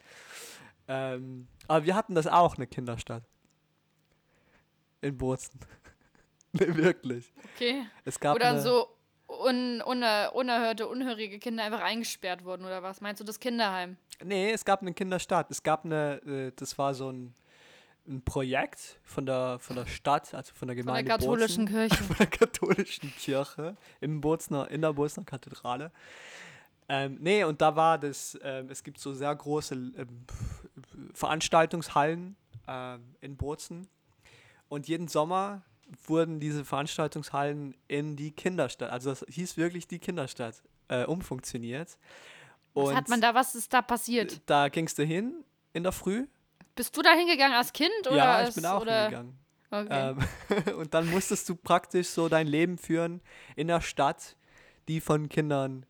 Ähm, 0.92 1.48
aber 1.68 1.86
wir 1.86 1.96
hatten 1.96 2.16
das 2.16 2.28
auch, 2.28 2.58
eine 2.58 2.68
Kinderstadt. 2.68 3.24
In 5.00 5.18
Bozen. 5.18 5.58
nee, 6.52 6.68
wirklich. 6.76 7.32
okay. 7.56 7.86
Es 8.04 8.20
gab 8.20 8.38
dann 8.40 8.56
eine, 8.56 8.62
so 8.62 8.88
un, 9.28 9.82
uner, 9.82 10.32
unerhörte, 10.34 10.88
unhörige 10.90 11.40
Kinder 11.40 11.64
einfach 11.64 11.82
eingesperrt 11.82 12.44
wurden 12.44 12.66
oder 12.66 12.84
was? 12.84 13.00
Meinst 13.00 13.22
du 13.22 13.24
das 13.24 13.40
Kinderheim? 13.40 13.96
Nee, 14.22 14.52
es 14.52 14.66
gab 14.66 14.82
eine 14.82 14.94
Kinderstadt. 14.94 15.50
Es 15.50 15.64
gab 15.64 15.86
eine, 15.86 16.22
äh, 16.26 16.52
das 16.58 16.78
war 16.78 16.94
so 16.94 17.10
ein, 17.10 17.34
ein 18.06 18.22
Projekt 18.24 19.00
von 19.04 19.26
der, 19.26 19.60
von 19.60 19.78
der 19.78 19.86
Stadt, 19.86 20.34
also 20.34 20.54
von 20.54 20.68
der 20.68 20.76
Von 20.76 20.86
Gemeinde 20.86 21.08
der 21.08 21.18
katholischen 21.18 21.66
Bozen, 21.66 21.90
Kirche. 21.90 22.04
von 22.04 22.16
der 22.18 22.28
katholischen 22.28 23.16
Kirche 23.16 23.78
im 24.02 24.20
Bozner, 24.20 24.70
in 24.70 24.82
der 24.82 24.92
Bozner 24.92 25.24
Kathedrale. 25.24 25.92
Ähm, 26.94 27.20
nee, 27.22 27.46
und 27.46 27.62
da 27.62 27.78
war 27.78 27.98
das, 27.98 28.38
ähm, 28.44 28.70
es 28.70 28.84
gibt 28.84 29.00
so 29.00 29.14
sehr 29.14 29.34
große 29.34 29.74
ähm, 29.74 30.26
Veranstaltungshallen 31.14 32.36
ähm, 32.68 33.16
in 33.22 33.38
Bozen. 33.38 33.88
Und 34.68 34.90
jeden 34.90 35.08
Sommer 35.08 35.62
wurden 36.06 36.42
diese 36.42 36.66
Veranstaltungshallen 36.66 37.78
in 37.88 38.18
die 38.18 38.32
Kinderstadt, 38.32 38.92
also 38.92 39.12
das 39.12 39.26
hieß 39.30 39.56
wirklich 39.56 39.88
die 39.88 40.00
Kinderstadt, 40.00 40.62
äh, 40.90 41.06
umfunktioniert. 41.06 41.98
Was 42.74 42.90
Und 42.90 42.96
hat 42.98 43.08
man 43.08 43.22
da, 43.22 43.34
was 43.34 43.56
ist 43.56 43.72
da 43.72 43.82
passiert? 43.82 44.42
da 44.46 44.68
gingst 44.68 44.98
du 44.98 45.04
hin 45.04 45.46
in 45.72 45.84
der 45.84 45.94
Früh. 45.94 46.28
Bist 46.76 46.98
du 46.98 47.02
da 47.02 47.12
hingegangen 47.14 47.56
als 47.56 47.72
Kind? 47.72 47.90
Oder 48.08 48.18
ja, 48.18 48.40
ich 48.42 48.46
als, 48.48 48.56
bin 48.56 48.66
auch 48.66 48.82
oder? 48.82 49.04
hingegangen. 49.04 49.40
Okay. 49.70 50.16
Ähm, 50.68 50.76
und 50.78 50.94
dann 50.94 51.10
musstest 51.10 51.48
du 51.48 51.56
praktisch 51.56 52.10
so 52.10 52.28
dein 52.28 52.48
Leben 52.48 52.78
führen 52.78 53.22
in 53.56 53.68
der 53.68 53.80
Stadt, 53.80 54.36
die 54.90 55.00
von 55.00 55.30
Kindern 55.30 55.86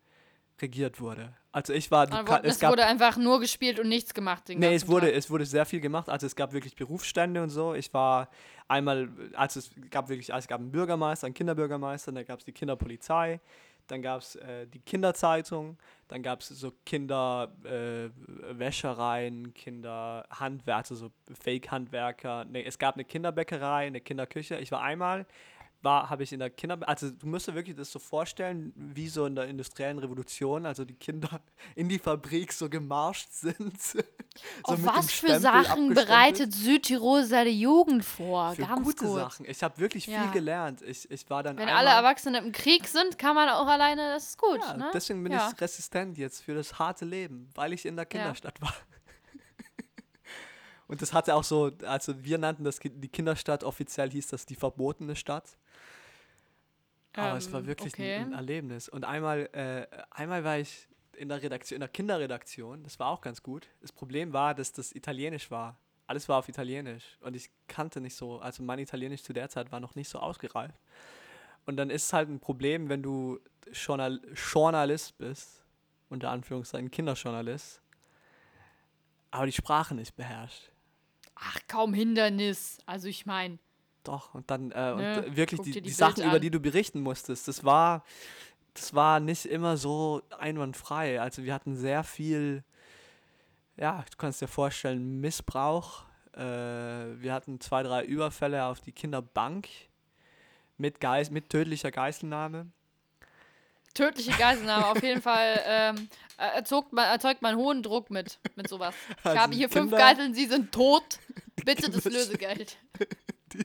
regiert 0.62 1.00
wurde. 1.00 1.34
Also 1.52 1.74
ich 1.74 1.92
war, 1.92 2.08
du 2.08 2.16
es 2.44 2.60
gab, 2.60 2.72
wurde 2.72 2.86
einfach 2.86 3.18
nur 3.18 3.40
gespielt 3.40 3.80
und 3.80 3.90
nichts 3.90 4.14
gemacht. 4.14 4.48
Den 4.48 4.60
nee, 4.60 4.74
es 4.74 4.88
wurde, 4.88 5.08
Tag. 5.08 5.16
es 5.16 5.30
wurde 5.30 5.46
sehr 5.46 5.66
viel 5.66 5.82
gemacht. 5.82 6.08
Also 6.08 6.26
es 6.26 6.36
gab 6.36 6.54
wirklich 6.54 6.76
Berufsstände 6.76 7.44
und 7.44 7.50
so. 7.50 7.74
Ich 7.74 7.94
war 7.94 8.30
einmal, 8.70 9.10
also 9.34 9.60
es 9.60 9.72
gab 9.90 10.08
wirklich, 10.08 10.34
also 10.34 10.46
es 10.46 10.48
gab 10.48 10.62
einen 10.62 10.72
Bürgermeister, 10.72 11.28
einen 11.28 11.34
Kinderbürgermeister, 11.34 12.12
dann 12.14 12.26
gab 12.26 12.40
es 12.40 12.46
die 12.46 12.54
Kinderpolizei, 12.54 13.42
dann 13.88 14.02
gab 14.02 14.22
es 14.22 14.38
äh, 14.38 14.66
die 14.68 14.80
Kinderzeitung, 14.80 15.78
dann 16.08 16.24
gab 16.24 16.40
es 16.40 16.48
so 16.48 16.72
Kinderwäschereien, 16.86 18.12
äh, 18.50 18.60
Wäschereien, 18.60 19.54
Kinderhandwerker, 19.54 20.96
so 20.96 21.12
Fake-Handwerker. 21.38 22.46
Nee, 22.46 22.64
es 22.64 22.80
gab 22.80 22.96
eine 22.96 23.04
Kinderbäckerei, 23.04 23.88
eine 23.88 24.00
Kinderküche. 24.00 24.58
Ich 24.58 24.72
war 24.72 24.82
einmal, 24.82 25.26
war, 25.84 26.10
habe 26.10 26.24
ich 26.24 26.32
in 26.34 26.40
der 26.40 26.50
Kinder, 26.50 26.78
also 26.88 27.10
du 27.10 27.28
musst 27.28 27.48
dir 27.48 27.56
wirklich 27.56 27.76
das 27.76 27.92
so 27.92 28.00
vorstellen, 28.00 28.74
wie 28.76 29.08
so 29.08 29.26
in 29.26 29.36
der 29.36 29.46
industriellen 29.46 30.00
Revolution, 30.00 30.66
also 30.66 30.86
die 30.86 30.96
Kinder 30.96 31.42
in 31.76 31.90
die 31.90 32.00
Fabrik 32.00 32.54
so 32.54 32.70
gemarscht 32.70 33.32
sind. 33.32 33.82
so 33.82 34.00
Auf 34.64 34.86
was 34.86 35.12
für 35.12 35.40
Sachen 35.40 35.94
bereitet 35.94 36.54
Südtirol 36.54 37.24
seine 37.24 37.50
Jugend 37.50 38.06
vor? 38.06 38.54
Für 38.54 38.64
Ganz 38.64 38.84
gute 38.84 39.06
kurz. 39.06 39.16
Sachen. 39.16 39.46
Ich 39.50 39.62
habe 39.64 39.78
wirklich 39.80 40.08
Ja. 40.08 40.24
viel 40.24 40.32
gelernt. 40.32 40.82
Ich, 40.82 41.10
ich 41.10 41.30
war 41.30 41.44
dann 41.44 41.58
Wenn 41.58 41.70
alle 41.70 41.90
Erwachsenen 41.90 42.46
im 42.46 42.52
Krieg 42.52 42.88
sind, 42.88 43.18
kann 43.18 43.36
man 43.36 43.50
auch 43.50 43.68
alleine, 43.68 44.10
das 44.14 44.30
ist 44.30 44.38
gut. 44.38 44.60
ja, 44.60 44.78
ne? 44.78 44.92
deswegen 44.94 45.24
bin 45.24 45.34
ja. 45.34 45.52
ich 45.54 45.62
resistent 45.62 46.18
jetzt 46.18 46.42
für 46.44 46.54
das 46.54 46.78
harte 46.80 47.06
Leben, 47.06 47.50
weil 47.56 47.74
ich 47.74 47.86
in 47.86 47.96
der 47.96 48.06
Kinderstadt 48.06 48.62
war. 48.62 48.74
Und 50.92 51.02
das 51.02 51.14
hatte 51.14 51.36
auch 51.36 51.44
so, 51.46 51.72
also 51.86 52.22
wir 52.22 52.38
nannten 52.38 52.66
das 52.66 52.78
die 52.84 53.08
Kinderstadt, 53.08 53.64
offiziell 53.64 54.12
hieß 54.12 54.28
das 54.28 54.46
die 54.46 54.56
verbotene 54.56 55.16
Stadt. 55.16 55.58
Aber 57.14 57.38
es 57.38 57.52
war 57.52 57.62
Ähm, 57.62 57.68
wirklich 57.68 57.94
okay. 57.94 58.16
ein, 58.16 58.28
ein 58.28 58.34
Erlebnis. 58.34 58.88
Und 58.90 59.04
einmal, 59.06 59.50
äh, 59.54 59.86
einmal 60.12 60.44
war 60.44 60.60
ich 60.60 60.88
in 61.18 61.30
der 61.30 61.42
Redaktion, 61.42 61.76
in 61.76 61.82
der 61.82 61.90
Kinderredaktion, 61.90 62.84
das 62.84 63.00
war 63.00 63.08
auch 63.08 63.22
ganz 63.22 63.44
gut. 63.44 63.68
Das 63.82 63.92
Problem 63.92 64.34
war, 64.34 64.56
dass 64.56 64.72
das 64.72 64.94
Italienisch 64.94 65.52
war. 65.52 65.78
Alles 66.08 66.28
war 66.30 66.40
auf 66.40 66.50
Italienisch. 66.50 67.18
Und 67.22 67.36
ich 67.36 67.50
kannte 67.68 68.02
nicht 68.02 68.16
so, 68.16 68.40
also 68.40 68.64
mein 68.64 68.80
Italienisch 68.80 69.24
zu 69.24 69.34
der 69.34 69.50
Zeit 69.50 69.72
war 69.72 69.80
noch 69.80 69.96
nicht 69.96 70.10
so 70.10 70.20
ausgereift. 70.20 70.80
Und 71.66 71.78
dann 71.78 71.90
ist 71.90 72.06
es 72.06 72.14
halt 72.14 72.30
ein 72.30 72.40
Problem, 72.40 72.90
wenn 72.90 73.04
du 73.04 73.40
Journal 73.72 74.20
Journalist 74.34 75.18
bist, 75.18 75.64
unter 76.10 76.32
Anführungszeichen 76.32 76.90
Kinderjournalist, 76.92 77.82
aber 79.30 79.46
die 79.46 79.52
Sprache 79.52 79.96
nicht 79.96 80.16
beherrscht. 80.16 80.72
Ach, 81.36 81.60
kaum 81.68 81.94
Hindernis. 81.94 82.80
Also 82.86 83.08
ich 83.08 83.26
meine, 83.26 83.60
Doch, 84.04 84.34
und 84.34 84.50
dann 84.50 84.72
äh, 84.72 84.92
und 84.94 85.02
äh, 85.02 85.36
wirklich 85.36 85.62
die, 85.62 85.72
die, 85.72 85.82
die 85.82 85.90
Sachen, 85.92 86.16
Bilder 86.16 86.28
über 86.30 86.36
an. 86.38 86.42
die 86.42 86.50
du 86.52 86.60
berichten 86.60 87.02
musstest, 87.02 87.48
das 87.48 87.64
war, 87.64 88.04
das 88.74 88.94
war 88.96 89.20
nicht 89.20 89.46
immer 89.46 89.78
so 89.78 90.22
einwandfrei. 90.40 91.22
Also 91.22 91.44
wir 91.44 91.54
hatten 91.54 91.76
sehr 91.76 92.04
viel, 92.04 92.64
ja, 93.78 94.04
du 94.10 94.18
kannst 94.18 94.42
dir 94.42 94.48
vorstellen, 94.48 95.22
Missbrauch. 95.22 96.04
Äh, 96.34 96.40
wir 96.40 97.32
hatten 97.34 97.60
zwei, 97.60 97.84
drei 97.84 98.04
Überfälle 98.04 98.66
auf 98.66 98.82
die 98.82 98.92
Kinderbank 98.92 99.68
mit, 100.78 101.00
Geis 101.00 101.30
mit 101.30 101.50
tödlicher 101.50 101.92
Geiselnahme. 101.92 102.68
tödliche 103.94 104.32
Geiselnahme 104.32 104.88
auf 104.88 105.04
jeden 105.04 105.22
Fall 105.22 105.60
ähm, 105.68 106.10
äh, 106.38 106.56
erzeugt, 106.56 106.92
man, 106.94 107.06
erzeugt 107.06 107.42
man 107.44 107.56
hohen 107.56 107.84
Druck 107.84 108.10
mit, 108.10 108.40
mit 108.56 108.68
sowas. 108.68 108.96
Ich 109.20 109.26
Also 109.26 109.38
habe 109.40 109.54
hier 109.54 109.70
fünf 109.70 109.92
Kinder- 109.92 109.98
Geiseln, 109.98 110.34
sie 110.34 110.46
sind 110.48 110.72
tot. 110.72 111.20
Bitte 111.66 111.92
das 111.92 112.06
Lösegeld. 112.06 112.78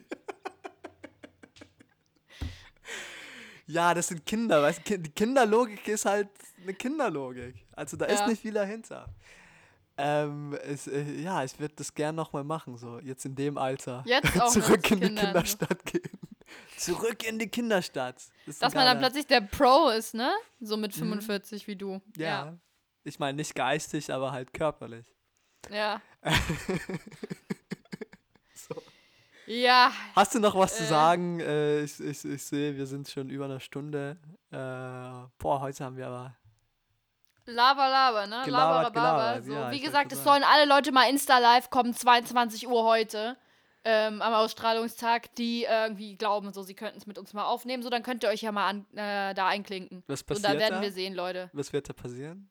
Ja, 3.67 3.93
das 3.93 4.07
sind 4.07 4.25
Kinder, 4.25 4.61
weißt 4.61 4.89
du, 4.89 4.97
die 4.99 5.09
Kinderlogik 5.11 5.87
ist 5.87 6.05
halt 6.05 6.29
eine 6.63 6.73
Kinderlogik. 6.73 7.65
Also 7.75 7.97
da 7.97 8.05
ist 8.05 8.19
Ja. 8.21 8.27
nicht 8.27 8.41
viel 8.41 8.53
dahinter. 8.53 9.07
Ähm, 9.97 10.53
es, 10.63 10.87
äh, 10.87 11.03
ja, 11.21 11.43
ich 11.43 11.59
würde 11.59 11.73
das 11.75 11.93
gern 11.93 12.15
nochmal 12.15 12.43
machen, 12.43 12.77
so 12.77 12.99
jetzt 12.99 13.25
in 13.25 13.35
dem 13.35 13.57
Alter. 13.57 14.03
Jetzt 14.05 14.25
auch 14.41 14.51
Zurück 14.51 14.89
in 14.91 14.99
die 15.01 15.07
Kindern. 15.07 15.25
Kinderstadt 15.25 15.85
gehen. 15.85 16.09
Zurück 16.77 17.27
in 17.27 17.39
die 17.39 17.49
Kinderstadt. 17.49 18.15
Das 18.15 18.55
ist 18.55 18.61
Dass 18.61 18.73
man 18.73 18.85
dann 18.85 18.99
plötzlich 18.99 19.25
der 19.27 19.41
Pro 19.41 19.89
ist, 19.89 20.13
ne? 20.13 20.31
So 20.61 20.77
mit 20.77 20.93
45 20.93 21.67
wie 21.67 21.75
du. 21.75 21.95
Mhm. 21.95 22.01
Ja. 22.15 22.57
Ich 23.03 23.19
meine, 23.19 23.35
nicht 23.37 23.53
geistig, 23.55 24.13
aber 24.13 24.31
halt 24.31 24.53
körperlich. 24.53 25.13
Ja. 25.71 26.01
Ja. 29.47 29.91
Hast 30.15 30.35
du 30.35 30.39
noch 30.39 30.55
was 30.55 30.75
zu 30.77 30.83
Äh. 30.83 30.87
sagen? 30.87 31.39
Äh, 31.39 31.81
ich, 31.81 31.99
ich, 31.99 32.25
ich 32.25 32.43
sehe, 32.45 32.75
wir 32.75 32.85
sind 32.85 33.09
schon 33.09 33.29
über 33.29 33.45
eine 33.45 33.59
Stunde. 33.59 34.17
Äh, 34.51 34.57
boah, 35.37 35.61
heute 35.61 35.85
haben 35.85 35.95
wir 35.97 36.07
aber. 36.07 36.35
Laber, 37.45 37.87
laber, 37.89 38.27
ne? 38.27 38.41
Gelabert, 38.43 38.83
Laber, 38.83 38.91
gelabert, 38.91 39.45
So, 39.45 39.53
ja, 39.53 39.71
wie 39.71 39.79
gesagt, 39.79 40.11
es 40.11 40.21
sollen 40.21 40.43
alle 40.43 40.65
Leute 40.65 40.91
mal 40.91 41.09
Insta-Live 41.09 41.69
kommen, 41.69 41.93
22 41.93 42.67
Uhr 42.67 42.83
heute. 42.83 43.37
Ähm, 43.85 44.21
am 44.21 44.33
Ausstrahlungstag, 44.33 45.33
die 45.35 45.63
irgendwie 45.63 46.17
glauben, 46.17 46.51
so, 46.51 46.61
sie 46.61 46.73
könnten 46.73 46.97
es 46.97 47.05
mit 47.07 47.17
uns 47.17 47.31
mal 47.33 47.45
aufnehmen. 47.45 47.83
So, 47.83 47.89
dann 47.89 48.03
könnt 48.03 48.23
ihr 48.23 48.29
euch 48.29 48.41
ja 48.41 48.51
mal 48.51 48.67
an, 48.67 48.85
äh, 48.97 49.33
da 49.33 49.47
einklinken. 49.47 50.03
Was 50.07 50.19
So, 50.19 50.25
passiert 50.25 50.55
da 50.55 50.59
werden 50.59 50.75
da? 50.75 50.81
wir 50.81 50.91
sehen, 50.91 51.13
Leute. 51.13 51.49
Was 51.53 51.71
wird 51.71 51.87
da 51.87 51.93
passieren? 51.93 52.49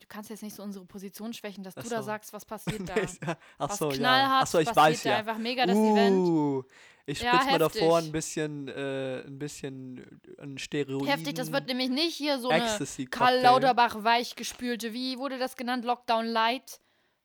Du 0.00 0.06
kannst 0.08 0.30
jetzt 0.30 0.42
nicht 0.42 0.54
so 0.56 0.62
unsere 0.62 0.84
Position 0.84 1.32
schwächen, 1.32 1.62
dass 1.62 1.76
Ach 1.76 1.82
du 1.82 1.88
da 1.88 1.98
so. 1.98 2.02
sagst, 2.06 2.32
was 2.32 2.44
passiert 2.46 2.88
da. 2.88 2.96
Ja, 2.96 3.36
Ach 3.58 3.68
was 3.68 3.78
so, 3.78 3.90
ja. 3.90 3.96
knallhart 3.96 4.42
Ach 4.42 4.46
so, 4.46 4.58
ich 4.58 4.66
passiert 4.66 4.84
weiß 4.86 5.02
da 5.04 5.10
ja. 5.10 5.16
einfach 5.18 5.38
mega 5.38 5.66
das 5.66 5.76
Event. 5.76 6.16
Uh, 6.16 6.62
ich 7.06 7.20
Ja, 7.22 7.34
spritz 7.36 7.52
mir 7.52 7.58
davor 7.58 7.98
ein 7.98 8.12
bisschen, 8.12 8.68
äh, 8.68 9.20
ein 9.26 9.38
bisschen 9.38 10.20
ein 10.38 10.58
Steroid. 10.58 11.08
Heftig, 11.08 11.34
das 11.34 11.52
wird 11.52 11.66
nämlich 11.66 11.88
nicht 11.90 12.14
hier 12.16 12.38
so 12.38 12.48
eine. 12.48 12.66
Karl 13.10 13.40
Lauterbach 13.40 14.02
weichgespülte, 14.04 14.92
wie 14.92 15.18
wurde 15.18 15.38
das 15.38 15.56
genannt? 15.56 15.84
Lockdown 15.84 16.26
Light? 16.26 16.80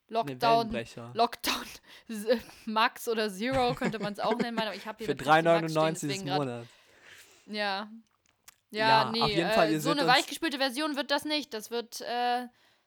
Lockdown. 0.07 0.71
Lockdown 1.13 1.65
S- 2.07 2.27
Max 2.65 3.07
oder 3.07 3.31
Zero 3.31 3.73
könnte 3.73 3.97
man 3.99 4.13
es 4.13 4.19
auch 4.19 4.37
nennen. 4.37 4.55
meine, 4.55 4.75
Ich 4.75 4.85
habe 4.85 4.99
hier 4.99 5.07
Für 5.07 5.15
das 5.15 5.25
Pepsi 5.27 5.43
Max 5.43 5.73
3,99 5.73 5.97
stehen, 6.13 6.27
im 6.27 6.33
Monat. 6.35 6.65
Ja. 7.47 7.89
Ja, 8.71 8.87
Ja, 9.05 9.11
nee, 9.11 9.21
auf 9.21 9.29
jeden 9.29 9.49
äh, 9.49 9.53
Fall, 9.53 9.71
ihr 9.71 9.81
so 9.81 9.91
eine 9.91 10.05
weichgespülte 10.05 10.57
Version 10.57 10.95
wird 10.95 11.09
das 11.11 11.25
nicht. 11.25 11.53
Das 11.53 11.71
wird 11.71 12.01
äh, 12.01 12.45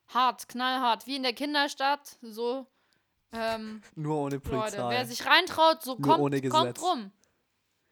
hart, 0.08 0.48
knallhart, 0.48 1.06
wie 1.06 1.16
in 1.16 1.22
der 1.22 1.32
Kinderstadt. 1.34 2.16
So, 2.22 2.66
ähm, 3.32 3.82
Nur 3.94 4.16
ohne 4.18 4.36
Leute, 4.36 4.48
Polizei. 4.48 4.88
wer 4.90 5.04
sich 5.06 5.26
reintraut, 5.26 5.82
so 5.82 5.92
Nur 5.96 6.00
kommt, 6.02 6.20
ohne 6.20 6.48
kommt 6.48 6.80
rum. 6.82 7.12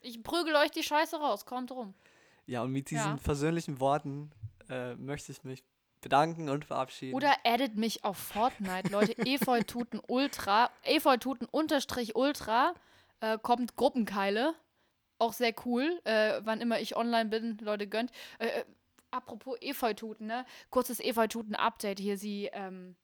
Ich 0.00 0.22
prügel 0.22 0.54
euch 0.56 0.70
die 0.70 0.82
Scheiße 0.82 1.16
raus, 1.16 1.46
kommt 1.46 1.70
rum. 1.72 1.94
ja, 2.46 2.62
und 2.62 2.70
mit 2.72 2.90
diesen 2.90 3.12
Ja. 3.12 3.16
versöhnlichen 3.18 3.80
Worten 3.80 4.30
äh, 4.68 4.94
möchte 4.94 5.32
ich 5.32 5.42
mich 5.44 5.64
bedanken 6.00 6.48
und 6.48 6.64
verabschieden. 6.64 7.14
Oder 7.14 7.34
addet 7.44 7.76
mich 7.76 8.04
auf 8.04 8.16
Fortnite, 8.18 8.88
Leute. 8.92 9.16
Efeututen 9.26 10.00
Ultra, 10.06 10.70
Efeututen 10.82 11.46
unterstrich 11.50 12.14
Ultra, 12.14 12.74
äh, 13.20 13.38
kommt 13.38 13.76
Gruppenkeile. 13.76 14.54
Auch 15.18 15.32
sehr 15.32 15.54
cool, 15.64 15.98
äh, 16.04 16.40
wann 16.44 16.60
immer 16.60 16.78
ich 16.78 16.94
online 16.94 17.30
bin, 17.30 17.56
Leute 17.62 17.86
gönnt. 17.88 18.12
Apropos 19.16 19.56
Efeututen, 19.60 20.26
ne? 20.26 20.44
Kurzes 20.70 21.00
Efeututen-Update 21.00 21.98
hier. 21.98 22.18
Sie, 22.18 22.50
ähm, 22.52 22.96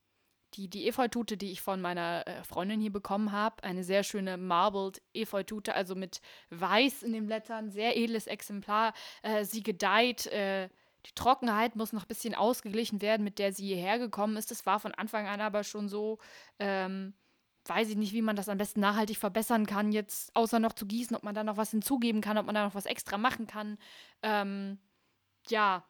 die, 0.55 0.69
die 0.69 0.87
Efeutute, 0.87 1.37
die 1.37 1.51
ich 1.53 1.63
von 1.63 1.81
meiner 1.81 2.27
äh, 2.27 2.45
Freundin 2.45 2.81
hier 2.81 2.93
bekommen 2.93 3.33
habe, 3.33 3.65
eine 3.65 3.83
sehr 3.83 4.03
schöne 4.03 4.37
Marbled 4.37 5.01
Efeutute, 5.15 5.75
also 5.75 5.95
mit 5.95 6.21
Weiß 6.51 7.03
in 7.03 7.13
den 7.13 7.27
Blättern, 7.27 7.71
sehr 7.71 7.97
edles 7.97 8.27
Exemplar. 8.27 8.93
Äh, 9.23 9.45
sie 9.45 9.63
gedeiht, 9.63 10.27
äh, 10.27 10.69
die 11.07 11.15
Trockenheit 11.15 11.77
muss 11.77 11.93
noch 11.93 12.05
ein 12.05 12.09
bisschen 12.09 12.35
ausgeglichen 12.35 13.01
werden, 13.01 13.25
mit 13.25 13.39
der 13.39 13.53
sie 13.53 13.67
hierher 13.67 13.99
gekommen 13.99 14.37
ist. 14.37 14.51
Das 14.51 14.67
war 14.67 14.79
von 14.79 14.93
Anfang 14.95 15.27
an 15.27 15.41
aber 15.41 15.65
schon 15.65 15.89
so. 15.89 16.19
Ähm, 16.59 17.15
weiß 17.65 17.89
ich 17.91 17.97
nicht, 17.97 18.13
wie 18.13 18.23
man 18.23 18.37
das 18.37 18.49
am 18.49 18.59
besten 18.59 18.81
nachhaltig 18.81 19.19
verbessern 19.19 19.67
kann, 19.67 19.93
jetzt 19.93 20.35
außer 20.35 20.59
noch 20.59 20.73
zu 20.73 20.85
gießen, 20.85 21.17
ob 21.17 21.23
man 21.23 21.35
da 21.35 21.45
noch 21.45 21.57
was 21.57 21.71
hinzugeben 21.71 22.21
kann, 22.21 22.37
ob 22.39 22.47
man 22.47 22.55
da 22.55 22.65
noch 22.65 22.75
was 22.75 22.87
extra 22.87 23.19
machen 23.19 23.47
kann. 23.47 23.79
Ähm, 24.23 24.79
ja, 25.49 25.85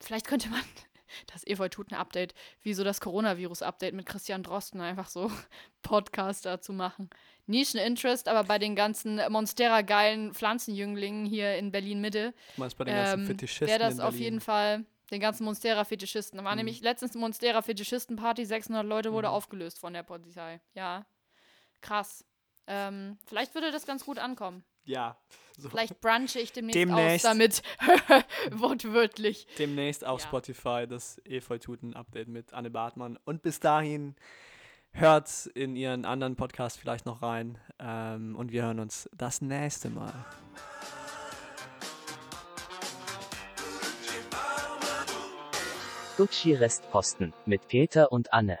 vielleicht 0.00 0.26
könnte 0.26 0.48
man 0.48 0.60
das 1.32 1.46
Efeututen-Update, 1.46 2.34
wie 2.62 2.74
so 2.74 2.84
das 2.84 3.00
Coronavirus-Update 3.00 3.94
mit 3.94 4.06
Christian 4.06 4.42
Drosten, 4.42 4.80
einfach 4.80 5.08
so 5.08 5.30
Podcast 5.82 6.44
dazu 6.46 6.72
machen. 6.72 7.08
Nischen-Interest, 7.46 8.28
aber 8.28 8.44
bei 8.44 8.58
den 8.58 8.76
ganzen 8.76 9.20
Monstera-geilen 9.32 10.34
Pflanzenjünglingen 10.34 11.24
hier 11.24 11.56
in 11.56 11.70
Berlin-Mitte 11.72 12.34
meinst 12.58 12.76
bei 12.76 12.84
den 12.84 12.94
ganzen 12.94 13.20
ähm, 13.20 13.26
Fetischisten 13.26 13.68
wäre 13.68 13.78
das 13.78 14.00
auf 14.00 14.16
jeden 14.16 14.40
Fall 14.40 14.84
den 15.10 15.20
ganzen 15.20 15.44
Monstera-Fetischisten. 15.44 16.36
Da 16.36 16.44
war 16.44 16.52
Mhm. 16.52 16.58
nämlich 16.58 16.80
letztens 16.82 17.12
eine 17.12 17.20
Monstera-Fetischisten-Party, 17.22 18.44
600 18.44 18.84
Leute 18.84 19.12
wurde 19.14 19.28
Mhm. 19.28 19.34
aufgelöst 19.34 19.78
von 19.78 19.94
der 19.94 20.02
Polizei. 20.02 20.60
Ja, 20.74 21.06
krass. 21.80 22.24
Ähm, 22.66 23.16
vielleicht 23.26 23.54
würde 23.54 23.70
das 23.72 23.86
ganz 23.86 24.04
gut 24.04 24.18
ankommen. 24.18 24.62
Ja, 24.88 25.16
so. 25.56 25.68
Vielleicht 25.68 26.00
brunche 26.00 26.38
ich 26.38 26.52
demnächst, 26.52 26.76
Demnächst. 26.78 27.26
aus 27.26 27.32
damit. 27.32 27.62
Wortwörtlich. 28.52 29.46
demnächst 29.58 30.04
auf 30.06 30.20
Ja. 30.20 30.26
Spotify 30.28 30.86
das 30.88 31.20
Efeututen-Update 31.24 32.28
mit 32.28 32.52
Anne 32.54 32.70
Bartmann. 32.70 33.18
Und 33.24 33.42
bis 33.42 33.58
dahin 33.60 34.14
hört 34.92 35.46
in 35.54 35.76
ihren 35.76 36.04
anderen 36.04 36.36
Podcast 36.36 36.78
vielleicht 36.78 37.06
noch 37.06 37.22
rein. 37.22 37.58
Ähm, 37.80 38.36
und 38.36 38.52
wir 38.52 38.62
hören 38.62 38.78
uns 38.80 39.10
das 39.16 39.40
nächste 39.42 39.90
Mal. 39.90 40.14
Gucci 46.16 46.54
Restposten 46.54 47.32
mit 47.46 47.68
Peter 47.68 48.10
und 48.10 48.32
Anne. 48.32 48.58